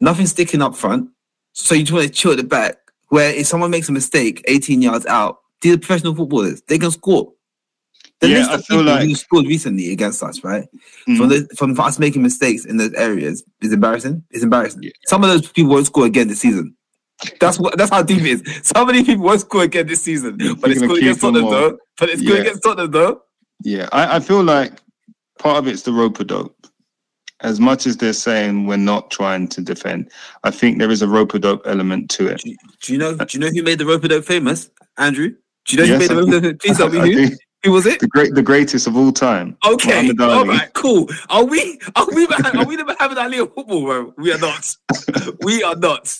nothing 0.00 0.26
sticking 0.26 0.62
up 0.62 0.76
front, 0.76 1.08
so 1.52 1.74
you 1.74 1.82
just 1.82 1.92
want 1.92 2.06
to 2.06 2.12
chill 2.12 2.30
at 2.32 2.36
the 2.38 2.44
back. 2.44 2.76
Where 3.08 3.30
if 3.34 3.46
someone 3.46 3.70
makes 3.70 3.88
a 3.88 3.92
mistake 3.92 4.42
18 4.48 4.82
yards 4.82 5.06
out, 5.06 5.38
these 5.62 5.74
are 5.74 5.78
professional 5.78 6.14
footballers, 6.14 6.62
they 6.68 6.78
can 6.78 6.90
score. 6.90 7.32
The 8.20 8.28
Yeah, 8.28 8.38
list 8.38 8.50
I 8.50 8.54
of 8.54 8.64
feel 8.66 8.78
people 8.78 8.92
like- 8.92 9.08
who 9.08 9.14
scored 9.14 9.46
recently 9.46 9.92
against 9.92 10.22
us, 10.22 10.42
right? 10.44 10.66
Mm. 11.08 11.16
From 11.16 11.28
the 11.28 11.48
from 11.56 11.78
us 11.80 11.98
making 11.98 12.22
mistakes 12.22 12.64
in 12.64 12.76
those 12.76 12.92
areas 12.94 13.44
is 13.62 13.72
embarrassing. 13.72 14.24
It's 14.30 14.42
embarrassing. 14.42 14.82
Yeah. 14.82 14.90
Some 15.06 15.22
of 15.24 15.30
those 15.30 15.50
people 15.52 15.70
won't 15.72 15.86
score 15.86 16.04
again 16.06 16.26
this 16.28 16.40
season. 16.40 16.74
That's 17.40 17.58
what. 17.58 17.78
That's 17.78 17.90
how 17.90 18.02
deep 18.02 18.20
it 18.22 18.26
is. 18.46 18.60
So 18.74 18.84
many 18.84 19.04
people 19.04 19.24
won't 19.24 19.40
score 19.40 19.62
again 19.62 19.86
this 19.86 20.02
season, 20.02 20.36
but 20.60 20.70
it's 20.70 20.80
good 20.80 20.98
against 20.98 21.20
Tottenham 21.20 21.50
though. 21.50 21.78
But 21.98 22.10
it's 22.10 22.20
good 22.22 22.34
Yeah. 22.36 22.40
against 22.42 22.62
Tottenham 22.62 22.90
though. 22.90 23.22
Yeah, 23.64 23.88
I, 23.92 24.16
I 24.16 24.20
feel 24.20 24.42
like 24.42 24.72
part 25.38 25.58
of 25.58 25.66
it's 25.66 25.82
the 25.82 25.92
rope 25.92 26.18
dope. 26.26 26.54
As 27.40 27.60
much 27.60 27.86
as 27.86 27.96
they're 27.96 28.12
saying 28.12 28.66
we're 28.66 28.76
not 28.76 29.12
trying 29.12 29.46
to 29.48 29.60
defend, 29.60 30.10
I 30.42 30.50
think 30.50 30.78
there 30.78 30.90
is 30.90 31.02
a 31.02 31.08
rope 31.08 31.32
dope 31.40 31.62
element 31.66 32.10
to 32.10 32.26
it. 32.26 32.42
Do, 32.42 32.56
do 32.82 32.92
you 32.92 32.98
know? 32.98 33.14
Do 33.16 33.26
you 33.30 33.38
know 33.38 33.50
who 33.50 33.62
made 33.62 33.78
the 33.78 33.86
rope 33.86 34.02
dope 34.02 34.24
famous? 34.24 34.70
Andrew. 34.96 35.34
Do 35.66 35.76
you 35.76 35.78
know 35.78 35.84
Yes, 35.84 36.08
who 36.08 36.26
made 36.26 36.32
the 36.32 36.48
rope? 36.48 36.60
Please 36.60 36.76
tell 36.76 36.88
me 36.90 37.12
who. 37.14 37.36
Who 37.64 37.72
was 37.72 37.86
it? 37.86 37.98
The 37.98 38.06
great, 38.06 38.34
the 38.34 38.42
greatest 38.42 38.86
of 38.86 38.96
all 38.96 39.10
time. 39.10 39.56
Okay, 39.66 39.88
Muhammad 39.88 40.20
all 40.20 40.30
Ali. 40.30 40.48
right, 40.48 40.72
cool. 40.74 41.08
Are 41.28 41.44
we? 41.44 41.78
Are 41.96 42.06
we? 42.06 42.26
Are 42.26 42.64
we 42.64 42.76
the 42.76 42.84
Muhammad 42.84 43.18
Ali 43.18 43.38
of 43.38 43.52
football, 43.52 43.82
bro? 43.84 44.14
We 44.16 44.32
are 44.32 44.38
not. 44.38 44.76
we 45.42 45.62
are 45.64 45.74
not. 45.74 46.16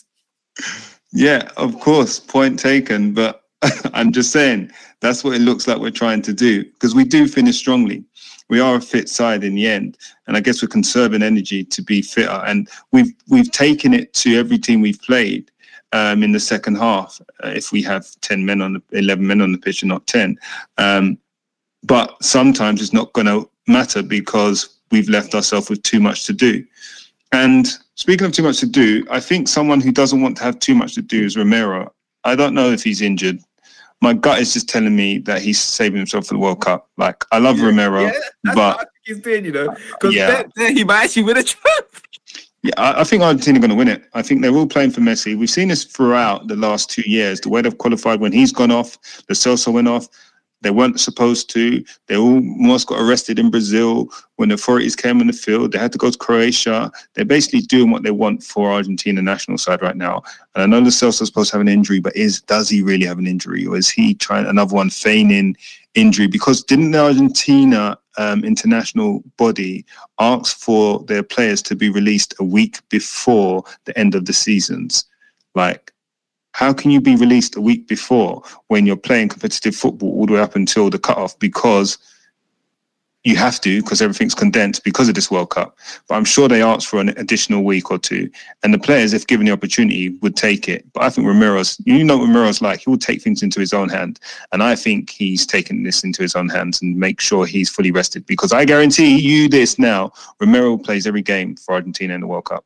Yeah, 1.13 1.49
of 1.57 1.79
course, 1.79 2.19
point 2.19 2.59
taken. 2.59 3.15
But 3.15 3.43
I'm 3.95 4.11
just 4.11 4.33
saying 4.33 4.73
that's 5.01 5.23
what 5.23 5.35
it 5.35 5.41
looks 5.41 5.69
like 5.69 5.79
we're 5.79 5.91
trying 5.93 6.23
to 6.23 6.33
do 6.33 6.65
because 6.65 6.95
we 6.95 7.05
do 7.05 7.29
finish 7.29 7.57
strongly. 7.57 8.05
We 8.49 8.61
are 8.61 8.77
a 8.77 8.81
fit 8.81 9.09
side 9.09 9.45
in 9.45 9.55
the 9.55 9.67
end, 9.67 9.99
and 10.27 10.37
I 10.37 10.41
guess 10.41 10.63
we're 10.63 10.69
conserving 10.69 11.23
energy 11.23 11.65
to 11.65 11.83
be 11.83 12.03
fitter. 12.03 12.43
And 12.47 12.69
we've 12.93 13.13
we've 13.29 13.51
taken 13.51 13.95
it 13.95 14.13
to 14.15 14.39
every 14.39 14.59
team 14.59 14.81
we've 14.81 15.03
played 15.03 15.51
um, 15.93 16.23
in 16.23 16.33
the 16.33 16.41
second 16.41 16.77
half. 16.77 17.21
Uh, 17.45 17.49
if 17.49 17.73
we 17.73 17.83
have 17.83 18.07
ten 18.21 18.45
men 18.45 18.63
on 18.63 18.75
the 18.75 18.83
eleven 18.99 19.27
men 19.27 19.41
on 19.41 19.53
the 19.53 19.59
pitch 19.59 19.83
and 19.83 19.91
not 19.91 20.07
ten, 20.07 20.39
um, 20.79 21.19
but 21.83 22.17
sometimes 22.23 22.81
it's 22.81 22.93
not 22.93 23.13
going 23.13 23.27
to 23.27 23.49
matter 23.67 24.03
because 24.03 24.79
we've 24.91 25.09
left 25.09 25.35
ourselves 25.35 25.69
with 25.69 25.83
too 25.83 26.01
much 26.01 26.25
to 26.27 26.33
do. 26.33 26.65
And 27.33 27.69
speaking 27.95 28.27
of 28.27 28.33
too 28.33 28.43
much 28.43 28.59
to 28.61 28.67
do, 28.67 29.07
I 29.11 29.21
think 29.21 29.49
someone 29.49 29.81
who 29.81 29.93
doesn't 29.93 30.23
want 30.23 30.39
to 30.39 30.45
have 30.45 30.59
too 30.59 30.75
much 30.75 30.95
to 30.95 31.03
do 31.03 31.25
is 31.25 31.37
Romero. 31.37 31.93
I 32.25 32.35
don't 32.35 32.55
know 32.55 32.71
if 32.71 32.83
he's 32.83 33.03
injured. 33.03 33.41
My 34.01 34.13
gut 34.13 34.39
is 34.39 34.53
just 34.53 34.69
telling 34.69 34.95
me 34.95 35.19
that 35.19 35.43
he's 35.43 35.61
saving 35.61 35.99
himself 35.99 36.27
for 36.27 36.35
the 36.35 36.41
World 36.41 36.61
Cup. 36.61 36.89
Like 36.97 37.25
I 37.33 37.39
love 37.39 37.61
Romero, 37.61 38.03
Yeah, 38.03 38.13
but 38.45 38.57
what 38.57 38.77
I 38.77 38.79
think 38.79 38.89
he's 39.05 39.21
doing, 39.21 39.45
you 39.45 39.53
know, 39.53 39.77
because 39.93 40.15
Yeah. 40.15 40.45
he 40.57 40.85
might 40.85 41.05
actually 41.05 41.25
win 41.25 41.37
a 41.39 41.43
trophy. 41.43 42.03
Yeah, 42.63 42.73
I, 42.77 43.01
I 43.01 43.05
think 43.05 43.23
Argentina 43.23 43.59
are 43.59 43.61
going 43.61 43.71
to 43.71 43.77
win 43.77 43.89
it. 43.89 44.03
I 44.15 44.23
think 44.23 44.43
they're 44.43 44.55
all 44.55 44.67
playing 44.67 44.91
for 44.91 45.01
Messi. 45.01 45.39
We've 45.39 45.49
seen 45.51 45.69
this 45.69 45.85
throughout 45.85 46.49
the 46.49 46.57
last 46.57 46.91
two 46.91 47.03
years. 47.07 47.41
The 47.41 47.49
way 47.49 47.63
they've 47.63 47.79
qualified 47.79 48.21
when 48.21 48.33
he's 48.33 48.53
gone 48.53 48.73
off, 48.73 48.99
Lo 49.29 49.35
Celso 49.35 49.73
went 49.73 49.87
off. 49.87 50.09
They 50.61 50.71
weren't 50.71 51.01
supposed 51.01 51.49
to. 51.51 51.85
They 52.07 52.17
almost 52.17 52.89
got 52.89 53.01
arrested 53.01 53.39
in 53.39 53.51
Brazil 53.51 54.11
when 54.37 54.49
the 54.49 54.57
authorities 54.57 54.97
came 54.97 55.21
on 55.21 55.29
the 55.29 55.33
field. 55.33 55.73
They 55.73 55.79
had 55.79 55.93
to 55.93 55.99
go 55.99 56.11
to 56.11 56.19
Croatia. 56.19 56.91
They're 57.15 57.25
basically 57.25 57.61
doing 57.61 57.91
what 57.91 58.03
they 58.03 58.11
want 58.11 58.43
for 58.43 58.73
Argentina 58.73 59.23
national 59.23 59.59
side 59.59 59.83
right 59.83 59.97
now. 59.97 60.23
And 60.55 60.63
I 60.63 60.67
know 60.67 60.81
Lo 60.81 60.91
Celso's 60.91 61.29
supposed 61.29 61.51
to 61.51 61.57
have 61.57 61.61
an 61.61 61.69
injury, 61.69 62.01
but 62.01 62.17
is 62.17 62.41
does 62.43 62.69
he 62.69 62.83
really 62.83 63.07
have 63.07 63.19
an 63.19 63.27
injury, 63.27 63.67
or 63.67 63.77
is 63.77 63.89
he 63.89 64.15
trying 64.15 64.47
another 64.47 64.75
one 64.75 64.91
feigning 64.91 65.57
injury? 65.95 66.27
Because 66.27 66.63
didn't 66.65 66.91
the 66.91 67.05
Argentina 67.05 67.99
um, 68.19 68.45
international 68.45 69.23
body 69.37 69.87
ask 70.19 70.59
for 70.59 71.05
their 71.05 71.23
players 71.23 71.63
to 71.63 71.77
be 71.77 71.89
released 71.89 72.35
a 72.41 72.45
week 72.45 72.81
before 72.91 73.63
the 73.85 73.97
end 73.99 74.15
of 74.15 74.27
the 74.27 74.33
seasons. 74.33 75.05
Like, 75.55 75.93
how 76.59 76.73
can 76.73 76.91
you 76.91 77.01
be 77.01 77.15
released 77.15 77.55
a 77.55 77.61
week 77.61 77.87
before 77.87 78.43
when 78.67 78.85
you're 78.85 78.97
playing 78.97 79.29
competitive 79.29 79.77
football 79.77 80.11
all 80.11 80.27
the 80.27 80.33
way 80.33 80.41
up 80.41 80.57
until 80.57 80.91
the 80.91 80.99
cutoff? 80.99 81.39
Because 81.39 81.99
you 83.23 83.37
have 83.37 83.61
to, 83.61 83.81
because 83.81 84.03
everything's 84.03 84.35
condensed 84.35 84.83
because 84.83 85.09
of 85.09 85.15
this 85.15 85.31
World 85.31 85.51
Cup. 85.51 85.79
But 86.09 86.17
I'm 86.17 86.25
sure 86.25 86.49
they 86.49 86.61
asked 86.61 86.89
for 86.89 86.99
an 86.99 87.11
additional 87.11 87.63
week 87.63 87.93
or 87.93 87.99
two, 87.99 88.29
and 88.65 88.75
the 88.75 88.79
players, 88.81 89.13
if 89.13 89.29
given 89.29 89.47
the 89.47 89.53
opportunity, 89.53 90.09
would 90.21 90.35
take 90.35 90.69
it. 90.69 90.85
But 90.95 91.05
I 91.05 91.11
think 91.11 91.29
Romero's, 91.29 91.81
you 91.87 92.03
know, 92.03 92.19
what 92.19 92.27
Romero's 92.27 92.61
like 92.61 92.81
he 92.81 92.91
will 92.91 92.99
take 92.99 93.23
things 93.23 93.41
into 93.45 93.61
his 93.61 93.73
own 93.73 93.89
hand, 93.89 94.19
and 94.51 94.61
I 94.61 94.75
think 94.75 95.11
he's 95.11 95.47
taken 95.47 95.85
this 95.85 96.03
into 96.03 96.23
his 96.23 96.35
own 96.35 96.49
hands 96.49 96.83
and 96.83 96.97
make 96.97 97.21
sure 97.21 97.47
he's 97.47 97.71
fully 97.71 97.93
rested. 97.93 98.27
Because 98.27 98.53
I 98.53 98.65
guarantee 98.65 99.17
you 99.17 99.49
this 99.49 99.79
now, 99.79 100.11
Romero 100.41 100.77
plays 100.77 101.07
every 101.07 101.23
game 101.23 101.55
for 101.55 101.77
Argentina 101.77 102.15
in 102.15 102.21
the 102.23 102.27
World 102.27 102.47
Cup. 102.47 102.65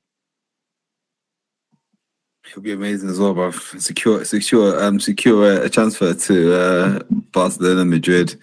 It'll 2.52 2.60
be 2.60 2.72
amazing 2.72 3.08
as 3.08 3.18
well, 3.18 3.32
bro. 3.32 3.50
Secure, 3.50 4.26
secure, 4.26 4.84
um, 4.84 5.00
secure 5.00 5.62
a 5.62 5.70
transfer 5.70 6.12
to 6.12 6.54
uh, 6.54 7.02
Barcelona, 7.32 7.86
Madrid, 7.86 8.38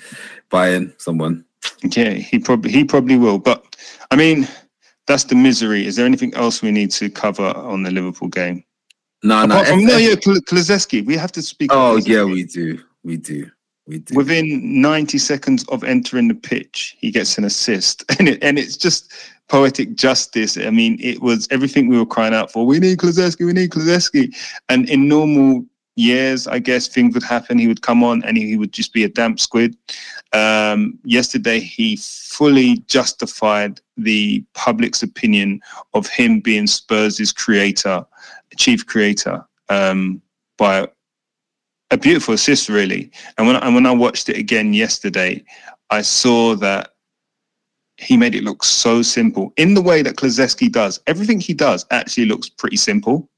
Bayern, 0.49 0.99
someone. 0.99 1.45
Yeah, 1.83 2.13
he 2.13 2.39
probably 2.39 2.71
he 2.71 2.83
probably 2.83 3.17
will. 3.17 3.37
But 3.37 3.75
I 4.09 4.15
mean, 4.15 4.47
that's 5.05 5.25
the 5.25 5.35
misery. 5.35 5.85
Is 5.85 5.95
there 5.95 6.07
anything 6.07 6.33
else 6.33 6.63
we 6.63 6.71
need 6.71 6.89
to 6.93 7.11
cover 7.11 7.55
on 7.55 7.83
the 7.83 7.91
Liverpool 7.91 8.29
game? 8.29 8.63
No, 9.21 9.45
no. 9.45 9.63
From, 9.63 9.81
F- 9.81 9.85
no, 9.85 9.97
yeah, 9.97 10.15
Kul- 10.15 11.05
We 11.05 11.15
have 11.15 11.31
to 11.33 11.43
speak. 11.43 11.69
oh, 11.71 11.97
yeah, 11.97 12.23
we 12.23 12.45
do, 12.45 12.79
we 13.03 13.17
do, 13.17 13.47
we 13.85 13.99
do. 13.99 14.15
Within 14.15 14.81
90 14.81 15.19
seconds 15.19 15.65
of 15.67 15.83
entering 15.83 16.29
the 16.29 16.33
pitch, 16.33 16.95
he 16.99 17.11
gets 17.11 17.37
an 17.37 17.43
assist, 17.43 18.05
and 18.17 18.27
it, 18.27 18.43
and 18.43 18.57
it's 18.57 18.75
just 18.75 19.13
poetic 19.49 19.95
justice. 19.95 20.57
I 20.57 20.69
mean, 20.69 20.97
it 20.99 21.21
was 21.21 21.47
everything 21.51 21.89
we 21.89 21.97
were 21.97 22.05
crying 22.05 22.33
out 22.33 22.51
for. 22.51 22.65
We 22.65 22.79
need 22.79 22.99
Kulusevski. 22.99 23.45
We 23.45 23.53
need 23.53 23.71
Kulusevski. 23.71 24.33
And 24.69 24.89
in 24.89 25.07
normal 25.07 25.65
years, 25.95 26.47
I 26.47 26.59
guess 26.59 26.87
things 26.87 27.13
would 27.13 27.23
happen. 27.23 27.57
He 27.57 27.67
would 27.67 27.81
come 27.81 28.03
on, 28.03 28.23
and 28.23 28.37
he, 28.37 28.47
he 28.47 28.57
would 28.57 28.71
just 28.71 28.93
be 28.93 29.03
a 29.03 29.09
damp 29.09 29.39
squid. 29.39 29.75
Um, 30.31 30.97
yesterday, 31.03 31.59
he 31.59 31.97
fully 31.97 32.77
justified 32.87 33.81
the 33.97 34.43
public's 34.53 35.03
opinion 35.03 35.59
of 35.93 36.07
him 36.07 36.39
being 36.39 36.67
Spurs' 36.67 37.31
creator, 37.31 38.05
chief 38.55 38.85
creator, 38.85 39.43
um, 39.69 40.21
by 40.57 40.87
a 41.91 41.97
beautiful 41.97 42.35
assist, 42.35 42.69
really. 42.69 43.11
And 43.37 43.47
when 43.47 43.55
and 43.57 43.73
when 43.73 43.85
I 43.85 43.91
watched 43.91 44.29
it 44.29 44.37
again 44.37 44.73
yesterday, 44.73 45.43
I 45.89 46.01
saw 46.01 46.55
that 46.55 46.91
he 47.99 48.15
made 48.15 48.35
it 48.35 48.43
look 48.43 48.63
so 48.63 49.01
simple 49.01 49.53
in 49.57 49.73
the 49.73 49.81
way 49.81 50.01
that 50.01 50.15
Kulusevski 50.15 50.71
does. 50.71 50.99
Everything 51.07 51.39
he 51.39 51.53
does 51.53 51.85
actually 51.91 52.25
looks 52.25 52.49
pretty 52.49 52.77
simple, 52.77 53.29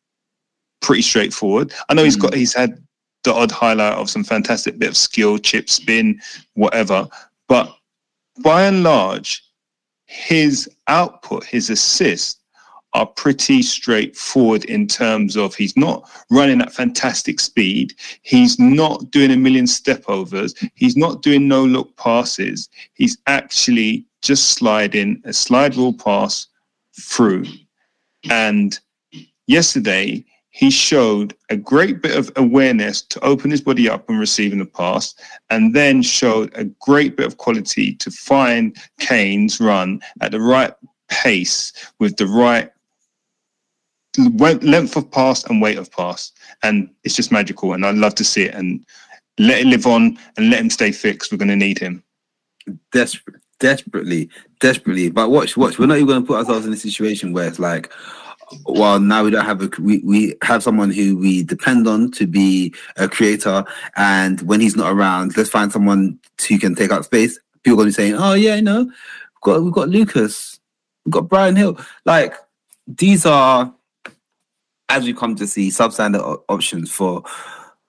pretty 0.82 1.02
straightforward. 1.02 1.74
I 1.90 1.94
know 1.94 2.04
he's 2.04 2.16
hmm. 2.16 2.22
got 2.22 2.34
he's 2.34 2.54
had 2.54 2.82
the 3.24 3.34
odd 3.34 3.52
highlight 3.52 3.94
of 3.94 4.10
some 4.10 4.24
fantastic 4.24 4.80
bit 4.80 4.90
of 4.90 4.98
skill, 4.98 5.38
chip 5.38 5.70
spin, 5.70 6.20
whatever, 6.54 7.08
but 7.48 7.76
by 8.44 8.64
and 8.64 8.84
large, 8.84 9.44
his 10.06 10.70
output, 10.88 11.44
his 11.44 11.70
assists 11.70 12.41
are 12.94 13.06
pretty 13.06 13.62
straightforward 13.62 14.66
in 14.66 14.88
terms 14.88 15.38
of 15.38 15.56
he's 15.56 15.78
not 15.78 16.10
running 16.30 16.62
at 16.62 16.74
fantastic 16.74 17.40
speed. 17.40 17.94
He's 18.22 18.60
not 18.60 19.12
doing 19.12 19.32
a 19.32 19.38
million 19.38 19.68
step 19.68 20.04
overs. 20.08 20.54
He's 20.76 20.98
not 20.98 21.22
doing 21.22 21.48
no 21.48 21.64
look 21.64 21.96
passes. 21.96 22.70
He's 22.94 23.18
actually 23.28 24.06
just 24.22 24.50
sliding 24.50 25.22
a 25.26 25.34
slide 25.34 25.76
rule 25.76 25.94
pass 25.94 26.48
through. 27.00 27.46
And 28.30 28.78
yesterday, 29.48 30.26
he 30.52 30.70
showed 30.70 31.34
a 31.50 31.56
great 31.56 32.02
bit 32.02 32.16
of 32.18 32.30
awareness 32.36 33.02
to 33.04 33.20
open 33.24 33.52
his 33.52 33.62
body 33.62 33.90
up 33.90 34.10
and 34.10 34.20
receiving 34.20 34.60
the 34.60 34.66
pass, 34.66 35.16
and 35.50 35.74
then 35.74 36.02
showed 36.02 36.52
a 36.56 36.66
great 36.66 37.16
bit 37.16 37.26
of 37.26 37.38
quality 37.38 37.96
to 37.96 38.12
find 38.12 38.76
Kane's 39.00 39.62
run 39.62 40.02
at 40.20 40.32
the 40.32 40.42
right 40.42 40.74
pace 41.10 41.72
with 42.00 42.18
the 42.18 42.28
right 42.28 42.70
length 44.18 44.96
of 44.96 45.10
pass 45.12 45.44
and 45.46 45.62
weight 45.62 45.78
of 45.78 45.92
pass. 45.92 46.32
And 46.64 46.90
it's 47.04 47.16
just 47.16 47.32
magical. 47.32 47.74
And 47.74 47.86
I'd 47.86 47.96
love 47.96 48.16
to 48.16 48.24
see 48.24 48.44
it 48.44 48.56
and 48.56 48.86
let 49.40 49.62
it 49.62 49.68
live 49.68 49.88
on 49.88 50.18
and 50.38 50.50
let 50.50 50.60
him 50.60 50.70
stay 50.70 50.92
fixed. 50.92 51.32
We're 51.32 51.38
going 51.38 51.48
to 51.48 51.56
need 51.56 51.80
him. 51.80 52.04
desperate, 52.92 53.42
desperately, 53.60 54.30
desperately. 54.60 55.10
But 55.10 55.30
watch, 55.30 55.58
watch. 55.58 55.80
We're 55.80 55.86
not 55.86 55.98
even 55.98 56.08
going 56.08 56.22
to 56.22 56.28
put 56.28 56.40
ourselves 56.40 56.66
in 56.66 56.74
a 56.74 56.78
situation 56.78 57.34
where 57.34 57.48
it's 57.48 57.60
like, 57.60 57.92
well, 58.66 59.00
now 59.00 59.24
we 59.24 59.32
don't 59.32 59.46
have 59.46 59.62
a 59.62 59.70
we, 59.82 60.00
we 60.00 60.36
have 60.44 60.64
someone 60.64 60.92
who 60.92 61.18
we 61.18 61.44
depend 61.44 61.88
on 61.88 62.12
to 62.12 62.28
be 62.28 62.74
a 62.98 63.08
creator, 63.08 63.64
and 63.96 64.42
when 64.42 64.60
he's 64.60 64.76
not 64.76 64.92
around, 64.92 65.38
let's 65.38 65.50
find 65.50 65.72
someone 65.72 66.20
who 66.48 66.60
can 66.60 66.76
take 66.76 66.92
up 66.92 67.06
space. 67.06 67.40
People 67.64 67.80
are 67.80 67.84
going 67.84 67.94
to 67.94 67.98
be 67.98 68.04
saying, 68.04 68.16
"Oh 68.16 68.34
yeah, 68.34 68.56
you 68.56 68.62
know, 68.62 68.84
we've 68.84 69.42
got 69.42 69.64
we've 69.64 69.74
got 69.74 69.90
Lucas, 69.90 70.60
we've 71.06 71.14
got 71.14 71.30
Bryan 71.30 71.56
Gil." 71.56 71.80
Like 72.06 72.36
these 72.88 73.26
are, 73.26 73.74
as 74.92 75.06
we 75.06 75.14
come 75.14 75.36
to 75.36 75.48
see, 75.48 75.70
substandard 75.70 76.44
options 76.50 76.92
for 76.92 77.24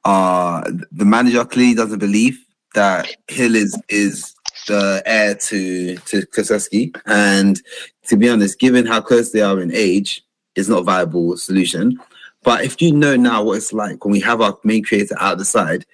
uh 0.05 0.63
the 0.91 1.05
manager. 1.05 1.45
Clearly 1.45 1.75
doesn't 1.75 1.99
believe 1.99 2.39
that 2.75 3.09
Gil 3.27 3.55
is 3.57 3.81
is 3.89 4.35
the 4.69 5.03
heir 5.05 5.35
to 5.35 5.97
to 5.97 6.27
Kulusevski. 6.27 6.97
And 7.07 7.61
to 8.09 8.17
be 8.17 8.29
honest, 8.29 8.59
given 8.59 8.87
how 8.87 9.01
close 9.01 9.33
they 9.33 9.43
are 9.43 9.61
in 9.61 9.75
age, 9.75 10.23
it's 10.55 10.69
not 10.69 10.81
a 10.81 10.85
viable 10.85 11.37
solution. 11.37 11.99
But 12.45 12.65
if 12.65 12.81
you 12.81 12.93
know 12.93 13.17
now 13.17 13.43
what 13.45 13.59
it's 13.59 13.73
like 13.73 14.05
when 14.05 14.13
we 14.13 14.21
have 14.21 14.41
our 14.41 14.59
main 14.65 14.83
creator 14.85 15.17
out 15.21 15.39
the 15.39 15.45
side, 15.45 15.85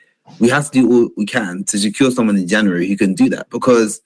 we 0.41 0.49
have 0.49 0.71
to 0.71 0.71
do 0.71 0.93
all 0.93 1.11
we 1.17 1.27
can 1.27 1.65
to 1.65 1.79
secure 1.79 2.11
someone 2.11 2.37
in 2.37 2.49
January 2.49 2.87
who 2.87 2.97
can 2.97 3.15
do 3.15 3.29
that. 3.31 3.51
Because 3.51 4.01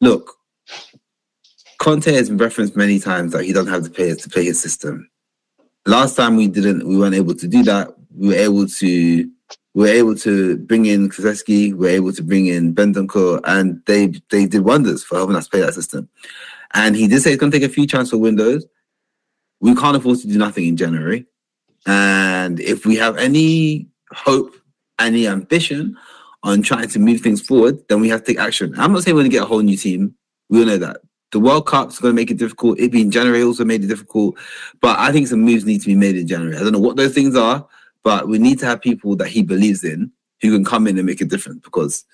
look, 0.00 0.34
Conte 1.78 2.12
has 2.12 2.30
referenced 2.30 2.76
many 2.76 2.98
times 2.98 3.32
that 3.32 3.44
he 3.44 3.52
doesn't 3.52 3.72
have 3.72 3.84
the 3.84 3.90
players 3.90 4.18
to 4.18 4.28
play 4.28 4.44
his 4.44 4.60
system. 4.60 5.08
Last 5.86 6.16
time 6.16 6.36
we 6.36 6.48
didn't, 6.48 6.86
we 6.86 6.98
weren't 6.98 7.14
able 7.14 7.34
to 7.34 7.48
do 7.48 7.62
that. 7.64 7.94
We 8.14 8.28
were 8.28 8.34
able 8.34 8.66
to 8.66 9.30
we 9.74 9.82
were 9.82 9.94
able 9.94 10.16
to 10.16 10.56
bring 10.58 10.86
in 10.86 11.08
Kulusevski, 11.08 11.72
we 11.72 11.74
were 11.74 11.88
able 11.88 12.12
to 12.12 12.22
bring 12.22 12.46
in 12.46 12.74
Bentancur, 12.74 13.40
and 13.44 13.80
they 13.86 14.12
they 14.30 14.46
did 14.46 14.62
wonders 14.62 15.04
for 15.04 15.16
helping 15.16 15.36
us 15.36 15.48
play 15.48 15.60
that 15.60 15.74
system. 15.74 16.08
And 16.74 16.96
he 16.96 17.06
did 17.06 17.22
say 17.22 17.32
it's 17.32 17.40
going 17.40 17.52
to 17.52 17.58
take 17.58 17.68
a 17.68 17.72
few 17.72 17.86
transfer 17.86 18.18
windows. 18.18 18.66
We 19.60 19.74
can't 19.74 19.96
afford 19.96 20.18
to 20.18 20.26
do 20.26 20.38
nothing 20.38 20.66
in 20.66 20.76
January. 20.76 21.26
And 21.86 22.60
if 22.60 22.84
we 22.84 22.96
have 22.96 23.16
any 23.16 23.88
hope, 24.12 24.54
any 24.98 25.26
ambition 25.26 25.96
on 26.42 26.62
trying 26.62 26.88
to 26.88 26.98
move 26.98 27.20
things 27.20 27.40
forward, 27.40 27.78
then 27.88 28.00
we 28.00 28.08
have 28.08 28.20
to 28.20 28.26
take 28.26 28.38
action. 28.38 28.74
I'm 28.78 28.92
not 28.92 29.02
saying 29.02 29.14
we're 29.14 29.22
going 29.22 29.30
to 29.30 29.36
get 29.36 29.44
a 29.44 29.46
whole 29.46 29.60
new 29.60 29.76
team. 29.76 30.14
We 30.48 30.60
all 30.60 30.66
know 30.66 30.78
that. 30.78 31.00
The 31.32 31.40
World 31.40 31.66
Cup's 31.66 31.98
going 31.98 32.14
to 32.14 32.16
make 32.16 32.30
it 32.30 32.38
difficult. 32.38 32.78
It 32.78 32.90
being 32.90 33.10
January 33.10 33.42
also 33.42 33.64
made 33.64 33.84
it 33.84 33.88
difficult. 33.88 34.38
But 34.80 34.98
I 34.98 35.12
think 35.12 35.26
some 35.26 35.42
moves 35.42 35.64
need 35.64 35.80
to 35.80 35.86
be 35.86 35.94
made 35.94 36.16
in 36.16 36.26
January. 36.26 36.56
I 36.56 36.60
don't 36.60 36.72
know 36.72 36.78
what 36.78 36.96
those 36.96 37.14
things 37.14 37.36
are, 37.36 37.66
But 38.02 38.28
we 38.28 38.38
need 38.38 38.58
to 38.60 38.66
have 38.66 38.80
people 38.80 39.16
that 39.16 39.28
he 39.28 39.42
believes 39.42 39.84
in 39.84 40.10
who 40.40 40.52
can 40.52 40.64
come 40.64 40.86
in 40.86 40.96
and 40.96 41.06
make 41.06 41.20
a 41.20 41.26
difference 41.26 41.60
because 41.62 42.04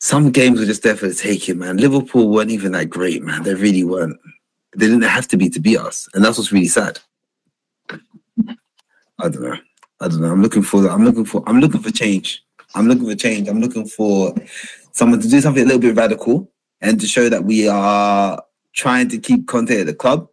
some 0.00 0.32
games 0.32 0.58
were 0.58 0.66
just 0.66 0.82
there 0.82 0.96
for 0.96 1.06
the 1.06 1.14
taking, 1.14 1.58
man. 1.58 1.76
Liverpool 1.76 2.28
weren't 2.28 2.50
even 2.50 2.72
that 2.72 2.90
great, 2.90 3.22
man. 3.22 3.44
They 3.44 3.54
really 3.54 3.84
weren't. 3.84 4.18
They 4.76 4.86
didn't 4.86 5.02
have 5.02 5.28
to 5.28 5.36
be 5.36 5.48
to 5.50 5.60
beat 5.60 5.78
us, 5.78 6.08
and 6.14 6.24
that's 6.24 6.38
what's 6.38 6.50
really 6.50 6.66
sad. 6.66 6.98
I 9.20 9.28
don't 9.28 9.42
know. 9.42 9.56
I 10.00 10.08
don't 10.08 10.20
know. 10.22 10.32
I'm 10.32 10.42
looking 10.42 10.62
for. 10.62 10.80
that. 10.80 10.90
I'm 10.90 11.04
looking 11.04 11.24
for. 11.24 11.44
I'm 11.46 11.60
looking 11.60 11.80
for 11.80 11.92
change. 11.92 12.42
I'm 12.74 12.88
looking 12.88 13.08
for 13.08 13.14
change. 13.14 13.48
I'm 13.48 13.60
looking 13.60 13.86
for 13.86 14.34
someone 14.90 15.20
to 15.20 15.28
do 15.28 15.40
something 15.40 15.62
a 15.62 15.66
little 15.66 15.80
bit 15.80 15.94
radical 15.94 16.50
and 16.82 17.00
to 17.00 17.06
show 17.06 17.28
that 17.28 17.44
we 17.44 17.68
are 17.68 18.42
trying 18.74 19.08
to 19.08 19.18
keep 19.18 19.46
Conte 19.46 19.80
at 19.80 19.86
the 19.86 19.94
club. 19.94 20.28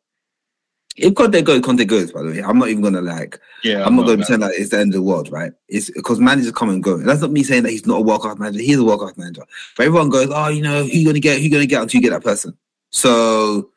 If 0.97 1.15
Conte 1.15 1.41
goes, 1.43 1.61
Conte 1.61 1.85
goes. 1.85 2.11
By 2.11 2.23
the 2.23 2.31
way, 2.31 2.39
I'm 2.39 2.57
not 2.57 2.67
even 2.67 2.83
gonna 2.83 3.01
like. 3.01 3.39
Yeah, 3.63 3.85
I'm 3.85 3.95
not 3.95 4.05
going 4.05 4.17
to 4.17 4.25
pretend 4.25 4.41
like 4.41 4.53
it's 4.55 4.69
the 4.69 4.79
end 4.79 4.93
of 4.93 4.99
the 4.99 5.01
world, 5.01 5.31
right? 5.31 5.51
It's 5.67 5.89
because 5.91 6.19
managers 6.19 6.51
come 6.53 6.69
and 6.69 6.83
go. 6.83 6.95
And 6.95 7.07
that's 7.07 7.21
not 7.21 7.31
me 7.31 7.43
saying 7.43 7.63
that 7.63 7.71
he's 7.71 7.85
not 7.85 7.99
a 7.99 8.01
world 8.01 8.21
class 8.21 8.37
manager. 8.37 8.59
He's 8.61 8.79
a 8.79 8.83
world 8.83 9.01
class 9.01 9.17
manager. 9.17 9.43
But 9.75 9.85
everyone 9.85 10.09
goes, 10.09 10.29
oh, 10.31 10.47
you 10.47 10.61
know, 10.61 10.83
who 10.83 10.89
you 10.89 11.05
gonna 11.05 11.19
get? 11.19 11.37
Who 11.37 11.43
you 11.43 11.51
gonna 11.51 11.65
get 11.65 11.81
until 11.81 11.99
you 11.99 12.09
get 12.09 12.11
that 12.11 12.23
person? 12.23 12.57
So, 12.89 13.69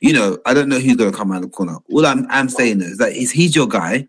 you 0.00 0.12
know, 0.12 0.38
I 0.46 0.54
don't 0.54 0.68
know 0.68 0.78
who's 0.78 0.96
gonna 0.96 1.12
come 1.12 1.32
around 1.32 1.42
the 1.42 1.48
corner. 1.48 1.78
All 1.90 2.06
I'm, 2.06 2.26
I'm 2.28 2.48
saying 2.48 2.82
is 2.82 2.98
that 2.98 3.12
is 3.12 3.30
he's 3.30 3.56
your 3.56 3.68
guy. 3.68 4.08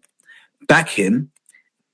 Back 0.67 0.89
him 0.89 1.31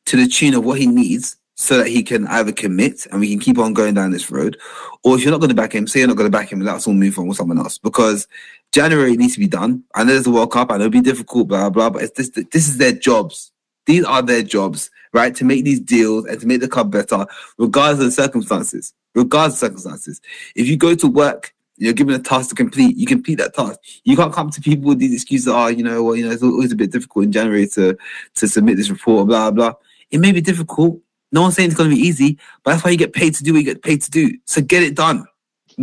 to 0.06 0.18
the 0.18 0.28
tune 0.28 0.54
of 0.54 0.64
what 0.64 0.80
he 0.80 0.88
needs 0.88 1.38
so 1.60 1.76
that 1.78 1.88
he 1.88 2.04
can 2.04 2.28
either 2.28 2.52
commit 2.52 3.08
and 3.08 3.20
we 3.20 3.30
can 3.30 3.40
keep 3.40 3.58
on 3.58 3.74
going 3.74 3.96
down 3.96 4.12
this 4.12 4.30
road, 4.30 4.58
or 5.04 5.16
if 5.16 5.24
you're 5.24 5.32
not 5.32 5.40
going 5.40 5.50
to 5.50 5.56
back 5.56 5.74
him, 5.74 5.88
say 5.88 6.00
you're 6.00 6.08
not 6.08 6.16
going 6.16 6.32
to 6.32 6.38
back 6.38 6.52
him, 6.52 6.62
let's 6.62 6.88
all 6.88 6.94
move 6.94 7.18
on 7.18 7.28
with 7.28 7.38
someone 7.38 7.58
else 7.58 7.80
because 7.80 8.28
January 8.72 9.18
needs 9.18 9.34
to 9.34 9.40
be 9.40 9.48
done. 9.48 9.84
I 9.96 10.04
know 10.04 10.14
there's 10.14 10.28
a 10.28 10.32
World 10.32 10.52
Cup, 10.52 10.72
I 10.72 10.76
know 10.78 10.86
it'll 10.86 10.92
be 10.92 11.02
difficult, 11.02 11.48
blah 11.48 11.72
blah, 11.72 11.90
but 11.90 12.16
this 12.16 12.30
this 12.30 12.68
is 12.68 12.78
their 12.78 12.92
jobs. 12.92 13.52
These 13.88 14.06
are 14.06 14.22
their 14.22 14.44
jobs, 14.44 14.92
right? 15.14 15.34
To 15.36 15.46
make 15.46 15.66
these 15.66 15.80
deals 15.80 16.26
and 16.26 16.40
to 16.40 16.46
make 16.46 16.62
the 16.62 16.68
club 16.68 16.92
better, 16.92 17.26
regardless 17.58 18.06
of 18.06 18.14
circumstances. 18.14 18.94
Regardless 19.16 19.56
of 19.56 19.60
circumstances. 19.60 20.22
If 20.56 20.68
you 20.68 20.78
go 20.78 20.94
to 20.94 21.08
work, 21.08 21.56
you're 21.78 21.94
given 21.94 22.14
a 22.14 22.20
task 22.20 22.50
to 22.50 22.56
complete, 22.56 22.98
you 22.98 23.08
complete 23.08 23.36
that 23.36 23.56
task. 23.56 23.80
You 24.04 24.16
can't 24.16 24.34
come 24.34 24.52
to 24.52 24.62
people 24.62 24.90
with 24.90 25.00
these 25.00 25.14
excuses, 25.14 25.48
oh, 25.48 25.68
you 25.68 25.84
know, 25.84 26.04
well, 26.04 26.16
you 26.16 26.26
know, 26.26 26.32
it's 26.32 26.44
always 26.44 26.72
a 26.72 26.76
bit 26.76 26.92
difficult 26.92 27.26
in 27.26 27.32
January 27.32 27.68
to 27.70 27.98
to 28.36 28.48
submit 28.48 28.78
this 28.78 28.92
report, 28.92 29.28
blah 29.28 29.50
blah. 29.50 29.74
It 30.12 30.20
may 30.20 30.32
be 30.32 30.42
difficult. 30.42 31.00
No 31.32 31.42
one's 31.42 31.56
saying 31.56 31.70
it's 31.70 31.78
going 31.78 31.90
to 31.90 31.96
be 31.96 32.02
easy, 32.02 32.38
but 32.64 32.72
that's 32.72 32.84
why 32.84 32.92
you 32.92 32.98
get 32.98 33.14
paid 33.14 33.36
to 33.36 33.44
do 33.44 33.54
what 33.54 33.60
you 33.60 33.66
get 33.66 33.82
paid 33.82 34.02
to 34.02 34.12
do. 34.12 34.38
So 34.46 34.62
get 34.62 34.84
it 34.84 34.96
done. 34.96 35.26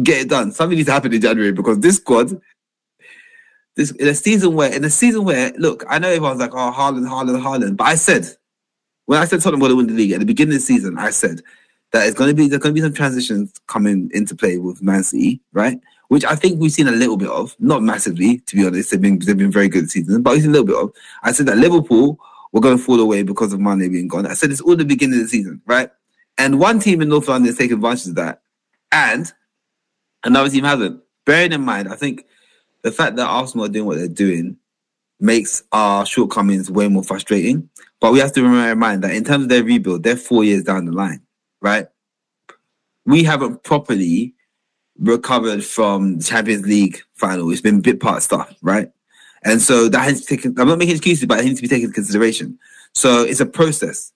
Get 0.03 0.23
it 0.23 0.29
done. 0.29 0.53
Something 0.53 0.77
needs 0.77 0.89
to 0.89 0.93
happen 0.93 1.13
in 1.13 1.21
January 1.21 1.53
because 1.53 1.79
this 1.81 1.97
squad, 1.97 2.41
this 3.77 3.91
in 3.93 4.09
a 4.09 4.15
season 4.15 4.55
where, 4.55 4.73
in 4.73 4.85
a 4.85 4.91
season 4.91 5.25
where, 5.25 5.53
look, 5.59 5.85
I 5.89 5.99
know 5.99 6.09
everyone's 6.09 6.41
like, 6.41 6.55
oh, 6.55 6.73
Haaland, 6.75 7.09
Haaland, 7.09 7.43
Haaland, 7.43 7.77
but 7.77 7.85
I 7.85 7.95
said, 7.95 8.27
when 9.07 9.21
I 9.21 9.27
said 9.27 9.41
Tottenham 9.41 9.61
going 9.61 9.71
to 9.71 9.77
win 9.77 9.87
the 9.87 9.95
league 9.95 10.13
at 10.13 10.21
the 10.21 10.27
beginning 10.27 10.55
of 10.55 10.61
the 10.61 10.67
season, 10.67 10.99
I 10.99 11.11
said 11.11 11.43
that 11.93 12.07
it's 12.07 12.17
going 12.17 12.31
to 12.31 12.35
be 12.35 12.49
there's 12.49 12.63
going 12.63 12.75
to 12.75 12.81
be 12.81 12.85
some 12.85 12.95
transitions 12.95 13.53
coming 13.67 14.11
into 14.15 14.35
play 14.35 14.59
with 14.59 14.83
Man 14.83 15.05
City, 15.05 15.41
right? 15.53 15.79
Which 16.09 16.25
I 16.25 16.35
think 16.35 16.61
we've 16.61 16.73
seen 16.73 16.89
a 16.89 16.93
little 16.93 17.17
bit 17.17 17.29
of, 17.29 17.55
not 17.59 17.83
massively, 17.83 18.39
to 18.39 18.57
be 18.57 18.67
honest. 18.67 18.91
They've 18.91 19.01
been 19.01 19.19
they've 19.21 19.37
been 19.37 19.51
very 19.51 19.69
good 19.69 19.85
this 19.85 19.93
season, 19.93 20.23
but 20.23 20.33
we've 20.33 20.43
seen 20.43 20.51
a 20.51 20.53
little 20.53 20.67
bit 20.67 20.77
of. 20.77 20.93
I 21.23 21.33
said 21.33 21.47
that 21.47 21.59
Liverpool 21.59 22.19
were 22.55 22.61
going 22.61 22.79
to 22.79 22.83
fall 22.83 23.01
away 23.01 23.25
because 23.25 23.53
of 23.53 23.61
Mane 23.61 23.91
being 23.91 24.09
gone. 24.09 24.27
I 24.27 24.35
said 24.35 24.51
it's 24.51 24.61
all 24.61 24.77
the 24.77 24.85
beginning 24.85 25.19
of 25.19 25.25
the 25.25 25.29
season, 25.29 25.61
right? 25.67 25.91
And 26.39 26.61
one 26.61 26.79
team 26.79 27.03
in 27.03 27.09
North 27.09 27.29
London 27.29 27.51
is 27.51 27.59
taking 27.59 27.75
advantage 27.75 28.07
of 28.07 28.15
that, 28.15 28.43
and 28.91 29.31
another 30.23 30.49
team 30.49 30.65
hasn't. 30.65 31.03
Bearing 31.27 31.53
in 31.53 31.63
mind, 31.63 31.89
I 31.89 31.97
think 31.97 32.27
the 32.83 32.93
fact 32.93 33.17
that 33.17 33.27
Arsenal 33.27 33.67
are 33.67 33.69
doing 33.69 33.87
what 33.87 33.99
they're 33.99 34.09
doing 34.09 34.57
makes 35.19 35.65
our 35.73 36.07
shortcomings 36.07 36.71
way 36.71 36.87
more 36.87 37.03
frustrating. 37.03 37.69
But 38.01 38.13
we 38.13 38.21
have 38.21 38.33
to 38.33 38.43
remember 38.43 38.71
in 38.71 38.79
mind 38.79 39.03
that 39.03 39.15
in 39.15 39.25
terms 39.25 39.45
of 39.45 39.49
their 39.49 39.65
rebuild, 39.65 40.03
they're 40.03 40.17
four 40.17 40.45
years 40.45 40.63
down 40.63 40.85
the 40.85 40.93
line, 40.93 41.23
right? 41.61 41.87
We 43.05 43.25
haven't 43.25 43.65
properly 43.65 44.35
recovered 44.99 45.65
from 45.65 46.19
the 46.19 46.25
Champions 46.25 46.67
League 46.67 47.03
final. 47.15 47.51
It's 47.51 47.61
been 47.61 47.79
a 47.79 47.83
bit 47.83 48.01
part 48.01 48.23
stuff, 48.23 48.55
right? 48.63 48.91
And 49.45 49.61
so 49.61 49.89
that 49.89 50.01
has 50.01 50.25
to 50.25 50.37
take, 50.37 50.45
I'm 50.47 50.69
not 50.69 50.79
making 50.79 50.95
excuses, 50.97 51.27
but 51.27 51.41
it 51.41 51.45
needs 51.45 51.59
to 51.59 51.63
be 51.63 51.69
taken 51.69 51.85
into 51.85 51.95
consideration. 51.95 52.59
So 52.95 53.23
it's 53.23 53.41
a 53.41 53.47
process. 53.47 54.13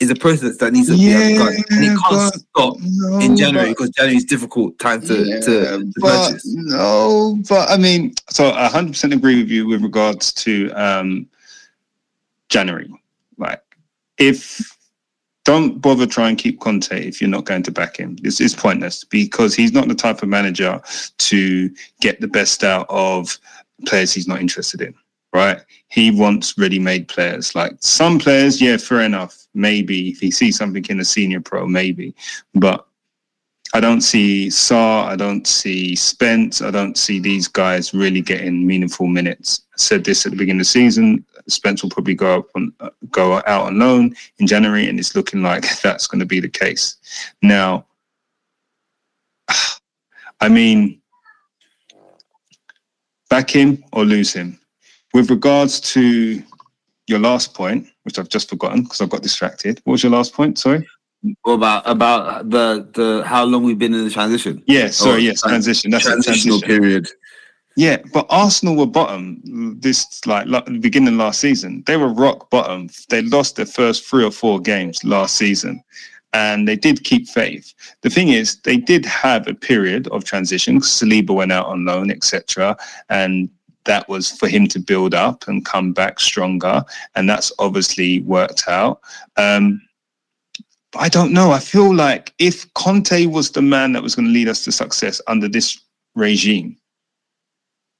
It's 0.00 0.10
a 0.10 0.16
process 0.16 0.56
that 0.56 0.72
needs 0.72 0.88
to 0.88 0.94
be 0.94 1.02
Yeah, 1.02 1.38
done. 1.38 1.54
And 1.70 1.84
it 1.84 1.98
can't 2.08 2.34
stop 2.34 2.76
No, 2.80 3.18
in 3.20 3.36
January 3.36 3.70
because 3.70 3.90
January 3.90 4.16
is 4.16 4.24
difficult 4.24 4.76
time 4.80 5.00
to, 5.02 5.06
to, 5.06 5.24
Yeah, 5.24 5.40
to 5.40 5.92
but 6.00 6.28
purchase. 6.28 6.44
no, 6.46 7.38
but 7.48 7.70
I 7.70 7.76
mean, 7.76 8.14
so 8.28 8.50
I 8.50 8.68
100% 8.68 9.14
agree 9.14 9.40
with 9.40 9.50
you 9.50 9.68
with 9.68 9.82
regards 9.82 10.32
to 10.34 10.70
um, 10.72 11.28
January. 12.48 12.92
Like, 13.38 13.62
if 14.18 14.76
don't 15.44 15.80
bother 15.80 16.06
try 16.06 16.28
and 16.28 16.38
keep 16.38 16.60
Conte 16.60 16.92
if 16.92 17.20
you're 17.20 17.30
not 17.30 17.44
going 17.44 17.62
to 17.64 17.72
back 17.72 17.96
him. 17.96 18.16
It's, 18.22 18.40
it's 18.40 18.54
pointless 18.54 19.02
because 19.04 19.54
he's 19.54 19.72
not 19.72 19.88
the 19.88 19.94
type 19.94 20.22
of 20.22 20.28
manager 20.28 20.80
to 21.18 21.70
get 22.00 22.20
the 22.20 22.28
best 22.28 22.62
out 22.62 22.86
of 22.88 23.38
players 23.86 24.12
he's 24.12 24.28
not 24.28 24.40
interested 24.40 24.80
in. 24.80 24.94
Right? 25.32 25.60
He 25.88 26.10
wants 26.10 26.58
ready-made 26.58 27.08
players. 27.08 27.54
Like 27.54 27.74
some 27.80 28.18
players, 28.18 28.60
yeah, 28.60 28.76
fair 28.76 29.00
enough. 29.00 29.46
Maybe 29.54 30.10
if 30.10 30.20
he 30.20 30.30
sees 30.30 30.56
something 30.56 30.84
in 30.88 31.00
a 31.00 31.04
senior 31.04 31.40
pro, 31.40 31.66
maybe, 31.66 32.14
but 32.54 32.86
I 33.74 33.80
don't 33.80 34.02
see 34.02 34.48
Sarr, 34.48 35.06
I 35.06 35.16
don't 35.16 35.46
see 35.46 35.96
Spence, 35.96 36.60
I 36.60 36.70
don't 36.70 36.96
see 36.98 37.18
these 37.18 37.48
guys 37.48 37.94
really 37.94 38.20
getting 38.20 38.66
meaningful 38.66 39.06
minutes. 39.06 39.62
I 39.72 39.76
said 39.78 40.04
this 40.04 40.26
at 40.26 40.32
the 40.32 40.36
beginning 40.36 40.60
of 40.60 40.66
the 40.66 40.70
season. 40.70 41.24
Spence 41.48 41.82
will 41.82 41.90
probably 41.90 42.14
go 42.14 42.38
up 42.38 42.46
on 42.54 42.72
uh, 42.80 42.90
go 43.10 43.36
out 43.46 43.66
on 43.66 43.78
loan 43.78 44.14
in 44.38 44.46
January, 44.46 44.88
and 44.88 44.98
it's 44.98 45.16
looking 45.16 45.42
like 45.42 45.80
that's 45.82 46.06
going 46.06 46.20
to 46.20 46.26
be 46.26 46.40
the 46.40 46.48
case. 46.48 46.96
Now, 47.40 47.86
I 50.40 50.48
mean, 50.48 51.00
back 53.32 53.48
him 53.50 53.82
or 53.92 54.04
lose 54.04 54.32
him. 54.32 54.58
With 55.14 55.30
regards 55.30 55.80
to 55.92 56.42
your 57.06 57.18
last 57.18 57.54
point, 57.54 57.86
which 58.04 58.18
I've 58.18 58.28
just 58.28 58.48
forgotten 58.50 58.82
because 58.82 59.00
I 59.00 59.06
got 59.06 59.22
distracted. 59.22 59.80
What 59.84 59.92
was 59.92 60.02
your 60.02 60.12
last 60.12 60.34
point? 60.34 60.58
Sorry. 60.58 60.86
About 61.46 61.82
about 61.86 62.50
the 62.50 62.66
the 62.98 63.22
how 63.24 63.44
long 63.44 63.62
we've 63.62 63.78
been 63.78 63.94
in 63.94 64.04
the 64.04 64.10
transition? 64.10 64.62
Yeah, 64.66 64.88
sorry, 64.90 65.14
Oh, 65.14 65.28
yes, 65.28 65.40
transition. 65.42 65.90
That's 65.90 66.04
it, 66.06 66.10
transitional 66.10 66.60
transition. 66.60 66.82
period. 66.82 67.08
Yeah, 67.76 67.98
but 68.12 68.26
Arsenal 68.28 68.76
were 68.76 68.86
bottom 69.00 69.40
this 69.80 70.26
like 70.26 70.46
beginning 70.80 71.16
last 71.16 71.38
season. 71.40 71.82
They 71.86 71.96
were 71.96 72.12
rock 72.12 72.50
bottom. 72.50 72.88
They 73.08 73.22
lost 73.22 73.56
their 73.56 73.66
first 73.80 74.04
three 74.04 74.24
or 74.24 74.30
four 74.32 74.60
games 74.60 75.02
last 75.04 75.36
season, 75.36 75.82
and 76.32 76.66
they 76.66 76.76
did 76.76 77.04
keep 77.04 77.28
faith. 77.28 77.74
The 78.00 78.10
thing 78.10 78.28
is, 78.28 78.60
they 78.60 78.76
did 78.76 79.04
have 79.04 79.46
a 79.46 79.54
period 79.54 80.08
of 80.08 80.24
transition. 80.24 80.80
Saliba 80.80 81.34
went 81.34 81.52
out 81.52 81.66
on 81.66 81.84
loan, 81.84 82.10
etc., 82.10 82.76
and 83.08 83.50
that 83.84 84.08
was 84.08 84.30
for 84.30 84.48
him 84.48 84.68
to 84.68 84.78
build 84.78 85.12
up 85.12 85.48
and 85.48 85.64
come 85.64 85.92
back 85.92 86.20
stronger, 86.20 86.84
and 87.14 87.28
that's 87.28 87.52
obviously 87.58 88.20
worked 88.20 88.68
out. 88.68 89.00
Um, 89.36 89.82
I 90.96 91.08
don't 91.08 91.32
know. 91.32 91.52
I 91.52 91.58
feel 91.58 91.94
like 91.94 92.32
if 92.38 92.72
Conte 92.74 93.26
was 93.26 93.50
the 93.50 93.62
man 93.62 93.92
that 93.92 94.02
was 94.02 94.14
going 94.14 94.26
to 94.26 94.32
lead 94.32 94.48
us 94.48 94.62
to 94.64 94.72
success 94.72 95.20
under 95.26 95.48
this 95.48 95.80
regime, 96.14 96.76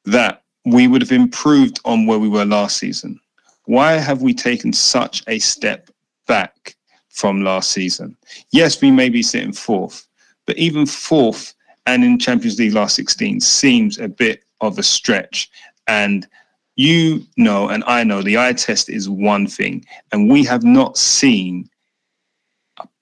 that 0.04 0.42
we 0.64 0.86
would 0.86 1.00
have 1.00 1.12
improved 1.12 1.80
on 1.84 2.06
where 2.06 2.18
we 2.18 2.28
were 2.28 2.44
last 2.44 2.76
season. 2.76 3.18
Why 3.64 3.92
have 3.92 4.22
we 4.22 4.34
taken 4.34 4.72
such 4.72 5.22
a 5.26 5.38
step 5.38 5.90
back 6.26 6.76
from 7.12 7.42
last 7.42 7.70
season? 7.70 8.16
Yes, 8.50 8.80
we 8.80 8.90
may 8.90 9.08
be 9.08 9.22
sitting 9.22 9.52
fourth, 9.52 10.06
but 10.46 10.56
even 10.58 10.86
fourth 10.86 11.54
and 11.86 12.04
in 12.04 12.18
Champions 12.18 12.58
League 12.58 12.74
last 12.74 12.94
16 12.96 13.40
seems 13.40 13.98
a 13.98 14.08
bit 14.08 14.44
of 14.60 14.78
a 14.78 14.82
stretch. 14.82 15.50
And 15.86 16.26
you 16.76 17.24
know, 17.36 17.68
and 17.68 17.84
I 17.86 18.02
know 18.04 18.22
the 18.22 18.38
eye 18.38 18.54
test 18.54 18.88
is 18.88 19.08
one 19.08 19.46
thing, 19.46 19.84
and 20.12 20.30
we 20.30 20.42
have 20.44 20.64
not 20.64 20.96
seen 20.96 21.68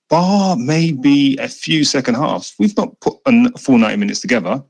bar 0.09 0.57
maybe 0.57 1.37
a 1.37 1.47
few 1.47 1.83
second 1.85 2.15
halves. 2.15 2.53
We've 2.59 2.75
not 2.75 2.99
put 2.99 3.15
a 3.25 3.57
full 3.57 3.77
90 3.77 3.95
minutes 3.97 4.19
together 4.19 4.61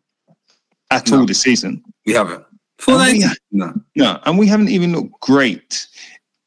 at 0.91 1.09
No. 1.09 1.19
all 1.21 1.25
this 1.25 1.41
season. 1.41 1.83
We 2.05 2.13
haven't. 2.13 2.43
Full 2.77 2.93
Oh, 2.95 2.97
90? 2.99 3.19
yeah. 3.19 3.33
No. 3.51 3.73
No, 3.95 4.19
and 4.25 4.37
we 4.37 4.45
haven't 4.47 4.69
even 4.69 4.91
looked 4.91 5.19
great. 5.21 5.87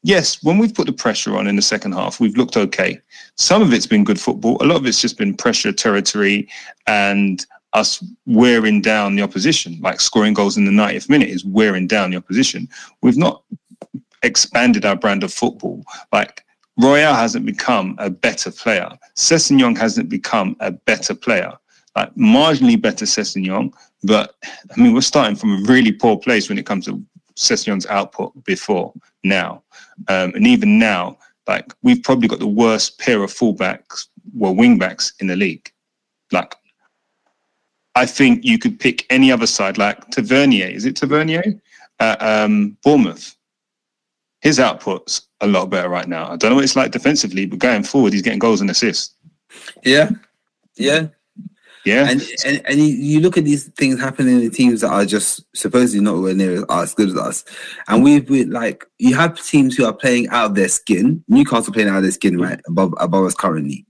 Yes, 0.04 0.42
when 0.42 0.58
we've 0.58 0.74
put 0.74 0.86
the 0.86 0.92
pressure 0.92 1.34
on 1.34 1.46
in 1.46 1.56
the 1.56 1.62
second 1.62 1.92
half, 1.92 2.20
we've 2.20 2.36
looked 2.36 2.58
okay. 2.58 3.00
Some 3.36 3.62
of 3.62 3.72
it's 3.72 3.86
been 3.86 4.04
good 4.04 4.20
football. 4.20 4.62
A 4.62 4.66
lot 4.66 4.76
of 4.76 4.86
it's 4.86 5.00
just 5.00 5.16
been 5.16 5.34
pressure 5.34 5.72
territory 5.72 6.46
and 6.86 7.44
us 7.72 8.04
wearing 8.26 8.82
down 8.82 9.16
the 9.16 9.22
opposition. 9.22 9.78
Like 9.80 10.02
scoring 10.02 10.34
goals 10.34 10.58
in 10.58 10.66
the 10.66 10.70
90th 10.70 11.08
minute 11.08 11.30
is 11.30 11.42
wearing 11.42 11.86
down 11.86 12.10
the 12.10 12.18
opposition. 12.18 12.68
We've 13.00 13.16
not 13.16 13.44
expanded 14.22 14.84
our 14.84 14.94
brand 14.94 15.24
of 15.24 15.32
football. 15.32 15.82
Like 16.12 16.44
Royal 16.76 17.14
hasn't 17.14 17.46
become 17.46 17.96
a 17.98 18.10
better 18.10 18.50
player. 18.50 18.90
Sessegnon 19.16 19.78
hasn't 19.78 20.10
become 20.10 20.54
a 20.60 20.70
better 20.70 21.14
player. 21.14 21.54
Like 21.96 22.14
marginally 22.14 22.80
better 22.80 23.06
Sessegnon, 23.06 23.72
but 24.02 24.34
I 24.70 24.78
mean 24.78 24.92
we're 24.92 25.00
starting 25.00 25.36
from 25.36 25.54
a 25.54 25.66
really 25.66 25.92
poor 25.92 26.18
place 26.18 26.50
when 26.50 26.58
it 26.58 26.66
comes 26.66 26.84
to 26.84 27.02
Sessegnon's 27.36 27.86
output 27.86 28.32
before. 28.44 28.92
now. 29.22 29.62
Um, 30.08 30.32
and 30.34 30.46
even 30.46 30.78
now, 30.78 31.18
like 31.46 31.72
we've 31.82 32.02
probably 32.02 32.28
got 32.28 32.38
the 32.38 32.46
worst 32.46 32.98
pair 32.98 33.22
of 33.22 33.32
fullbacks, 33.32 34.06
well, 34.34 34.54
wingbacks 34.54 35.12
in 35.20 35.26
the 35.26 35.36
league. 35.36 35.70
Like, 36.32 36.54
I 37.94 38.06
think 38.06 38.44
you 38.44 38.58
could 38.58 38.80
pick 38.80 39.06
any 39.10 39.30
other 39.30 39.46
side, 39.46 39.78
like 39.78 40.10
Tavernier. 40.10 40.66
Is 40.66 40.84
it 40.84 40.96
Tavernier? 40.96 41.44
At 42.00 42.20
um, 42.20 42.76
Bournemouth. 42.82 43.36
His 44.40 44.58
output's 44.58 45.28
a 45.40 45.46
lot 45.46 45.70
better 45.70 45.88
right 45.88 46.08
now. 46.08 46.30
I 46.30 46.36
don't 46.36 46.50
know 46.50 46.56
what 46.56 46.64
it's 46.64 46.76
like 46.76 46.90
defensively, 46.90 47.46
but 47.46 47.60
going 47.60 47.82
forward, 47.82 48.12
he's 48.12 48.22
getting 48.22 48.38
goals 48.38 48.60
and 48.60 48.70
assists. 48.70 49.14
Yeah, 49.84 50.10
yeah. 50.76 51.06
Yeah. 51.84 52.08
And 52.08 52.22
and, 52.46 52.62
and 52.66 52.80
you, 52.80 53.20
look 53.20 53.36
at 53.36 53.44
these 53.44 53.68
things 53.70 54.00
happening 54.00 54.40
in 54.40 54.50
teams 54.50 54.80
that 54.80 54.90
are 54.90 55.04
just 55.04 55.44
supposedly 55.54 56.02
not 56.02 56.14
anywhere 56.14 56.34
near 56.34 56.64
as 56.70 56.94
good 56.94 57.10
as 57.10 57.16
us, 57.16 57.44
and 57.88 58.02
we've 58.02 58.26
been 58.26 58.50
like 58.50 58.84
you 58.98 59.14
have 59.14 59.40
teams 59.42 59.76
who 59.76 59.84
are 59.84 59.92
playing 59.92 60.28
out 60.28 60.46
of 60.46 60.54
their 60.54 60.68
skin. 60.68 61.22
Newcastle 61.28 61.74
playing 61.74 61.88
out 61.88 61.98
of 61.98 62.02
their 62.02 62.12
skin, 62.12 62.40
right 62.40 62.58
above 62.66 62.94
above 62.98 63.26
us 63.26 63.34
currently, 63.34 63.84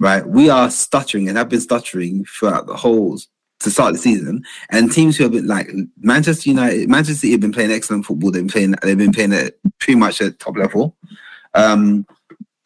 right? 0.00 0.26
We 0.26 0.50
are 0.50 0.70
stuttering 0.70 1.28
and 1.28 1.38
have 1.38 1.48
been 1.48 1.60
stuttering 1.60 2.24
throughout 2.24 2.66
the 2.66 2.76
whole 2.76 3.18
to 3.60 3.70
start 3.70 3.92
the 3.92 3.98
season, 3.98 4.42
and 4.70 4.90
teams 4.90 5.16
who 5.16 5.24
have 5.24 5.32
been 5.32 5.46
like 5.46 5.70
Manchester 6.00 6.50
United, 6.50 6.88
Manchester 6.88 7.20
City 7.20 7.32
have 7.32 7.40
been 7.40 7.52
playing 7.52 7.70
excellent 7.70 8.06
football. 8.06 8.32
They've 8.32 8.42
been 8.42 8.50
playing, 8.50 8.74
they've 8.82 8.98
been 8.98 9.12
playing 9.12 9.34
at 9.34 9.54
pretty 9.78 9.98
much 10.00 10.20
at 10.20 10.40
top 10.40 10.56
level. 10.56 10.96
Um, 11.54 12.06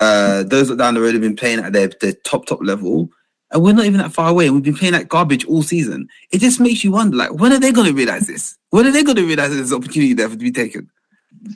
uh, 0.00 0.42
those 0.44 0.74
down 0.76 0.94
the 0.94 1.00
road 1.00 1.14
have 1.14 1.22
been 1.22 1.36
playing 1.36 1.60
at 1.60 1.72
their, 1.72 1.88
their 2.00 2.12
top 2.24 2.46
top 2.46 2.60
level, 2.62 3.10
and 3.54 3.62
we're 3.62 3.72
not 3.72 3.86
even 3.86 4.00
that 4.00 4.12
far 4.12 4.30
away. 4.30 4.46
And 4.46 4.54
we've 4.54 4.64
been 4.64 4.76
playing 4.76 4.94
like 4.94 5.08
garbage 5.08 5.44
all 5.46 5.62
season. 5.62 6.08
It 6.32 6.38
just 6.38 6.58
makes 6.60 6.82
you 6.82 6.90
wonder, 6.90 7.16
like, 7.16 7.32
when 7.32 7.52
are 7.52 7.60
they 7.60 7.72
going 7.72 7.86
to 7.86 7.94
realize 7.94 8.26
this? 8.26 8.58
When 8.70 8.84
are 8.84 8.90
they 8.90 9.04
going 9.04 9.16
to 9.16 9.26
realize 9.26 9.50
there's 9.54 9.70
an 9.70 9.78
opportunity 9.78 10.12
there 10.12 10.28
to 10.28 10.36
be 10.36 10.50
taken? 10.50 10.90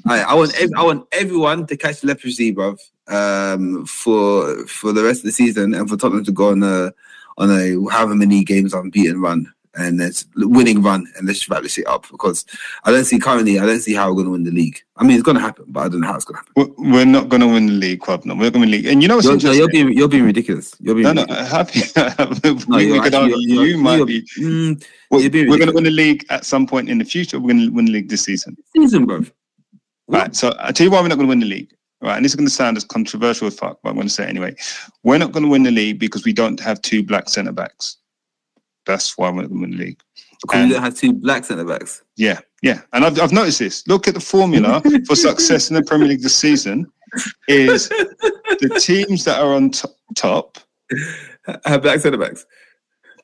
I, 0.06 0.20
I 0.20 0.34
want 0.34 0.54
ev- 0.60 0.70
I 0.76 0.84
want 0.84 1.06
everyone 1.12 1.66
to 1.66 1.76
catch 1.76 2.04
leprosy, 2.04 2.54
bruv, 2.54 2.78
um, 3.08 3.84
for 3.84 4.64
for 4.66 4.92
the 4.92 5.02
rest 5.02 5.20
of 5.20 5.24
the 5.24 5.32
season, 5.32 5.74
and 5.74 5.88
for 5.88 5.96
Tottenham 5.96 6.24
to 6.24 6.32
go 6.32 6.50
on 6.50 6.62
a 6.62 6.92
on 7.36 7.50
a 7.50 7.90
however 7.90 8.14
many 8.14 8.44
games 8.44 8.74
unbeaten 8.74 9.20
run 9.20 9.52
and 9.78 10.00
it's 10.00 10.26
winning 10.36 10.82
run, 10.82 11.06
and 11.16 11.26
let's 11.26 11.48
wrap 11.48 11.62
this 11.62 11.72
shit 11.74 11.86
up 11.86 12.06
because 12.10 12.44
I 12.84 12.90
don't 12.90 13.04
see 13.04 13.18
currently 13.18 13.58
I 13.58 13.66
don't 13.66 13.80
see 13.80 13.94
how 13.94 14.08
we're 14.08 14.14
going 14.14 14.26
to 14.26 14.32
win 14.32 14.44
the 14.44 14.50
league. 14.50 14.80
I 14.96 15.04
mean, 15.04 15.12
it's 15.12 15.22
going 15.22 15.36
to 15.36 15.40
happen, 15.40 15.66
but 15.68 15.80
I 15.80 15.88
don't 15.88 16.00
know 16.00 16.08
how 16.08 16.16
it's 16.16 16.24
going 16.24 16.42
to 16.42 16.60
happen. 16.62 16.74
We're- 16.92 17.04
not 17.04 17.28
going 17.28 17.40
to 17.40 17.46
win 17.46 17.66
the 17.66 17.72
league, 17.72 18.00
Kwab. 18.00 18.24
No, 18.24 18.34
we're 18.34 18.50
going 18.50 18.54
to 18.54 18.58
win 18.60 18.70
the 18.70 18.76
league. 18.78 18.86
And 18.86 19.00
you 19.00 19.08
know 19.08 19.16
what's 19.16 19.26
You're, 19.28 19.38
no, 19.38 19.52
you're 19.52 19.68
being 19.68 19.92
you're 19.92 20.08
being 20.08 20.24
ridiculous. 20.24 20.74
You're 20.80 20.94
being 20.96 21.04
no, 21.06 21.12
no, 21.12 21.22
ridiculous. 21.22 21.50
happy. 21.50 21.80
No, 22.68 22.76
we, 22.76 22.92
we 22.92 23.00
could 23.00 23.14
argue 23.14 23.36
you're- 23.38 23.68
you 23.68 23.78
might 23.78 24.04
be. 24.04 24.22
Mm, 24.38 24.84
We're, 25.10 25.30
going 25.30 25.66
to 25.68 25.72
win 25.72 25.84
the 25.84 25.90
league 25.90 26.26
at 26.30 26.44
some 26.44 26.66
point 26.66 26.90
in 26.90 26.98
the 26.98 27.04
future. 27.04 27.38
We're 27.38 27.52
going 27.54 27.66
to 27.68 27.72
win 27.72 27.84
the 27.86 27.92
league 27.92 28.08
this 28.08 28.24
season. 28.24 28.56
season, 28.76 29.06
bro. 29.06 29.24
Right. 30.08 30.34
So 30.34 30.54
I 30.58 30.72
tell 30.72 30.84
you 30.86 30.90
why 30.90 31.00
we're 31.00 31.08
not 31.08 31.14
going 31.16 31.26
to 31.26 31.30
win 31.30 31.40
the 31.40 31.46
league. 31.46 31.72
Right. 32.00 32.16
And 32.16 32.24
this 32.24 32.32
is 32.32 32.36
going 32.36 32.46
to 32.48 32.54
sound 32.54 32.76
as 32.76 32.84
controversial 32.84 33.46
as 33.46 33.58
fuck, 33.58 33.78
but 33.82 33.90
I'm 33.90 33.94
going 33.96 34.06
to 34.08 34.12
say 34.12 34.24
it 34.24 34.28
anyway. 34.28 34.54
We're 35.02 35.18
not 35.18 35.32
going 35.32 35.42
to 35.44 35.48
win 35.48 35.62
the 35.62 35.70
league 35.70 35.98
because 35.98 36.24
we 36.24 36.32
don't 36.32 36.58
have 36.60 36.80
two 36.82 37.02
black 37.02 37.28
centre 37.28 37.52
backs. 37.52 37.96
That's 38.88 39.16
why 39.16 39.30
not 39.30 39.48
going 39.48 39.70
to 39.70 39.76
the 39.76 39.84
league. 39.84 40.00
Because 40.42 40.60
And- 40.60 40.72
don't 40.72 40.82
have 40.82 40.96
two 40.96 41.12
black 41.12 41.44
centre 41.44 41.64
backs. 41.64 42.02
Yeah, 42.16 42.40
yeah, 42.62 42.80
and 42.92 43.04
I've, 43.04 43.20
I've 43.20 43.32
noticed 43.32 43.60
this. 43.60 43.86
Look 43.86 44.08
at 44.08 44.14
the 44.14 44.20
formula 44.20 44.82
for 45.06 45.14
success 45.28 45.70
in 45.70 45.76
the 45.76 45.82
Premier 45.84 46.08
League 46.08 46.22
this 46.22 46.34
season. 46.34 46.90
Is 47.48 47.88
the 47.88 48.80
teams 48.80 49.24
that 49.24 49.40
are 49.40 49.54
on 49.54 49.70
to- 49.70 49.90
top, 50.16 50.58
Have 51.64 51.82
black 51.82 52.00
centre 52.00 52.18
backs. 52.18 52.44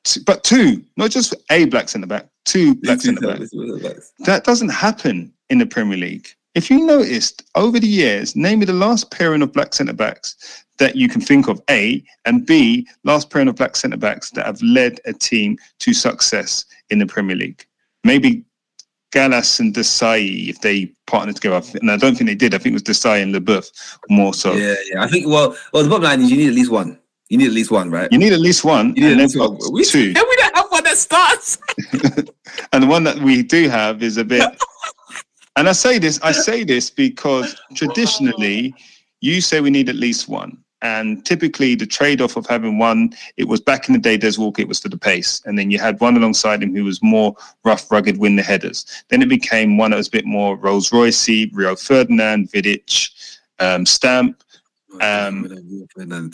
t- 0.05 0.21
but 0.25 0.45
two, 0.45 0.85
not 0.97 1.11
just 1.11 1.35
a 1.51 1.65
black 1.67 1.89
centre 1.89 2.07
back, 2.07 2.29
two 2.45 2.75
black 2.77 2.99
Two 3.01 3.15
centre 3.15 3.27
backs. 3.39 3.51
centre 3.51 3.79
backs. 3.79 4.13
That 4.21 4.45
doesn't 4.45 4.71
happen 4.71 5.33
in 5.51 5.59
the 5.59 5.67
Premier 5.67 5.99
League. 5.99 6.29
If 6.55 6.71
you 6.71 6.87
noticed 6.87 7.43
over 7.57 7.81
the 7.81 7.87
years, 7.89 8.37
name 8.37 8.61
me 8.61 8.65
the 8.67 8.73
last 8.73 9.11
pairing 9.11 9.43
of 9.43 9.53
black 9.53 9.75
centre 9.75 9.93
backs 9.93 10.64
that 10.79 10.97
you 10.97 11.09
can 11.09 11.21
think 11.21 11.49
of. 11.49 11.61
A 11.71 12.05
and 12.25 12.47
B, 12.47 12.87
last 13.05 13.31
pairing 13.31 13.49
of 13.49 13.57
black 13.57 13.77
centre 13.77 13.97
backs 13.97 14.31
that 14.33 14.47
have 14.47 14.61
led 14.63 15.01
a 15.05 15.13
team 15.13 15.57
to 15.81 15.93
success 15.93 16.65
in 16.91 16.99
the 16.99 17.07
Premier 17.07 17.37
League. 17.37 17.65
Maybe 18.03 18.45
Gallas 19.13 19.61
and 19.61 19.75
Desailly, 19.75 20.49
if 20.49 20.61
they 20.61 20.93
partnered 21.07 21.37
together, 21.37 21.65
and 21.81 21.91
I 21.91 21.97
don't 21.97 22.17
think 22.17 22.29
they 22.29 22.35
did. 22.35 22.55
I 22.55 22.59
think 22.59 22.73
it 22.73 22.75
was 22.75 22.83
Desailly 22.83 23.23
and 23.23 23.35
Leboeuf 23.35 23.71
more 24.11 24.35
so. 24.35 24.53
Yeah, 24.55 24.75
yeah. 24.93 25.05
I 25.05 25.07
think. 25.09 25.27
Well, 25.27 25.57
well, 25.73 25.83
the 25.83 25.89
bottom 25.89 26.05
line 26.05 26.21
is 26.21 26.31
you 26.31 26.37
need 26.37 26.49
at 26.49 26.55
least 26.55 26.71
one. 26.71 26.99
You 27.31 27.39
need 27.39 27.47
at 27.47 27.53
least 27.53 27.71
one, 27.71 27.91
right? 27.91 28.11
You 28.13 28.19
need 28.19 28.33
at 28.33 28.41
least 28.41 28.65
one, 28.65 28.95
You 28.97 29.05
need 29.05 29.13
and 29.13 29.21
at 29.21 29.25
least 29.25 29.39
one. 29.39 29.59
We, 29.73 29.85
two. 29.85 30.13
And 30.15 30.25
we 30.29 30.37
don't 30.37 30.57
have 30.57 30.71
one 30.71 30.85
that 30.85 30.99
starts. 30.99 31.59
and 32.73 32.83
the 32.83 32.87
one 32.87 33.05
that 33.05 33.19
we 33.19 33.43
do 33.43 33.69
have 33.69 34.03
is 34.03 34.17
a 34.17 34.25
bit 34.25 34.43
and 35.57 35.69
i 35.69 35.73
say 35.73 35.99
this 35.99 36.21
i 36.23 36.33
say 36.33 36.65
this 36.65 36.91
because 36.91 37.57
traditionally 37.75 38.75
you 39.21 39.41
say 39.41 39.61
we 39.61 39.71
need 39.71 39.89
at 39.89 39.97
least 39.97 40.29
one 40.29 40.59
and 40.85 41.25
typically 41.25 41.75
the 41.75 41.87
trade-off 41.87 42.37
of 42.37 42.47
having 42.47 42.79
one 42.79 43.13
it 43.37 43.49
was 43.49 43.61
back 43.61 43.89
in 43.89 43.95
the 43.95 43.99
day 43.99 44.17
des 44.17 44.39
walker 44.39 44.63
it 44.63 44.69
was 44.69 44.79
for 44.79 44.89
the 44.91 44.99
pace 44.99 45.41
and 45.47 45.59
then 45.59 45.71
you 45.71 45.79
had 45.79 45.99
one 46.01 46.17
alongside 46.17 46.63
him 46.63 46.75
who 46.77 46.85
was 46.85 47.03
more 47.03 47.35
rough 47.65 47.91
rugged 47.91 48.19
win 48.19 48.37
the 48.37 48.43
headers 48.43 48.85
then 49.09 49.23
it 49.23 49.29
became 49.29 49.77
one 49.79 49.91
that 49.91 49.97
was 49.97 50.09
a 50.09 50.11
bit 50.19 50.27
more 50.27 50.57
rolls 50.57 50.93
royce 50.93 51.29
rio 51.53 51.75
ferdinand 51.75 52.51
vidic 52.53 53.11
um, 53.59 53.85
stam 53.87 54.37
Um, 55.01 55.43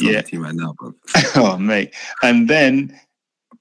yeah. 0.00 0.22
right 0.34 0.54
now, 0.54 0.74
oh 1.36 1.56
mate 1.56 1.94
and 2.22 2.46
then 2.48 2.98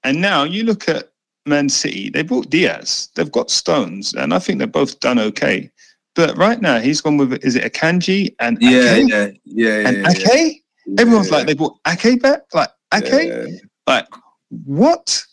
and 0.03 0.19
now 0.19 0.43
you 0.43 0.63
look 0.63 0.89
at 0.89 1.11
man 1.45 1.69
city 1.69 2.09
they 2.09 2.21
bought 2.23 2.49
dias 2.49 3.09
they've 3.15 3.31
got 3.31 3.49
stones 3.49 4.13
and 4.15 4.33
i 4.33 4.39
think 4.39 4.59
they've 4.59 4.71
both 4.71 4.99
done 4.99 5.19
okay 5.19 5.69
but 6.15 6.37
right 6.37 6.61
now 6.61 6.79
he's 6.79 6.99
gone 7.01 7.17
with 7.17 7.33
is 7.45 7.55
it 7.55 7.63
akanji 7.71 8.35
and 8.39 8.57
Yeah, 8.61 8.95
Ake? 8.95 9.09
yeah, 9.09 9.27
yeah, 9.45 9.79
yeah. 9.79 9.87
and 9.87 9.97
yeah, 9.97 10.33
Ake? 10.33 10.63
Everyone's 10.97 11.29
yeah, 11.29 11.37
like 11.37 11.47
they 11.47 11.53
bought 11.53 11.77
Ake 11.87 12.21
back 12.21 12.41
like 12.53 12.69
Ake 12.93 13.27
yeah, 13.29 13.45
like 13.87 14.07
what 14.65 15.23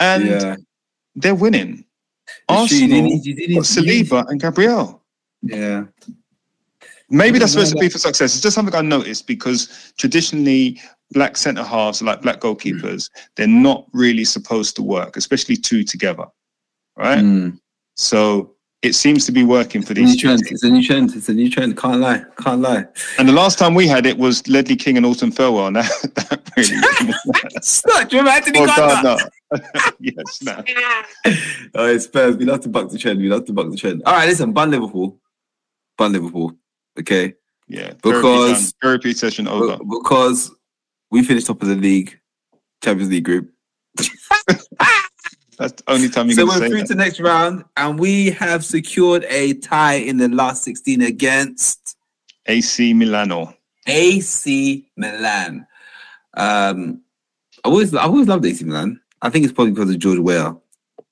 and 0.00 0.26
yeah. 0.26 0.56
they're 1.16 1.34
winning 1.34 1.84
It's 2.48 2.72
you 2.72 2.86
Arsenal 2.86 3.02
need- 3.02 3.24
you 3.26 3.34
need- 3.34 3.54
got 3.54 3.76
you 3.76 3.82
need- 3.86 4.06
Saliba 4.06 4.24
and 4.28 4.40
Gabriel 4.40 5.02
Yeah. 5.42 5.84
Maybe 7.12 7.40
that's 7.40 7.54
No, 7.56 7.62
supposed 7.64 7.72
to 7.76 7.80
be 7.80 7.88
for 7.88 7.98
success. 7.98 8.34
It's 8.34 8.40
just 8.42 8.54
something 8.54 8.72
I 8.74 8.82
noticed 8.82 9.26
because 9.26 9.92
traditionally, 9.98 10.80
black 11.10 11.36
centre 11.36 11.64
halves, 11.64 12.00
like 12.02 12.22
black 12.22 12.38
goalkeepers, 12.40 13.10
they're 13.34 13.48
not 13.48 13.86
really 13.92 14.24
supposed 14.24 14.76
to 14.76 14.82
work, 14.82 15.16
especially 15.16 15.56
two 15.56 15.82
together, 15.82 16.26
right? 16.96 17.18
Mm. 17.18 17.58
So 17.96 18.54
it 18.82 18.94
seems 18.94 19.26
to 19.26 19.32
be 19.32 19.44
working 19.44 19.82
for 19.82 19.92
It's 19.92 19.98
a 19.98 20.02
new 20.02 20.06
these 20.06 20.20
trend. 20.20 20.40
It's 20.50 20.62
a 20.62 20.70
new 20.70 20.82
trend. 20.82 21.14
It's 21.14 21.28
a 21.28 21.34
new 21.34 21.50
trend. 21.50 21.76
Can't 21.76 22.00
lie. 22.00 22.24
Can't 22.38 22.62
lie. 22.62 22.86
And 23.18 23.28
the 23.28 23.32
last 23.32 23.58
time 23.58 23.74
we 23.74 23.86
had 23.86 24.06
it 24.06 24.16
was 24.16 24.46
Ledley 24.48 24.76
King 24.76 24.96
and 24.96 25.04
Alton 25.04 25.32
Farewell. 25.32 25.70
Now 25.80 25.82
that, 25.82 26.50
really. 26.56 27.44
It's 27.56 27.84
not 27.86 28.08
dramatic. 28.08 28.54
oh, 28.56 29.00
no. 29.04 29.58
yes, 30.00 30.42
no. 30.42 30.62
oh, 31.74 31.86
it's 31.86 32.04
Spurs. 32.04 32.36
We 32.36 32.46
love 32.46 32.60
to 32.60 32.68
buck 32.70 32.90
the 32.90 32.98
trend. 32.98 33.20
We 33.20 33.28
love 33.28 33.44
to 33.46 33.52
buck 33.52 33.70
the 33.70 33.76
trend. 33.76 34.02
All 34.06 34.14
right, 34.14 34.26
listen. 34.26 34.52
Bun 34.52 34.70
Liverpool. 34.70 35.18
Bun 35.98 36.12
Liverpool. 36.12 36.54
Okay. 36.98 37.34
Yeah. 37.68 37.92
Because- 38.02 38.72
Therapy, 38.80 39.10
therapy 39.10 39.12
session 39.12 39.46
over. 39.46 39.76
Because 39.84 40.50
we 41.10 41.22
finished 41.22 41.48
top 41.48 41.60
of 41.60 41.68
the 41.68 41.76
league, 41.76 42.18
Champions 42.82 43.10
League 43.10 43.24
group. 43.24 43.52
That's 45.60 45.82
the 45.82 45.92
only 45.92 46.08
time 46.08 46.26
you're 46.28 46.36
So 46.36 46.46
we're 46.46 46.56
through 46.56 46.78
that. 46.78 46.86
to 46.86 46.94
the 46.94 47.04
next 47.04 47.20
round, 47.20 47.64
and 47.76 47.98
we 47.98 48.30
have 48.30 48.64
secured 48.64 49.26
a 49.28 49.52
tie 49.54 49.96
in 49.96 50.16
the 50.16 50.28
last 50.30 50.64
16 50.64 51.02
against 51.02 51.98
AC 52.46 52.94
Milano. 52.94 53.54
AC 53.86 54.90
Milan. 54.96 55.66
Um, 56.34 57.02
I 57.62 57.68
always, 57.68 57.94
I 57.94 58.04
always 58.04 58.26
loved 58.26 58.46
AC 58.46 58.64
Milan. 58.64 59.02
I 59.20 59.28
think 59.28 59.44
it's 59.44 59.52
probably 59.52 59.72
because 59.72 59.90
of 59.90 59.98
George 59.98 60.18
Weah. 60.18 60.56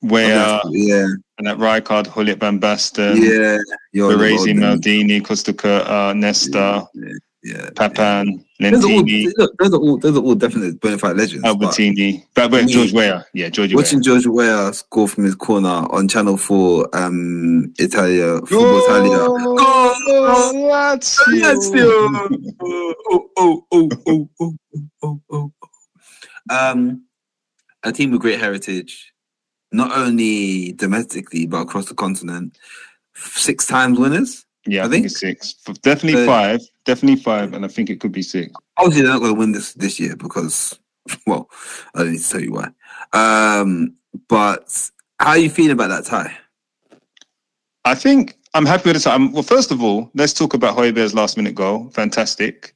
Where 0.01 0.61
yeah, 0.70 1.09
and 1.36 1.46
that 1.46 1.59
Rijkaard, 1.59 2.14
Gullit 2.14 2.38
Van 2.38 2.59
Basten, 2.59 3.16
yeah, 3.16 3.59
Baresi, 3.94 4.55
Maldini, 4.55 5.20
Costacurta, 5.20 6.16
Nesta, 6.16 6.88
Yeah, 6.94 7.09
yeah. 7.09 7.12
Yeah, 7.45 7.70
Papin, 7.76 8.45
yeah. 8.59 8.70
Those 8.70 8.84
Lentini. 8.84 9.26
Are 9.26 9.28
all, 9.28 9.34
look, 9.39 9.59
those 9.59 9.72
are 9.72 9.76
all 9.76 9.97
those 9.99 10.16
are 10.16 10.20
all 10.20 10.34
definite 10.34 10.80
bona 10.80 10.99
fide 10.99 11.16
legends. 11.16 11.45
Albertini, 11.45 12.24
but, 12.34 12.51
but 12.51 12.66
George 12.66 12.93
Weah, 12.93 13.24
yeah, 13.32 13.49
George. 13.49 13.72
Watching 13.74 14.01
Weah. 14.01 14.05
George 14.05 14.26
Weah 14.26 14.72
score 14.72 15.07
from 15.07 15.22
his 15.22 15.36
corner 15.36 15.86
on 15.91 16.09
Channel 16.09 16.36
Four, 16.36 16.89
um, 16.97 17.72
Italia, 17.78 18.41
Football 18.41 18.84
Italia. 18.84 19.18
Oh, 19.20 20.53
Lazio. 20.57 21.41
Lazio. 21.41 22.55
Oh, 22.61 22.95
oh, 23.07 23.28
oh, 23.36 23.66
oh, 23.70 23.89
oh, 24.09 24.28
oh, 24.41 24.57
oh, 25.05 25.20
oh, 25.30 25.53
Um, 26.51 27.05
a 27.84 27.93
team 27.93 28.11
with 28.11 28.20
great 28.20 28.41
heritage, 28.41 29.12
not 29.70 29.97
only 29.97 30.72
domestically 30.72 31.47
but 31.47 31.59
across 31.59 31.86
the 31.86 31.95
continent. 31.95 32.59
Six 33.14 33.64
times 33.66 33.99
winners 33.99 34.45
yeah, 34.71 34.83
I, 34.83 34.87
I 34.87 34.89
think, 34.89 35.05
think- 35.05 35.07
it's 35.07 35.21
six. 35.21 35.55
Definitely 35.83 36.23
Uh, 36.23 36.27
five. 36.27 36.61
Definitely 36.85 37.21
five, 37.23 37.53
and 37.55 37.64
I 37.64 37.69
think 37.69 37.91
it 37.91 38.01
could 38.01 38.12
be 38.12 38.23
six. 38.23 38.53
Obviously, 38.77 39.03
they're 39.03 39.12
not 39.12 39.21
going 39.21 39.35
to 39.35 39.39
win 39.39 39.53
this 39.53 39.73
this 39.75 39.99
year 40.01 40.16
because, 40.16 40.79
well, 41.27 41.49
I 41.95 42.01
don't 42.03 42.12
need 42.12 42.21
to 42.21 42.29
tell 42.31 42.41
you 42.41 42.53
why. 42.53 42.69
Um, 43.12 43.95
but 44.29 44.91
how 45.21 45.31
are 45.31 45.39
you 45.39 45.51
feeling 45.51 45.73
about 45.73 45.89
that 45.89 46.05
tie? 46.07 46.37
I 47.85 47.95
think 47.95 48.37
I'm 48.55 48.66
happy 48.66 48.89
with 48.91 48.97
the 48.97 49.03
time. 49.11 49.33
Well, 49.33 49.43
first 49.43 49.71
of 49.71 49.83
all, 49.83 50.11
let's 50.14 50.33
talk 50.33 50.55
about 50.55 50.77
Højbjerg's 50.77 51.14
last 51.14 51.37
minute 51.37 51.55
goal. 51.55 51.91
Fantastic. 51.91 52.75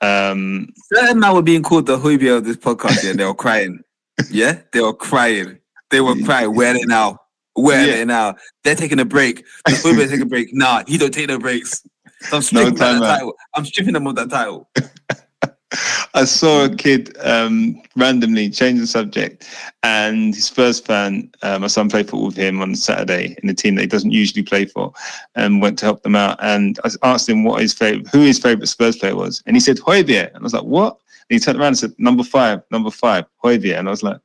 Um, 0.00 0.68
Certain 0.92 1.20
man 1.20 1.34
were 1.34 1.42
being 1.42 1.62
called 1.62 1.86
the 1.86 1.96
Højbjerg 1.98 2.38
of 2.38 2.44
this 2.44 2.56
podcast, 2.56 3.02
yeah, 3.04 3.12
they 3.12 3.24
were 3.24 3.34
crying. 3.34 3.80
Yeah, 4.30 4.60
they 4.72 4.80
were 4.80 4.92
crying. 4.94 5.58
They 5.90 6.00
were 6.00 6.14
crying. 6.24 6.54
Where 6.54 6.70
are 6.70 6.74
they 6.74 6.84
now? 6.84 7.18
Where 7.54 7.80
are 7.80 7.86
Yeah. 7.86 7.96
they 7.96 8.04
now? 8.04 8.34
They're 8.64 8.74
taking 8.74 9.00
a 9.00 9.04
break. 9.04 9.44
The 9.66 9.72
Højbjerg 9.72 10.08
take 10.08 10.20
a 10.20 10.26
break. 10.26 10.54
Nah, 10.54 10.84
he 10.86 10.98
don't 10.98 11.12
take 11.12 11.28
no 11.28 11.38
breaks. 11.38 11.82
So 12.22 12.36
I'm 12.36 12.42
stripping 12.42 12.76
time 12.76 13.00
that 13.00 13.16
title. 13.18 13.34
I'm 13.54 13.64
stripping 13.64 13.94
them 13.94 14.06
of 14.06 14.14
that 14.16 14.30
title. 14.30 14.68
I 16.14 16.24
saw 16.26 16.64
a 16.66 16.74
kid 16.76 17.16
um, 17.22 17.80
randomly 17.96 18.50
change 18.50 18.78
the 18.78 18.86
subject, 18.86 19.48
and 19.82 20.34
his 20.34 20.48
first 20.48 20.84
fan, 20.84 21.30
uh, 21.40 21.58
my 21.58 21.66
son 21.68 21.88
played 21.88 22.10
football 22.10 22.26
with 22.26 22.36
him 22.36 22.60
on 22.60 22.74
Saturday 22.74 23.34
in 23.42 23.48
a 23.48 23.54
team 23.54 23.76
that 23.76 23.80
he 23.80 23.86
doesn't 23.86 24.10
usually 24.10 24.42
play 24.42 24.66
for, 24.66 24.92
and 25.34 25.62
went 25.62 25.78
to 25.78 25.86
help 25.86 26.02
them 26.02 26.14
out. 26.14 26.36
And 26.42 26.78
I 26.84 26.90
asked 27.02 27.28
him 27.28 27.44
what 27.44 27.62
his 27.62 27.72
favorite, 27.72 28.08
who 28.08 28.20
his 28.20 28.38
favorite 28.38 28.66
Spurs 28.66 28.96
player 28.98 29.16
was, 29.16 29.42
and 29.46 29.56
he 29.56 29.60
said 29.60 29.78
Højbjerg. 29.78 30.28
And 30.28 30.36
I 30.36 30.42
was 30.42 30.52
like, 30.52 30.64
what? 30.64 30.98
And 31.30 31.34
he 31.36 31.38
turned 31.38 31.58
around 31.58 31.68
and 31.68 31.78
said, 31.78 31.94
number 31.98 32.22
five, 32.24 32.60
number 32.70 32.90
five, 32.90 33.24
Højbjerg. 33.42 33.78
And 33.78 33.88
I 33.88 33.90
was 33.90 34.02
like, 34.02 34.18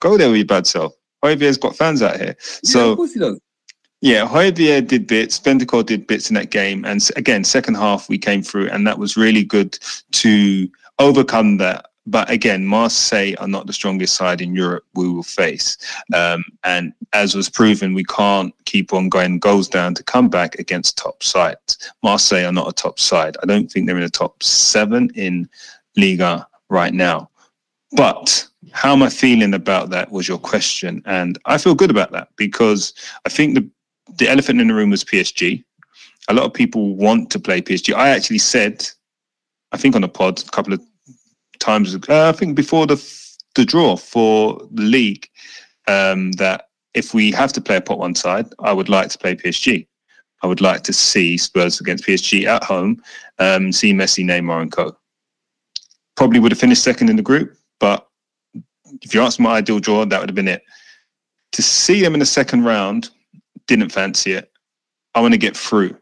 go 0.00 0.16
there 0.16 0.28
with 0.28 0.36
your 0.38 0.46
bad 0.46 0.66
self. 0.68 0.94
Højbjerg's 1.24 1.56
got 1.58 1.76
fans 1.76 2.02
out 2.02 2.16
here. 2.16 2.36
yeah, 2.38 2.70
So 2.70 2.90
of 2.92 2.96
course 2.98 3.14
he 3.14 3.20
does. 3.20 3.38
yeah, 4.00 4.26
Højbjerg 4.26 4.86
did 4.88 5.06
bits. 5.06 5.40
Bentancur 5.40 5.84
did 5.86 6.06
bits 6.06 6.28
in 6.30 6.34
that 6.34 6.50
game, 6.50 6.84
and 6.84 7.00
again, 7.16 7.42
second 7.44 7.74
half 7.76 8.08
we 8.08 8.18
came 8.18 8.42
through, 8.42 8.68
and 8.70 8.86
that 8.86 8.98
was 8.98 9.16
really 9.16 9.42
good 9.44 9.78
to 10.12 10.68
overcome 10.98 11.56
that. 11.58 11.86
But 12.06 12.28
again, 12.28 12.66
Marseille 12.66 13.34
are 13.38 13.48
not 13.48 13.66
the 13.66 13.72
strongest 13.72 14.14
side 14.14 14.42
in 14.42 14.54
Europe 14.54 14.84
we 14.94 15.08
will 15.08 15.22
face, 15.22 15.78
um, 16.12 16.44
and 16.62 16.92
as 17.14 17.34
was 17.34 17.48
proven, 17.48 17.94
we 17.94 18.04
can't 18.04 18.52
keep 18.66 18.92
on 18.92 19.08
going 19.08 19.38
goals 19.38 19.68
down 19.68 19.94
to 19.94 20.02
come 20.02 20.28
back 20.28 20.58
against 20.58 20.98
top 20.98 21.22
sides. 21.22 21.78
Marseille 22.02 22.44
are 22.44 22.52
not 22.52 22.68
a 22.68 22.74
top 22.74 22.98
side. 22.98 23.38
I 23.42 23.46
don't 23.46 23.72
think 23.72 23.86
they're 23.86 23.96
in 23.96 24.02
the 24.02 24.10
top 24.10 24.42
seven 24.42 25.08
in 25.14 25.48
Liga 25.96 26.46
right 26.68 26.92
now. 26.92 27.30
But 27.92 28.46
how 28.74 28.92
am 28.92 29.04
I 29.04 29.08
feeling 29.08 29.54
about 29.54 29.90
that 29.90 30.10
was 30.10 30.26
your 30.26 30.38
question, 30.38 31.00
and 31.06 31.38
I 31.46 31.58
feel 31.58 31.76
good 31.76 31.90
about 31.92 32.10
that 32.10 32.28
because 32.36 32.92
I 33.24 33.28
think 33.28 33.54
the 33.54 33.70
the 34.18 34.28
elephant 34.28 34.60
in 34.60 34.66
the 34.68 34.74
room 34.74 34.90
was 34.90 35.04
PSG. 35.04 35.64
A 36.28 36.34
lot 36.34 36.44
of 36.44 36.52
people 36.52 36.96
want 36.96 37.30
to 37.30 37.38
play 37.38 37.62
PSG. 37.62 37.94
I 37.94 38.10
actually 38.10 38.38
said, 38.38 38.86
I 39.72 39.76
think 39.76 39.94
on 39.94 40.02
a 40.02 40.08
pod 40.08 40.42
a 40.42 40.50
couple 40.50 40.72
of 40.72 40.82
times, 41.60 41.94
uh, 41.94 42.28
I 42.28 42.32
think 42.32 42.56
before 42.56 42.86
the 42.86 43.00
the 43.54 43.64
draw 43.64 43.96
for 43.96 44.60
the 44.72 44.82
league, 44.82 45.28
um, 45.86 46.32
that 46.32 46.68
if 46.94 47.14
we 47.14 47.30
have 47.30 47.52
to 47.52 47.60
play 47.60 47.76
a 47.76 47.80
pot 47.80 48.00
one 48.00 48.16
side, 48.16 48.46
I 48.58 48.72
would 48.72 48.88
like 48.88 49.08
to 49.10 49.18
play 49.18 49.36
PSG. 49.36 49.86
I 50.42 50.48
would 50.48 50.60
like 50.60 50.82
to 50.82 50.92
see 50.92 51.38
Spurs 51.38 51.80
against 51.80 52.04
PSG 52.04 52.44
at 52.46 52.64
home, 52.64 53.00
um, 53.38 53.70
see 53.70 53.92
Messi, 53.92 54.24
Neymar, 54.24 54.62
and 54.62 54.72
co. 54.72 54.96
Probably 56.16 56.40
would 56.40 56.50
have 56.50 56.58
finished 56.58 56.82
second 56.82 57.08
in 57.08 57.16
the 57.16 57.22
group, 57.22 57.56
but 57.78 58.08
if 59.04 59.14
you 59.14 59.20
ask 59.20 59.38
my 59.38 59.56
ideal 59.56 59.78
draw, 59.78 60.04
that 60.04 60.20
would 60.20 60.28
have 60.28 60.34
been 60.34 60.48
it. 60.48 60.62
To 61.52 61.62
see 61.62 62.02
them 62.02 62.14
in 62.14 62.20
the 62.20 62.26
second 62.26 62.64
round, 62.64 63.10
didn't 63.66 63.90
fancy 63.90 64.32
it. 64.32 64.50
I 65.14 65.20
want 65.20 65.32
to 65.32 65.38
get 65.38 65.56
through. 65.56 65.96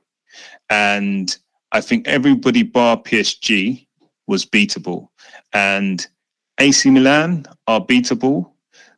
And 0.70 1.36
I 1.72 1.80
think 1.80 2.08
everybody 2.08 2.62
bar 2.62 2.96
PSG 2.96 3.86
was 4.26 4.46
beatable. 4.46 5.08
And 5.52 6.06
AC 6.58 6.88
Milan 6.90 7.44
are 7.66 7.84
beatable. 7.84 8.50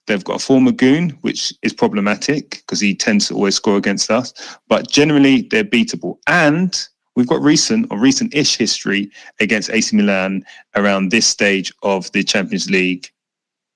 They've 0.07 0.23
got 0.23 0.37
a 0.37 0.45
former 0.45 0.71
goon, 0.71 1.11
which 1.23 1.53
is 1.63 1.73
problematic 1.73 2.51
because 2.51 2.81
he 2.81 2.95
tends 2.95 3.29
to 3.29 3.35
always 3.35 3.57
score 3.57 3.77
against 3.77 4.11
us. 4.11 4.35
But 4.69 4.89
generally, 4.91 5.49
they're 5.51 5.65
beatable. 5.65 6.19
And 6.29 6.79
we've 7.17 7.27
got 7.27 7.41
recent 7.41 7.87
or 7.91 7.99
recent-ish 7.99 8.57
history 8.57 9.11
against 9.41 9.71
AC 9.71 9.97
Milan 9.97 10.45
around 10.77 11.11
this 11.11 11.27
stage 11.27 11.73
of 11.83 12.13
the 12.13 12.23
Champions 12.23 12.71
League 12.71 13.09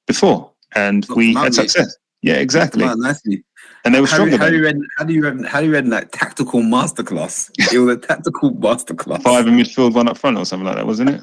before. 0.08 0.50
And 0.74 1.06
we 1.14 1.34
had 1.34 1.54
success. 1.54 1.96
Yeah, 2.22 2.34
exactly. 2.34 2.84
Nicely. 2.84 3.44
And 3.84 3.94
they 3.94 4.00
were 4.00 4.06
Harry, 4.08 4.30
stronger 4.30 4.38
than 4.38 4.54
you 4.54 4.64
read, 4.64 4.76
how 4.96 5.04
do 5.04 5.14
you 5.14 5.22
read, 5.22 5.46
Harry 5.46 5.68
read 5.68 5.86
like 5.86 6.10
tactical 6.10 6.60
masterclass. 6.62 7.50
It 7.72 7.78
was 7.78 7.96
a 7.96 7.98
tactical 7.98 8.52
masterclass. 8.52 9.22
five 9.22 9.46
in 9.46 9.54
midfield, 9.54 9.94
one 9.94 10.08
up 10.08 10.18
front, 10.18 10.36
or 10.36 10.44
something 10.44 10.66
like 10.66 10.76
that, 10.76 10.86
wasn't 10.86 11.10
it? 11.10 11.20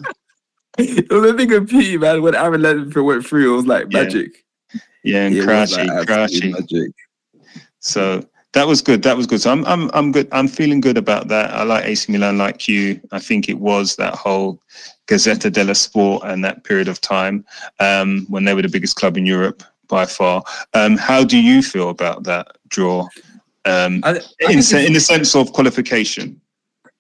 It 0.78 1.12
was 1.12 1.32
a 1.32 1.34
thing 1.34 1.54
of 1.54 1.68
pity, 1.70 1.98
man. 1.98 2.22
When 2.22 2.36
Aaron 2.36 2.62
Lennon 2.62 2.92
went 3.06 3.26
through, 3.26 3.54
it 3.54 3.56
was 3.56 3.66
like 3.66 3.92
magic. 3.92 4.46
Yeah, 5.04 5.26
and 5.26 5.36
It 5.36 5.46
was 5.46 5.78
like 5.78 6.10
absolute 6.10 6.54
magic. 6.54 6.92
So 7.80 8.24
that 8.54 8.68
was 8.68 8.82
good. 8.82 9.04
That 9.04 9.16
was 9.16 9.28
good. 9.28 9.42
So 9.42 9.52
I'm, 9.52 9.64
I'm, 9.66 9.92
I'm 9.94 10.12
good. 10.12 10.28
I'm 10.32 10.48
feeling 10.48 10.82
good 10.82 10.98
about 10.98 11.28
that. 11.28 11.52
I 11.52 11.64
like 11.64 11.86
AC 11.86 12.12
Milan, 12.12 12.38
like 12.38 12.68
you. 12.68 13.00
I 13.12 13.20
think 13.20 13.48
it 13.48 13.60
was 13.60 13.96
that 13.98 14.16
whole 14.16 14.60
Gazzetta 15.08 15.52
dello 15.52 15.74
Sport 15.74 16.24
and 16.26 16.44
that 16.44 16.64
period 16.64 16.88
of 16.88 17.00
time 17.02 17.46
um, 17.80 18.26
when 18.30 18.46
they 18.46 18.54
were 18.54 18.62
the 18.62 18.70
biggest 18.70 18.96
club 18.96 19.18
in 19.18 19.26
Europe 19.26 19.64
by 19.88 20.06
far. 20.06 20.44
Um, 20.74 20.98
how 20.98 21.24
do 21.24 21.38
you 21.38 21.62
feel 21.62 21.90
about 21.90 22.24
that 22.24 22.48
draw? 22.70 23.08
Um, 23.66 24.02
I, 24.04 24.20
I 24.48 24.52
in, 24.52 24.58
in 24.58 24.94
the 24.94 25.00
sense 25.00 25.36
of 25.36 25.54
qualification. 25.54 26.42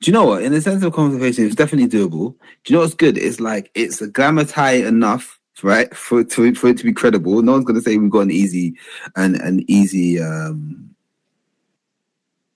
Do 0.02 0.12
you 0.12 0.14
know 0.14 0.26
what? 0.26 0.44
In 0.44 0.52
the 0.52 0.62
sense 0.62 0.84
of 0.84 0.94
qualification, 0.94 1.46
it's 1.46 1.56
definitely 1.56 1.88
doable. 1.88 2.36
Do 2.64 2.74
you 2.74 2.76
know 2.76 2.82
what's 2.82 2.94
good? 2.94 3.18
It's 3.18 3.40
like 3.40 3.72
it's 3.76 4.02
a 4.02 4.08
glamour 4.08 4.46
tie 4.46 4.74
enough, 4.74 5.40
right? 5.64 5.96
For 5.96 6.20
it 6.22 6.30
to 6.32 6.54
for 6.54 6.68
it 6.68 6.78
to 6.78 6.84
be 6.84 6.94
credible. 6.94 7.42
No 7.42 7.54
one's 7.54 7.66
gonna 7.66 7.82
say 7.82 7.98
we've 7.98 8.10
got 8.10 8.22
an 8.22 8.32
easy 8.32 8.76
an 9.16 9.36
an 9.42 9.64
easy 9.68 10.22
um 10.22 10.96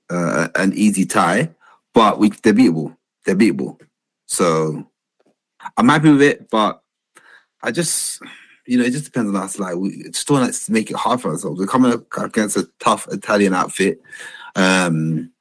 uh, 0.10 0.50
an 0.56 0.74
easy 0.74 1.06
tie, 1.06 1.50
but 1.94 2.20
we 2.20 2.30
they're 2.30 2.54
beatable. 2.54 2.96
They're 3.26 3.36
beatable. 3.36 3.80
So 4.26 4.86
I'm 5.78 5.90
happy 5.90 6.12
with 6.12 6.22
it, 6.22 6.50
but 6.50 6.82
I 7.62 7.72
just 7.72 8.22
you 8.66 8.78
know, 8.78 8.84
it 8.84 8.92
just 8.92 9.06
depends 9.06 9.30
on 9.30 9.42
us. 9.42 9.58
Like 9.58 9.76
we 9.76 10.04
just 10.04 10.28
don't 10.28 10.54
to 10.54 10.72
make 10.72 10.92
it 10.92 10.96
hard 10.96 11.22
for 11.22 11.32
ourselves. 11.32 11.60
We're 11.60 11.68
coming 11.68 11.92
up 11.92 12.06
against 12.18 12.56
a 12.58 12.70
tough 12.80 13.08
Italian 13.12 13.54
outfit. 13.54 14.02
Um 14.56 15.32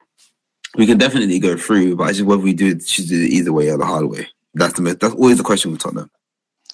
we 0.75 0.85
can 0.85 0.97
definitely 0.97 1.39
go 1.39 1.57
through, 1.57 1.95
but 1.95 2.03
I 2.03 2.11
just 2.11 2.23
whether 2.23 2.41
we 2.41 2.53
do 2.53 2.69
it, 2.69 2.87
should 2.87 3.07
do 3.07 3.21
it 3.21 3.29
either 3.29 3.53
way 3.53 3.69
or 3.69 3.77
the 3.77 3.85
hard 3.85 4.05
way. 4.05 4.27
That's 4.53 4.73
the 4.73 4.81
that's 4.95 5.13
always 5.13 5.37
the 5.37 5.43
question 5.43 5.71
with 5.71 5.81
Tottenham. 5.81 6.09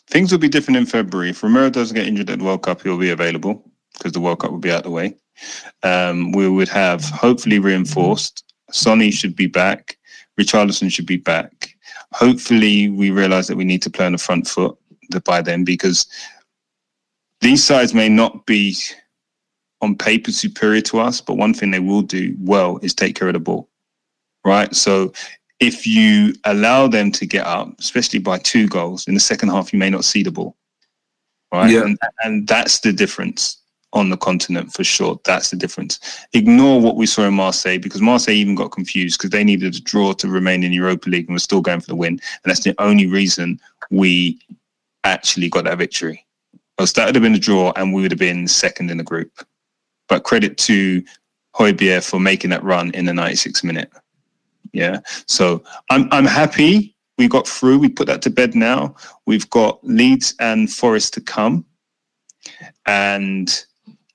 Things 0.08 0.32
will 0.32 0.40
be 0.40 0.50
different 0.50 0.78
in 0.78 0.86
February. 0.86 1.32
If 1.32 1.42
Romero 1.44 1.70
doesn't 1.70 1.96
get 1.96 2.08
injured 2.08 2.30
at 2.30 2.40
the 2.40 2.46
World 2.46 2.64
Cup, 2.64 2.82
he'll 2.82 2.98
be 2.98 3.10
available 3.10 3.70
because 3.94 4.12
the 4.12 4.20
World 4.20 4.40
Cup 4.40 4.52
will 4.52 4.60
be 4.60 4.72
out 4.72 4.80
of 4.80 4.84
the 4.84 4.92
way. 4.92 5.16
Um, 5.84 6.32
we 6.32 6.48
would 6.48 6.70
have 6.70 7.04
hopefully 7.04 7.60
reinforced. 7.60 8.44
Sonny 8.72 9.12
should 9.12 9.36
be 9.36 9.48
back. 9.48 9.98
Richarlison 10.40 10.92
should 10.92 11.06
be 11.06 11.18
back. 11.18 11.75
Hopefully, 12.16 12.88
we 12.88 13.12
realize 13.12 13.48
that 13.48 13.58
we 13.58 13.66
need 13.66 13.82
to 13.82 13.90
play 13.90 14.06
on 14.06 14.14
the 14.14 14.18
front 14.18 14.48
foot 14.48 14.78
by 15.26 15.42
then 15.42 15.66
because 15.66 16.08
these 17.42 17.62
sides 17.62 17.94
may 17.94 18.08
not 18.08 18.46
be 18.46 18.74
on 19.82 19.98
paper 19.98 20.32
superior 20.32 20.80
to 20.82 21.00
us, 21.00 21.20
but 21.20 21.36
one 21.36 21.54
thing 21.54 21.72
they 21.72 21.80
will 21.80 22.02
do 22.02 22.34
well 22.40 22.80
is 22.82 22.94
take 22.94 23.18
care 23.18 23.28
of 23.28 23.34
the 23.34 23.40
ball. 23.40 23.68
Right. 24.46 24.74
So 24.74 25.12
if 25.60 25.86
you 25.86 26.34
allow 26.46 26.88
them 26.88 27.12
to 27.12 27.26
get 27.26 27.46
up, 27.46 27.78
especially 27.80 28.20
by 28.20 28.38
two 28.38 28.70
goals 28.70 29.10
in 29.10 29.14
the 29.14 29.20
second 29.20 29.50
half, 29.50 29.74
you 29.74 29.80
may 29.80 29.90
not 29.90 30.06
see 30.06 30.24
the 30.24 30.32
ball. 30.32 30.56
Right. 31.54 31.70
Yeah. 31.70 31.82
And, 31.82 31.98
and 32.24 32.48
that's 32.48 32.80
the 32.80 32.94
difference 32.94 33.58
on 33.96 34.10
the 34.10 34.18
continent 34.18 34.72
for 34.74 34.84
sure. 34.84 35.20
That's 35.24 35.50
the 35.50 35.56
difference. 35.56 36.00
Ignore 36.34 36.82
what 36.82 36.98
we 36.98 37.06
saw 37.06 37.24
in 37.24 37.34
Marseille 37.34 37.80
because 37.80 38.02
Marseille 38.02 38.36
even 38.36 38.54
got 38.54 38.72
confused 38.72 39.18
because 39.18 39.32
they 39.32 39.44
needed 39.44 39.76
a 39.76 39.80
draw 39.80 40.14
to 40.14 40.28
remain 40.28 40.64
in 40.64 40.74
Europa 40.74 41.10
League 41.10 41.28
and 41.28 41.36
were 41.36 41.40
still 41.40 41.62
going 41.62 41.80
for 41.80 41.88
the 41.88 41.96
win. 41.96 42.14
And 42.14 42.20
that's 42.44 42.64
the 42.64 42.76
only 42.78 43.08
reason 43.08 43.60
we 43.90 44.40
actually 45.06 45.50
got 45.50 45.64
that 45.64 45.78
victory. 45.78 46.26
Else 46.78 46.92
that 46.94 47.06
would 47.06 47.16
have 47.16 47.24
been 47.24 47.34
a 47.34 47.40
draw 47.40 47.72
and 47.78 47.94
we 47.94 48.02
would 48.02 48.12
have 48.12 48.20
been 48.20 48.48
second 48.48 48.92
in 48.92 48.98
the 48.98 49.04
group. 49.04 49.32
But 50.10 50.24
credit 50.24 50.58
to 50.60 51.02
Højbjerg 51.56 52.08
for 52.08 52.20
making 52.20 52.50
that 52.50 52.64
run 52.64 52.92
in 52.92 53.06
the 53.06 53.14
96th 53.14 53.64
minute. 53.64 53.92
Yeah. 54.74 55.00
So 55.26 55.64
I'm 55.90 56.10
I'm 56.12 56.26
happy 56.26 56.96
we 57.18 57.30
got 57.30 57.48
through. 57.48 57.80
We 57.80 57.88
put 57.88 58.08
that 58.08 58.22
to 58.24 58.30
bed 58.30 58.56
now. 58.56 58.96
We've 59.26 59.50
got 59.50 59.80
Leeds 59.84 60.36
and 60.40 60.70
Forest 60.70 61.14
to 61.14 61.22
come. 61.22 61.66
And 62.86 63.66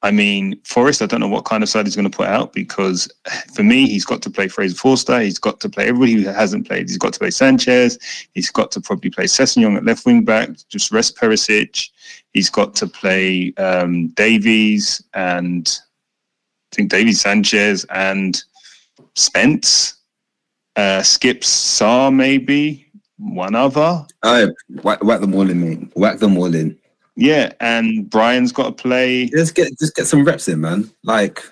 I 0.03 0.11
mean, 0.11 0.59
Forest, 0.65 1.03
I 1.03 1.07
don't 1.07 1.21
know 1.21 1.29
what 1.29 1.45
kind 1.45 1.63
of 1.63 1.69
side 1.69 1.87
he's 1.87 1.97
going 1.97 2.11
to 2.11 2.17
put 2.17 2.27
out 2.27 2.55
because 2.55 3.11
for 3.55 3.63
me, 3.63 3.87
he's 3.87 4.05
got 4.05 4.23
to 4.23 4.31
play 4.31 4.49
Fraser 4.49 4.77
Forster. 4.77 5.21
He's 5.21 5.39
got 5.39 5.61
to 5.61 5.69
play 5.69 5.89
everybody 5.89 6.15
who 6.15 6.29
hasn't 6.29 6.67
played. 6.67 6.89
He's 6.89 6.97
got 6.97 7.13
to 7.13 7.19
play 7.19 7.31
Sanchez. 7.31 7.99
He's 8.33 8.51
got 8.51 8.71
to 8.73 8.81
probably 8.81 9.11
play 9.11 9.25
Sessegnon 9.25 9.77
at 9.77 9.85
left 9.85 10.07
wing 10.07 10.25
back, 10.25 10.51
just 10.69 10.91
rest 10.91 11.17
Perisic. 11.17 11.91
He's 12.33 12.49
got 12.49 12.75
to 12.77 12.87
play 12.87 13.53
um, 13.59 14.09
Davies 14.09 15.03
and 15.13 15.79
I 16.73 16.77
think 16.77 16.91
Davies 16.91 17.21
Sanchez 17.21 17.85
and 17.91 18.43
Spence. 19.15 19.97
Uh, 20.77 21.01
Skipp 21.01 21.41
Sarr, 21.41 22.15
maybe 22.15 22.87
one 23.19 23.55
other. 23.55 24.07
Right, 24.25 24.49
whack, 24.83 25.03
whack 25.05 25.21
them 25.21 25.35
all 25.35 25.51
in, 25.51 25.61
mate. 25.61 25.91
Whack 25.95 26.19
them 26.21 26.39
all 26.39 26.55
in. 26.55 26.79
Yeah, 27.17 27.53
and 27.61 28.09
Bryan's 28.09 28.53
got 28.53 28.77
to 28.77 28.83
play. 28.83 29.27
Just 29.27 29.55
get 29.55 29.79
just 29.79 29.95
get 29.95 30.07
some 30.07 30.25
reps 30.25 30.49
in, 30.49 30.61
man. 30.61 30.91
Like 31.03 31.43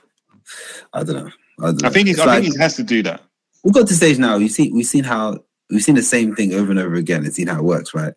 I 0.92 1.02
don't 1.02 1.16
know. 1.16 1.30
don't 1.61 1.84
I 1.84 1.90
think 1.90 2.09
I 2.18 2.24
like- 2.24 2.42
think 2.42 2.54
he 2.54 2.61
has 2.61 2.76
to 2.76 2.82
do 2.82 3.02
that. 3.02 3.22
we've 3.64 3.74
got 3.74 3.86
to 3.88 3.94
stage 3.94 4.18
now. 4.18 4.38
We've 4.38 4.50
seen 4.50 4.74
we've 4.74 4.86
seen 4.86 5.04
how 5.04 5.38
we've 5.70 5.82
seen 5.82 5.96
the 5.96 6.02
same 6.02 6.34
thing 6.34 6.54
over 6.54 6.70
and 6.70 6.78
over 6.80 6.94
again 6.94 7.24
and 7.24 7.34
seen 7.34 7.48
how 7.48 7.59
it 7.59 7.64
works, 7.64 7.94
right? 7.94 8.14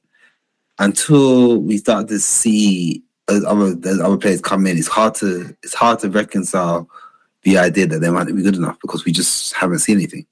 Until 0.79 1.57
we 1.57 1.77
start 1.77 2.07
to 2.07 2.19
see 2.19 3.03
other 3.27 3.75
other 4.03 4.17
players 4.17 4.41
come 4.41 4.65
in, 4.67 4.77
it's 4.77 4.87
hard 4.87 5.15
to 5.15 5.55
it's 5.63 5.73
hard 5.73 5.99
to 5.99 6.09
reconcile 6.09 6.89
the 7.43 7.57
idea 7.57 7.87
that 7.87 7.99
they 7.99 8.09
might 8.09 8.27
not 8.27 8.35
be 8.35 8.43
good 8.43 8.55
enough 8.55 8.77
because 8.81 9.03
we 9.03 9.11
just 9.11 9.53
haven't 9.53 9.79
seen 9.79 9.97
anything. 9.97 10.25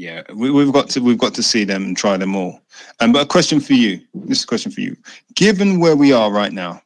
Yeah, 0.00 0.22
we, 0.34 0.50
we've 0.50 0.72
got 0.72 0.88
to 0.90 1.00
we've 1.00 1.18
got 1.18 1.34
to 1.34 1.42
see 1.42 1.64
them 1.64 1.84
and 1.84 1.94
try 1.94 2.16
them 2.16 2.34
all. 2.34 2.62
Um, 3.00 3.12
but 3.12 3.20
a 3.20 3.26
question 3.26 3.60
for 3.60 3.74
you. 3.74 4.00
This 4.14 4.38
is 4.38 4.44
a 4.44 4.46
question 4.46 4.72
for 4.72 4.80
you. 4.80 4.96
Given 5.34 5.78
where 5.78 5.94
we 5.94 6.10
are 6.10 6.32
right 6.32 6.54
now, 6.54 6.80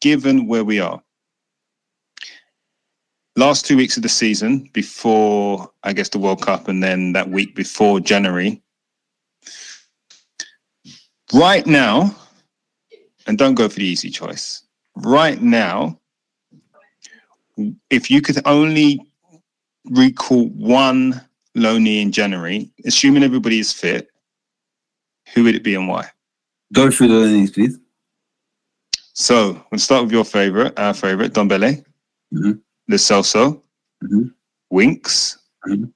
given 0.00 0.46
where 0.46 0.62
we 0.62 0.78
are, 0.78 1.02
last 3.34 3.66
two 3.66 3.76
weeks 3.76 3.96
of 3.96 4.04
the 4.04 4.08
season 4.08 4.70
before 4.72 5.72
I 5.82 5.92
guess 5.92 6.08
the 6.08 6.20
World 6.20 6.40
Cup, 6.40 6.68
and 6.68 6.80
then 6.80 7.14
that 7.14 7.28
week 7.28 7.56
before 7.56 7.98
January. 7.98 8.62
Right 11.34 11.66
now, 11.66 12.14
and 13.26 13.36
don't 13.36 13.56
go 13.56 13.68
for 13.68 13.80
the 13.80 13.84
easy 13.84 14.08
choice. 14.08 14.62
Right 14.94 15.42
now, 15.42 15.98
if 17.90 18.08
you 18.08 18.22
could 18.22 18.40
only 18.46 19.00
recall 19.84 20.46
one 20.50 21.20
loanee 21.56 22.00
in 22.02 22.12
January, 22.12 22.70
assuming 22.84 23.22
everybody 23.22 23.58
is 23.58 23.72
fit, 23.72 24.08
who 25.34 25.44
would 25.44 25.54
it 25.54 25.64
be 25.64 25.74
and 25.74 25.88
why? 25.88 26.08
Go 26.72 26.90
through 26.90 27.08
the 27.08 27.14
learnings, 27.14 27.50
please. 27.50 27.78
So 29.14 29.62
we'll 29.70 29.78
start 29.78 30.04
with 30.04 30.12
your 30.12 30.24
favorite, 30.24 30.78
our 30.78 30.94
favorite, 30.94 31.32
Ndombele, 31.32 31.84
Mhm. 32.32 32.60
Lo 32.88 32.96
Celso, 32.96 33.62
Mhm. 34.02 34.32
Winks. 34.70 35.38
Mhm. 35.66 35.92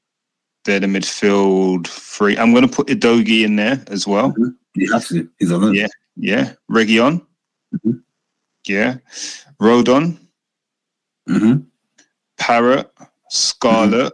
They're 0.64 0.80
the 0.80 0.86
midfield 0.86 1.86
three. 1.86 2.36
I'm 2.36 2.52
going 2.52 2.66
to 2.68 2.74
put 2.74 2.88
Udogie 2.88 3.44
in 3.44 3.56
there 3.56 3.82
as 3.88 4.06
well. 4.06 4.34
You 4.74 4.92
have 4.92 5.06
to. 5.08 5.30
He's 5.38 5.52
on 5.52 5.60
loan. 5.62 5.74
Yeah. 5.74 5.86
Yeah. 6.16 6.54
Reguilón. 6.70 7.24
Mhm. 7.74 8.02
Yeah. 8.66 8.98
Rodon, 9.60 10.18
Mm-hmm. 11.28 11.60
Parrott, 12.36 12.90
Scarlett. 13.30 14.12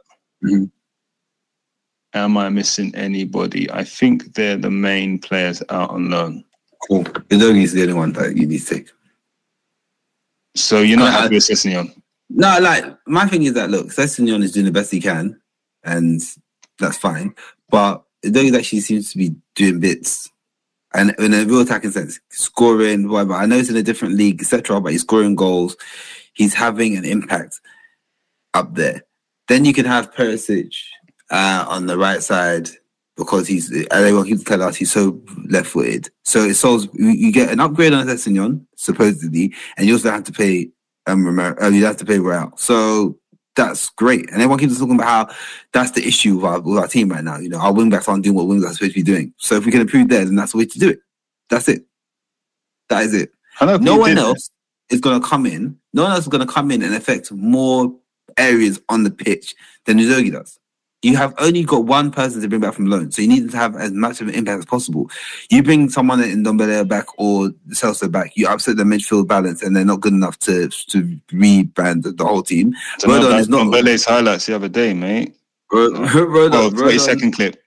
Am 2.12 2.36
I 2.36 2.48
missing 2.48 2.92
anybody? 2.94 3.70
I 3.70 3.84
think 3.84 4.34
they're 4.34 4.56
the 4.56 4.70
main 4.70 5.18
players 5.18 5.62
out 5.70 5.90
on 5.90 6.10
loan. 6.10 6.44
Cool. 6.88 7.04
Udogie 7.04 7.62
is 7.62 7.72
the 7.72 7.82
only 7.82 7.94
one 7.94 8.12
that 8.14 8.36
you 8.36 8.46
need 8.46 8.60
to 8.60 8.74
take. 8.74 8.90
So 10.56 10.80
you're 10.80 10.98
not 10.98 11.08
I- 11.08 11.22
happy 11.22 11.34
with 11.36 11.44
Sessegnon? 11.44 11.94
No, 12.32 12.58
like 12.60 12.84
my 13.06 13.26
thing 13.26 13.42
is 13.42 13.54
that 13.54 13.70
look, 13.70 13.88
Sessegnon 13.88 14.42
is 14.42 14.52
doing 14.52 14.66
the 14.66 14.72
best 14.72 14.92
he 14.92 15.00
can, 15.00 15.40
and 15.84 16.20
that's 16.78 16.96
fine. 16.96 17.34
But 17.68 18.04
Udogie 18.24 18.56
actually 18.56 18.80
seems 18.80 19.10
to 19.12 19.18
be 19.18 19.34
doing 19.56 19.80
bits, 19.80 20.30
and 20.94 21.12
in 21.18 21.34
a 21.34 21.44
real 21.44 21.60
attacking 21.60 21.90
sense, 21.90 22.20
scoring. 22.30 23.08
Whatever. 23.08 23.34
I 23.34 23.46
know 23.46 23.56
it's 23.56 23.68
in 23.70 23.76
a 23.76 23.82
different 23.82 24.14
league, 24.14 24.40
etc. 24.40 24.80
But 24.80 24.92
he's 24.92 25.00
scoring 25.00 25.34
goals. 25.34 25.76
He's 26.34 26.54
having 26.54 26.96
an 26.96 27.04
impact 27.04 27.60
up 28.54 28.74
there. 28.74 29.02
Then 29.48 29.64
you 29.64 29.74
can 29.74 29.84
have 29.84 30.12
Perisic 30.14 30.72
uh, 31.30 31.64
on 31.68 31.86
the 31.86 31.96
right 31.96 32.22
side 32.22 32.68
because 33.16 33.46
he's. 33.46 33.70
And 33.70 33.86
everyone 33.92 34.26
keeps 34.26 34.44
telling 34.44 34.66
us 34.66 34.76
he's 34.76 34.92
so 34.92 35.20
left-footed. 35.48 36.10
So 36.24 36.44
it 36.44 36.54
solves. 36.54 36.88
You, 36.94 37.32
get 37.32 37.50
an 37.50 37.60
upgrade 37.60 37.92
on 37.92 38.06
Sessegnon 38.06 38.64
supposedly, 38.76 39.54
and 39.76 39.86
you 39.86 39.94
also 39.94 40.10
have 40.10 40.24
to 40.24 40.32
pay 40.32 40.70
um, 41.06 41.24
Romero, 41.24 41.56
uh, 41.60 41.68
you 41.68 41.84
have 41.84 41.96
to 41.98 42.04
pay 42.04 42.18
Real. 42.18 42.52
So 42.56 43.18
that's 43.56 43.90
great. 43.90 44.30
And 44.30 44.36
everyone 44.36 44.58
keeps 44.58 44.78
talking 44.78 44.94
about 44.94 45.28
how 45.28 45.34
that's 45.72 45.90
the 45.92 46.06
issue 46.06 46.36
with 46.36 46.44
our, 46.44 46.60
with 46.60 46.78
our 46.78 46.88
team 46.88 47.10
right 47.10 47.24
now. 47.24 47.38
You 47.38 47.48
know, 47.48 47.58
our 47.58 47.72
wing 47.72 47.90
backs 47.90 48.08
aren't 48.08 48.24
doing 48.24 48.36
what 48.36 48.46
wing 48.46 48.60
backs 48.60 48.72
are 48.72 48.76
supposed 48.76 48.94
to 48.94 49.00
be 49.00 49.02
doing. 49.02 49.34
So 49.38 49.56
if 49.56 49.66
we 49.66 49.72
can 49.72 49.80
improve 49.80 50.08
there, 50.08 50.24
then 50.24 50.36
that's 50.36 50.52
the 50.52 50.58
way 50.58 50.66
to 50.66 50.78
do 50.78 50.90
it. 50.90 51.00
That's 51.48 51.68
it. 51.68 51.84
That 52.88 53.04
is 53.04 53.14
it. 53.14 53.32
No 53.60 53.96
one 53.96 54.16
else 54.16 54.50
is 54.88 55.00
going 55.00 55.20
to 55.20 55.26
come 55.26 55.46
in. 55.46 55.78
No 55.92 56.04
one 56.04 56.12
else 56.12 56.22
is 56.22 56.28
going 56.28 56.46
to 56.46 56.52
come 56.52 56.70
in 56.70 56.82
and 56.82 56.94
affect 56.94 57.32
more 57.32 57.94
areas 58.36 58.80
on 58.88 59.02
the 59.02 59.10
pitch 59.10 59.54
than 59.84 59.98
Udogie 59.98 60.32
does. 60.32 60.58
You 61.02 61.16
have 61.16 61.32
only 61.38 61.64
got 61.64 61.86
one 61.86 62.10
person 62.10 62.42
to 62.42 62.48
bring 62.48 62.60
back 62.60 62.74
from 62.74 62.86
loan, 62.86 63.10
so 63.10 63.22
you 63.22 63.28
need 63.28 63.50
to 63.50 63.56
have 63.56 63.74
as 63.76 63.90
much 63.92 64.20
of 64.20 64.28
an 64.28 64.34
impact 64.34 64.58
as 64.58 64.64
possible. 64.66 65.10
You 65.48 65.62
bring 65.62 65.88
someone 65.88 66.22
in 66.22 66.44
Ndombele 66.44 66.86
back 66.86 67.06
or 67.18 67.48
Celso 67.70 68.10
back, 68.10 68.32
you 68.36 68.46
upset 68.46 68.76
the 68.76 68.84
midfield 68.84 69.26
balance, 69.26 69.62
and 69.62 69.74
they're 69.74 69.84
not 69.84 70.00
good 70.00 70.12
enough 70.12 70.38
to 70.40 70.68
to 70.68 71.02
rebrand 71.32 72.02
the, 72.02 72.12
the 72.12 72.24
whole 72.24 72.42
team. 72.42 72.74
Rodon 73.00 73.38
is 73.38 73.48
not- 73.48 73.66
Ndombele's 73.68 74.04
highlights 74.04 74.44
the 74.46 74.54
other 74.54 74.68
day, 74.68 74.92
mate. 74.92 75.34
Ro- 75.72 75.86
Oh, 75.94 76.06
Rodon, 76.26 76.76
30 76.76 76.96
Rodon, 76.96 77.00
second 77.00 77.30
clip. 77.32 77.62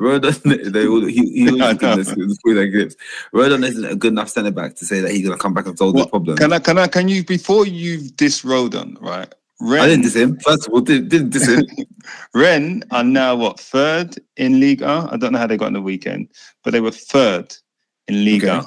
Rodon, 0.00 0.72
they 0.72 0.86
all, 0.86 1.04
he, 1.04 1.28
he 1.32 1.48
always 1.60 1.76
gives 1.78 2.08
us 2.08 2.38
through 2.42 2.54
their 2.54 2.68
grips. 2.68 2.94
Rodon 3.34 3.66
isn't 3.66 3.84
a 3.84 3.96
good 3.96 4.12
enough 4.12 4.28
centre 4.28 4.50
back 4.52 4.76
to 4.76 4.86
say 4.86 5.00
that 5.00 5.10
he's 5.10 5.26
going 5.26 5.36
to 5.36 5.42
come 5.42 5.54
back 5.54 5.66
and 5.66 5.76
solve 5.76 5.94
the 5.96 6.06
problem. 6.06 6.36
Can 6.36 6.52
I? 6.52 6.58
Can 6.60 6.78
I? 6.78 6.86
Can 6.86 7.08
you? 7.08 7.24
Before 7.24 7.66
you 7.66 8.08
diss 8.10 8.42
Rodon, 8.42 9.00
right? 9.02 9.32
Ren, 9.60 9.82
I 9.82 9.86
didn't 9.86 10.04
diss 10.04 10.16
him. 10.16 10.38
First 10.40 10.66
of 10.66 10.74
all, 10.74 10.80
didn't, 10.80 11.08
didn't 11.08 11.30
diss 11.30 11.46
him. 11.46 11.64
Rennes 12.34 12.82
are 12.90 13.04
now 13.04 13.36
what 13.36 13.60
third 13.60 14.18
in 14.36 14.60
Liga. 14.60 15.08
I 15.10 15.16
don't 15.16 15.32
know 15.32 15.38
how 15.38 15.46
they 15.46 15.56
got 15.56 15.66
on 15.66 15.72
the 15.74 15.82
weekend, 15.82 16.28
but 16.64 16.72
they 16.72 16.80
were 16.80 16.90
third 16.90 17.54
in 18.08 18.24
Liga. 18.24 18.58
Okay. 18.58 18.66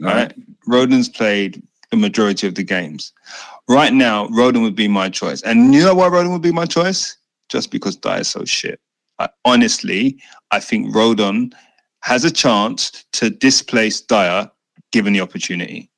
Right? 0.00 0.34
Rodon's 0.68 1.08
played 1.08 1.62
the 1.90 1.96
majority 1.96 2.46
of 2.46 2.54
the 2.54 2.62
games. 2.62 3.12
Right 3.68 3.92
now, 3.92 4.28
Rodon 4.28 4.62
would 4.62 4.76
be 4.76 4.88
my 4.88 5.08
choice, 5.08 5.42
and 5.42 5.74
you 5.74 5.80
know 5.80 5.94
why 5.94 6.08
Rodon 6.08 6.32
would 6.32 6.42
be 6.42 6.52
my 6.52 6.66
choice? 6.66 7.16
Just 7.48 7.70
because 7.70 7.96
Dier's 7.96 8.28
so 8.28 8.44
shit. 8.44 8.80
I, 9.18 9.28
honestly, 9.44 10.20
I 10.50 10.60
think 10.60 10.94
Rodon 10.94 11.52
has 12.00 12.24
a 12.24 12.30
chance 12.30 13.04
to 13.12 13.30
displace 13.30 14.00
Dier 14.00 14.50
given 14.90 15.12
the 15.12 15.20
opportunity. 15.20 15.90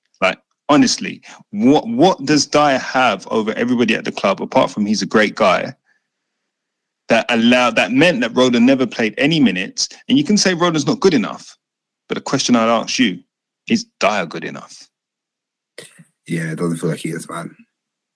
Honestly, 0.69 1.21
what 1.51 1.87
what 1.87 2.25
does 2.25 2.47
Dier 2.47 2.79
have 2.79 3.27
over 3.29 3.53
everybody 3.53 3.95
at 3.95 4.05
the 4.05 4.13
club 4.13 4.41
apart 4.41 4.71
from 4.71 4.87
he's 4.87 5.03
a 5.03 5.07
great 5.07 5.35
guy? 5.35 5.75
That 7.09 7.27
allowed 7.29 7.77
that 7.77 7.93
meant 7.93 8.23
that 8.23 8.33
Rodon 8.33 8.63
never 8.63 8.87
played 8.87 9.15
any 9.19 9.41
minutes, 9.41 9.89
and 10.09 10.17
you 10.17 10.25
can 10.25 10.39
say 10.39 10.55
Rodon's 10.55 10.87
not 10.87 11.01
good 11.01 11.13
enough. 11.13 11.57
But 12.09 12.15
the 12.17 12.23
question 12.23 12.57
I'd 12.57 12.69
ask 12.69 12.99
you 12.99 13.23
is 13.69 13.87
Dier 14.01 14.27
good 14.27 14.45
enough? 14.45 14.89
Yeah, 16.27 16.53
it 16.53 16.57
doesn't 16.57 16.79
feel 16.79 16.91
like 16.91 17.01
he 17.01 17.11
is, 17.11 17.29
man. 17.29 17.55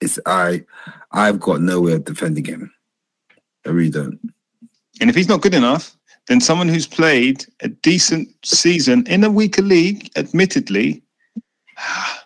It's 0.01 0.19
I, 0.27 0.65
I've 1.13 1.41
got 1.41 1.61
no 1.61 1.81
way 1.81 1.93
of 1.93 2.05
defending 2.05 2.45
him. 2.45 2.73
I 3.67 3.71
really 3.71 3.91
don't. 3.91 4.19
And 5.01 5.11
if 5.11 5.17
he's 5.17 5.29
not 5.29 5.43
good 5.43 5.55
enough, 5.55 5.97
then 6.27 6.41
someone 6.41 6.69
who's 6.69 6.87
played 6.87 7.45
a 7.61 7.69
decent 7.69 8.29
season 8.45 9.07
in 9.07 9.25
a 9.25 9.31
weaker 9.31 9.63
league, 9.63 10.11
admittedly. 10.17 11.03
Ah, 11.81 12.18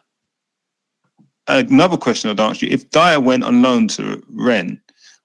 Another 1.49 1.97
question 1.97 2.31
I'd 2.31 2.41
ask 2.41 2.63
you: 2.63 2.69
If 2.71 2.91
Dier 2.91 3.21
went 3.21 3.45
on 3.45 3.63
loan 3.63 3.89
to 3.89 4.23
Rennes, 4.31 4.79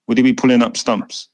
would 0.08 0.18
he 0.18 0.24
be 0.24 0.34
pulling 0.34 0.64
up 0.64 0.76
stumps? 0.78 1.30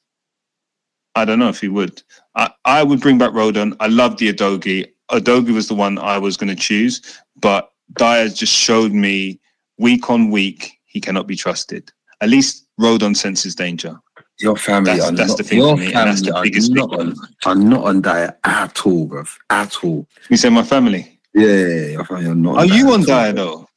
I 1.16 1.26
don't 1.26 1.40
know 1.40 1.50
if 1.50 1.62
he 1.62 1.68
would. 1.68 2.02
I, 2.36 2.50
I 2.66 2.84
would 2.84 3.00
bring 3.00 3.18
back 3.18 3.32
Rodon. 3.32 3.76
I 3.80 3.88
love 3.88 4.18
the 4.18 4.34
Udogie. 4.34 4.88
Udogie 5.12 5.54
was 5.54 5.68
the 5.68 5.76
one 5.76 6.00
I 6.00 6.18
was 6.18 6.38
going 6.38 6.50
to 6.50 6.56
choose, 6.56 7.02
but 7.40 7.72
Dier 7.98 8.30
just 8.30 8.54
showed 8.54 8.92
me 8.94 9.40
week 9.78 10.10
on 10.10 10.32
week 10.32 10.80
he 10.86 11.00
cannot 11.00 11.28
be 11.28 11.36
trusted. 11.36 11.92
At 12.22 12.30
least 12.30 12.66
Rodon 12.80 13.16
senses 13.16 13.54
danger. 13.56 14.00
Your 14.40 14.56
family 14.56 14.92
That's- 14.92 15.10
are 15.10 15.16
that's 15.16 15.30
not, 15.30 15.38
the 15.38 15.44
thing 15.44 15.60
your 15.60 15.78
me, 15.78 15.92
family 15.92 16.22
the 16.22 16.36
are 16.36 16.44
biggest 16.44 16.72
not 16.72 17.00
on, 17.00 17.16
are 17.46 17.56
not 17.56 17.84
on 17.84 18.02
diet 18.02 18.38
at 18.44 18.86
all, 18.86 19.08
bruv. 19.08 19.38
At 19.52 19.84
all. 19.84 20.08
You 20.30 20.38
say 20.38 20.50
my 20.50 20.64
family. 20.64 21.20
Yeah, 21.36 21.46
your 21.92 22.06
family 22.06 22.26
are 22.26 22.36
not. 22.36 22.58
Are 22.58 22.66
you 22.66 22.92
on 22.94 23.06
diet 23.06 23.36
though? 23.36 23.68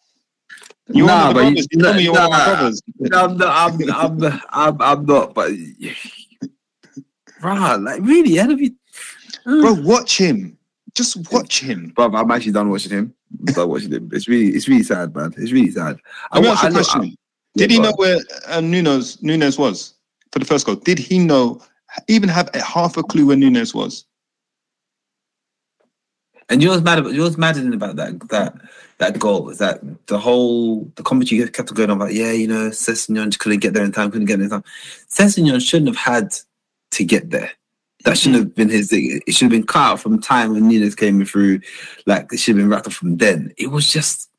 You 0.88 1.04
Nah, 1.06 1.26
one 1.26 1.28
of 1.28 1.34
the 1.34 1.34
but 1.34 1.40
you- 1.40 1.54
brothers? 1.54 1.68
You 1.72 1.82
told 1.82 1.96
me 1.96 2.02
you're 2.04 2.12
one 2.12 2.22
of 2.24 2.30
my 2.30 2.44
brothers. 2.44 2.82
No, 2.98 3.24
I'm 3.24 3.36
not. 3.36 3.72
I'm, 3.72 3.90
I'm, 4.22 4.40
I'm, 4.52 4.82
I'm 4.82 5.06
not. 5.06 5.34
But, 5.34 5.50
right, 7.42 7.76
like 7.76 8.00
really, 8.02 8.36
how 8.36 8.48
have 8.50 8.60
you? 8.60 8.74
Bro, 9.44 9.74
watch 9.82 10.18
him. 10.18 10.56
Just 10.94 11.30
watch 11.32 11.60
him. 11.60 11.92
Bro, 11.94 12.14
I'm 12.14 12.30
actually 12.30 12.52
done 12.52 12.70
watching 12.70 12.92
him. 12.92 13.14
I'm 13.40 13.54
done 13.54 13.68
watching 13.68 13.92
him. 13.92 14.08
It's 14.12 14.28
really, 14.28 14.48
it's 14.50 14.68
really 14.68 14.82
sad, 14.82 15.14
man. 15.14 15.34
It's 15.36 15.52
really 15.52 15.70
sad. 15.70 15.98
I, 16.32 16.40
me 16.40 16.46
wa- 16.46 16.52
ask 16.54 16.64
you 16.64 16.70
question. 16.72 17.00
I- 17.02 17.14
Did 17.56 17.70
yeah, 17.70 17.76
he 17.76 17.82
go 17.82 17.90
know 17.90 17.92
where 17.96 18.18
uh, 18.48 18.60
Nunez 18.60 19.22
Nunez 19.22 19.58
was 19.58 19.94
for 20.32 20.38
the 20.38 20.44
first 20.44 20.66
goal? 20.66 20.76
Did 20.76 20.98
he 20.98 21.18
know, 21.18 21.60
even 22.08 22.28
have 22.28 22.48
a 22.54 22.62
half 22.62 22.96
a 22.96 23.02
clue 23.02 23.26
where 23.26 23.36
Nunez 23.36 23.74
was? 23.74 24.04
And 26.48 26.62
you 26.62 26.68
know 26.68 26.74
what's 26.74 26.84
mad 26.84 26.98
about 26.98 27.12
you 27.12 27.18
know 27.18 27.24
what's 27.24 27.36
maddening 27.36 27.74
about 27.74 27.96
that 27.96 28.20
that 28.28 28.54
that 28.98 29.18
goal 29.18 29.48
is 29.50 29.58
that 29.58 29.80
the 30.06 30.18
whole 30.18 30.84
the 30.94 31.02
commentary 31.02 31.48
kept 31.50 31.74
going 31.74 31.90
on 31.90 31.96
about 31.96 32.14
yeah 32.14 32.30
you 32.30 32.46
know 32.46 32.70
Sessegnon 32.70 33.26
just 33.26 33.40
couldn't 33.40 33.58
get 33.58 33.74
there 33.74 33.84
in 33.84 33.92
time 33.92 34.10
couldn't 34.10 34.26
get 34.26 34.36
there 34.36 34.44
in 34.44 34.50
time. 34.50 34.64
Sessegnon 35.10 35.60
shouldn't 35.60 35.88
have 35.88 35.96
had 35.96 36.34
to 36.92 37.04
get 37.04 37.30
there. 37.30 37.50
That 38.04 38.12
mm-hmm. 38.12 38.14
shouldn't 38.14 38.42
have 38.44 38.54
been 38.54 38.68
his 38.68 38.90
thing. 38.90 39.20
It 39.26 39.32
should 39.32 39.46
have 39.46 39.50
been 39.50 39.66
cut 39.66 39.92
out 39.92 40.00
from 40.00 40.20
time 40.20 40.52
when 40.52 40.68
Nunez 40.68 40.94
came 40.94 41.24
through. 41.24 41.60
Like 42.06 42.32
it 42.32 42.38
should 42.38 42.54
have 42.54 42.62
been 42.62 42.70
wrapped 42.70 42.86
up 42.86 42.92
from 42.92 43.16
then. 43.16 43.52
It 43.58 43.68
was 43.68 43.92
just 43.92 44.30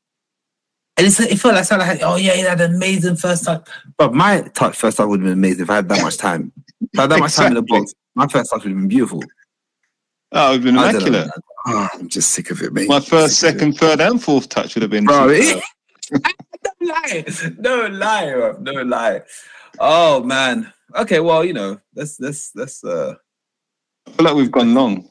And 0.96 1.06
it's, 1.06 1.20
it 1.20 1.38
felt 1.40 1.56
like 1.56 1.70
like, 1.72 2.00
oh 2.04 2.16
yeah, 2.16 2.34
he 2.34 2.42
had 2.42 2.62
an 2.62 2.76
amazing 2.76 3.18
first 3.18 3.44
touch. 3.44 3.68
But 3.98 4.14
my 4.14 4.42
touch 4.54 4.78
first 4.78 4.96
touch 4.98 5.08
would 5.08 5.20
have 5.20 5.26
been 5.26 5.34
amazing 5.34 5.64
if 5.64 5.70
I 5.70 5.76
had 5.76 5.90
that 5.90 6.02
much 6.02 6.16
time. 6.18 6.54
If 6.94 6.98
I 6.98 7.02
had 7.04 7.12
that 7.12 7.20
much 7.20 7.36
time 7.36 7.48
in 7.48 7.54
the 7.56 7.62
box, 7.64 7.94
my 8.16 8.28
first 8.28 8.50
touch 8.50 8.64
would 8.64 8.72
have 8.72 8.80
been 8.80 8.88
beautiful. 8.88 9.22
Oh, 10.32 10.54
it 10.54 10.64
would 10.64 10.64
have 10.64 10.64
been 10.64 10.78
I 10.78 10.92
don't 10.92 11.02
know, 11.02 11.08
immaculate. 11.08 11.32
Man. 11.68 11.90
Oh, 11.94 12.00
I'm 12.00 12.10
just 12.10 12.32
sick 12.32 12.52
of 12.52 12.62
it, 12.62 12.74
mate. 12.74 12.88
My 12.88 13.00
first, 13.00 13.40
Sick 13.40 13.50
of 13.50 13.56
it. 13.56 13.60
second, 13.60 13.74
third, 13.78 14.02
and 14.02 14.22
fourth 14.24 14.50
touch 14.50 14.76
would 14.76 14.82
have 14.82 14.92
been. 14.92 15.06
Bro, 15.06 15.34
superb. 15.34 15.64
no 16.80 16.88
lie, 16.88 17.26
no 17.60 17.88
lie, 17.88 18.32
bro. 18.34 18.58
no 18.60 18.72
lie. 18.84 19.22
Oh 19.80 20.24
man. 20.24 20.72
Okay, 20.96 21.20
well, 21.20 21.44
you 21.44 21.54
know, 21.54 21.80
let's 21.96 22.20
let's 22.20 22.52
let's 22.56 22.84
uh 22.84 23.16
I 24.08 24.12
feel 24.12 24.26
like 24.26 24.36
we've 24.36 24.52
gone 24.52 24.74
long. 24.74 25.10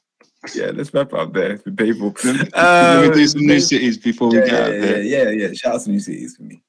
yeah, 0.55 0.71
let's 0.75 0.93
wrap 0.95 1.13
up 1.13 1.33
there. 1.33 1.53
It's 1.53 1.63
been 1.63 1.77
painful. 1.77 2.15
Let 2.25 3.09
me 3.09 3.15
do 3.15 3.27
some 3.27 3.43
new 3.47 3.61
cities 3.61 3.99
before 3.99 4.31
we 4.31 4.39
yeah, 4.39 4.45
get 4.47 4.55
out 4.55 4.71
yeah, 4.71 4.77
of 4.77 4.85
yeah, 4.85 4.97
here. 4.97 5.33
yeah, 5.33 5.47
yeah. 5.49 5.53
Shout 5.53 5.75
out 5.75 5.81
to 5.83 5.91
new 5.91 6.01
cities 6.01 6.37
for 6.37 6.45
me. 6.45 6.63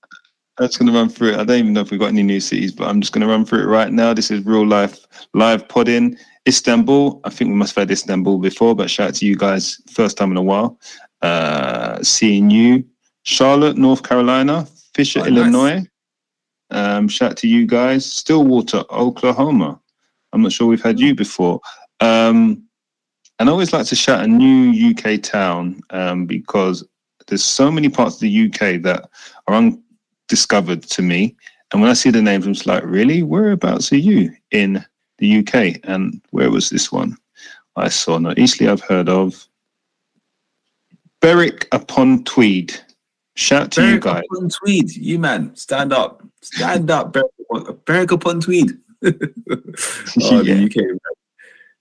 I'm 0.60 0.68
just 0.68 0.80
going 0.80 0.92
to 0.92 0.98
run 0.98 1.10
through 1.10 1.34
it. 1.34 1.40
I 1.40 1.44
don't 1.44 1.60
even 1.60 1.74
know 1.74 1.82
if 1.82 1.92
we've 1.92 2.00
got 2.00 2.08
any 2.08 2.24
new 2.24 2.40
cities, 2.40 2.72
but 2.72 2.88
I'm 2.88 3.00
just 3.00 3.14
going 3.14 3.22
to 3.22 3.32
run 3.32 3.46
through 3.46 3.62
it 3.62 3.68
right 3.68 3.92
now. 3.92 4.14
This 4.14 4.32
is 4.32 4.44
real 4.44 4.66
life 4.66 5.06
live 5.36 5.68
podding. 5.68 6.18
Istanbul. 6.48 7.20
I 7.24 7.30
think 7.30 7.50
we 7.50 7.56
must 7.56 7.76
have 7.76 7.84
had 7.84 7.92
Istanbul 7.92 8.38
before, 8.40 8.76
but 8.76 8.90
shout 8.90 9.10
out 9.10 9.16
to 9.16 9.26
you 9.26 9.36
guys. 9.36 9.82
First 9.92 10.18
time 10.18 10.32
in 10.32 10.38
a 10.38 10.42
while. 10.42 10.80
Uh, 11.22 12.02
seeing 12.02 12.50
you. 12.50 12.86
Charlotte, 13.24 13.78
North 13.78 14.04
Carolina. 14.04 14.68
Fisher, 14.94 15.20
Oh, 15.20 15.24
nice. 15.24 15.32
Illinois. 15.38 15.86
Um, 16.72 17.08
shout 17.08 17.32
out 17.32 17.38
to 17.38 17.48
you 17.48 17.66
guys. 17.68 18.10
Stillwater, 18.12 18.84
Oklahoma. 18.90 19.80
I'm 20.34 20.42
not 20.42 20.52
sure 20.52 20.68
we've 20.68 20.82
had 20.82 21.00
you 21.00 21.14
before. 21.16 21.60
Um, 22.00 22.64
and 23.40 23.50
I 23.50 23.52
always 23.52 23.74
like 23.74 23.86
to 23.88 23.96
shout 23.96 24.24
a 24.24 24.28
new 24.28 24.92
UK 24.92 25.22
town 25.22 25.82
um, 25.92 26.26
because 26.26 26.84
there's 27.28 27.44
so 27.44 27.72
many 27.72 27.90
parts 27.90 28.16
of 28.16 28.22
the 28.22 28.46
UK 28.48 28.82
that 28.84 29.10
are 29.48 29.56
undiscovered 29.56 30.84
to 30.84 31.02
me. 31.02 31.36
And 31.72 31.82
when 31.82 31.90
I 31.92 31.94
see 31.94 32.10
the 32.10 32.22
names, 32.22 32.48
I'm 32.48 32.54
just 32.54 32.66
like, 32.66 32.84
really? 32.86 33.24
Whereabouts 33.24 33.92
are 33.92 33.98
you 33.98 34.32
in 34.52 34.84
the 35.20 35.40
UK? 35.40 35.80
And 35.84 36.22
where 36.32 36.52
was 36.52 36.70
this 36.70 36.92
one? 36.92 37.18
I 37.76 37.90
saw 37.90 38.18
not 38.18 38.38
Eastleigh, 38.40 38.70
I've 38.72 38.82
heard 38.82 39.10
of. 39.10 39.48
Berwick 41.22 41.68
upon 41.72 42.24
Tweed. 42.24 42.76
Shout 43.36 43.72
to 43.72 43.82
you 43.82 43.88
Berwick 44.00 44.04
guys. 44.04 44.24
upon 44.32 44.50
Tweed, 44.50 44.96
you 44.96 45.20
man, 45.20 45.56
stand 45.56 45.94
up, 45.94 46.24
stand 46.42 46.90
up, 46.90 47.14
Berwick 47.14 47.32
upon, 47.50 47.80
Berwick 47.86 48.12
upon 48.12 48.40
Tweed. 48.42 48.72
oh, 49.06 49.12
Yeah. 50.18 50.42
the 50.42 50.66
UK. 50.66 51.00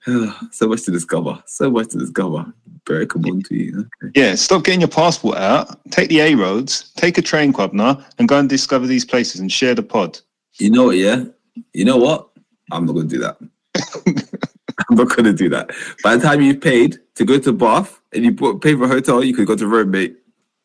man. 0.07 0.35
so 0.53 0.69
much 0.69 0.83
to 0.83 0.91
discover. 0.91 1.43
So 1.47 1.71
much 1.71 1.89
to 1.89 1.99
discover. 1.99 2.53
Berwick 2.85 3.15
upon 3.15 3.43
Tweed. 3.43 3.75
Okay. 3.75 4.13
Yeah, 4.15 4.35
stop 4.35 4.65
getting 4.65 4.81
your 4.81 4.89
passport 4.89 5.39
out. 5.39 5.79
Take 5.91 6.09
the 6.09 6.21
A 6.21 6.35
roads, 6.35 6.93
take 6.97 7.19
a 7.19 7.23
train, 7.23 7.53
Quabna, 7.53 8.05
and 8.19 8.29
go 8.29 8.39
and 8.39 8.49
discover 8.49 8.87
these 8.87 9.05
places 9.05 9.41
and 9.41 9.51
share 9.51 9.75
the 9.75 9.83
pod. 9.83 10.19
You 10.59 10.71
know 10.71 10.85
what? 10.87 10.97
Yeah. 10.97 11.25
You 11.73 11.85
know 11.85 11.97
what? 11.97 12.29
I'm 12.71 12.87
not 12.87 12.93
gonna 12.95 13.09
do 13.09 13.19
that. 13.19 13.39
I'm 14.89 14.97
not 14.97 15.15
gonna 15.15 15.33
do 15.33 15.49
that. 15.51 15.71
By 16.03 16.17
the 16.17 16.23
time 16.23 16.41
you 16.41 16.57
paid 16.57 16.99
to 17.15 17.25
go 17.25 17.39
to 17.39 17.53
Bath 17.53 18.01
and 18.13 18.25
you 18.25 18.33
bought, 18.33 18.63
paid 18.63 18.79
for 18.79 18.85
a 18.85 18.89
hotel, 18.89 19.25
you 19.25 19.35
could 19.35 19.47
go 19.47 19.57
to 19.57 19.67
Rome, 19.67 19.91
mate. 19.91 20.17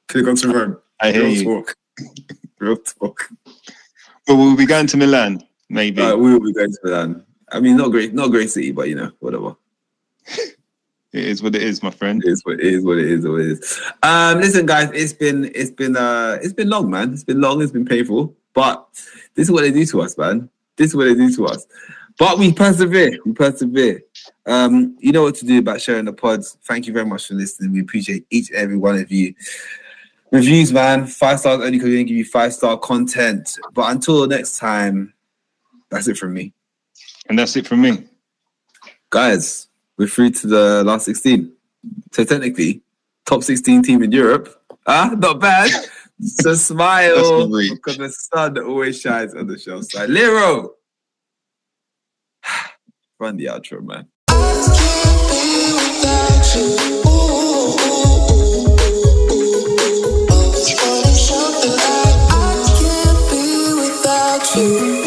Could 0.07 0.19
have 0.19 0.25
gone 0.25 0.35
to 0.37 0.53
Rome. 0.53 0.77
I 0.99 1.11
hear 1.11 1.23
Real 1.23 1.33
you. 1.33 1.43
talk. 1.43 1.75
Real 2.59 2.77
talk. 2.77 3.29
But 4.27 4.35
we'll 4.35 4.57
be 4.57 4.65
going 4.65 4.87
to 4.87 4.97
Milan, 4.97 5.43
maybe. 5.69 6.01
Uh, 6.01 6.15
we 6.15 6.33
will 6.33 6.41
be 6.41 6.53
going 6.53 6.71
to 6.71 6.79
Milan. 6.83 7.25
I 7.51 7.59
mean, 7.59 7.77
not 7.77 7.89
great, 7.89 8.13
not 8.13 8.29
great 8.29 8.49
city, 8.49 8.71
but 8.71 8.87
you 8.87 8.95
know, 8.95 9.11
whatever. 9.19 9.55
it 10.27 10.55
is 11.13 11.41
what 11.41 11.55
it 11.55 11.63
is, 11.63 11.83
my 11.83 11.91
friend. 11.91 12.23
It 12.23 12.29
is 12.29 12.45
what 12.45 12.55
it 12.55 12.65
is. 12.65 12.83
What 12.83 12.97
it 12.97 13.09
is. 13.09 13.27
What 13.27 13.41
it 13.41 13.47
is. 13.47 13.81
Um, 14.03 14.39
listen, 14.39 14.65
guys, 14.65 14.89
it's 14.93 15.13
been 15.13 15.51
it's 15.55 15.71
been 15.71 15.97
uh 15.97 16.37
it's 16.41 16.53
been 16.53 16.69
long, 16.69 16.89
man. 16.89 17.13
It's 17.13 17.23
been 17.23 17.41
long. 17.41 17.61
It's 17.61 17.71
been 17.71 17.85
painful, 17.85 18.35
but 18.53 18.87
this 19.35 19.47
is 19.47 19.51
what 19.51 19.61
they 19.61 19.71
do 19.71 19.85
to 19.85 20.01
us, 20.01 20.17
man. 20.17 20.49
This 20.77 20.89
is 20.91 20.95
what 20.95 21.05
they 21.05 21.15
do 21.15 21.33
to 21.35 21.45
us. 21.47 21.65
But 22.17 22.37
we 22.37 22.53
persevere. 22.53 23.17
We 23.25 23.33
persevere. 23.33 24.01
Um, 24.45 24.95
you 24.99 25.11
know 25.11 25.23
what 25.23 25.35
to 25.35 25.45
do 25.45 25.59
about 25.59 25.81
sharing 25.81 26.05
the 26.05 26.13
pods. 26.13 26.57
Thank 26.67 26.87
you 26.87 26.93
very 26.93 27.05
much 27.05 27.27
for 27.27 27.33
listening. 27.35 27.71
We 27.73 27.81
appreciate 27.81 28.25
each 28.29 28.49
and 28.49 28.57
every 28.59 28.77
one 28.77 28.97
of 28.97 29.11
you. 29.11 29.33
Reviews, 30.31 30.71
man. 30.71 31.07
Five 31.07 31.39
stars 31.39 31.59
only 31.59 31.71
because 31.71 31.85
we 31.85 31.95
didn't 31.97 32.07
give 32.07 32.17
you 32.17 32.25
five 32.25 32.53
star 32.53 32.77
content. 32.77 33.57
But 33.73 33.91
until 33.91 34.27
next 34.27 34.57
time, 34.59 35.13
that's 35.89 36.07
it 36.07 36.17
from 36.17 36.33
me, 36.33 36.53
And 37.27 37.37
that's 37.37 37.55
it 37.55 37.67
from 37.67 37.81
me. 37.81 38.05
guys. 39.09 39.67
We're 39.97 40.07
through 40.07 40.31
to 40.31 40.47
the 40.47 40.83
last 40.83 41.05
sixteen. 41.05 41.51
So 42.11 42.23
technically, 42.23 42.81
top 43.25 43.43
16 43.43 43.83
team 43.83 44.03
in 44.03 44.11
Europe. 44.11 44.61
Ah, 44.87 45.13
not 45.17 45.39
bad. 45.39 45.69
So 46.21 46.53
smile 46.55 47.47
because 47.47 47.97
the 47.97 48.09
sun 48.09 48.57
always 48.59 48.99
shines 49.01 49.33
on 49.33 49.47
the 49.47 49.57
Shelf 49.57 49.85
Side. 49.85 50.09
Lero, 50.09 50.75
run 53.19 53.37
the 53.37 53.45
outro, 53.45 53.81
man. 53.83 54.07
you 64.55 65.00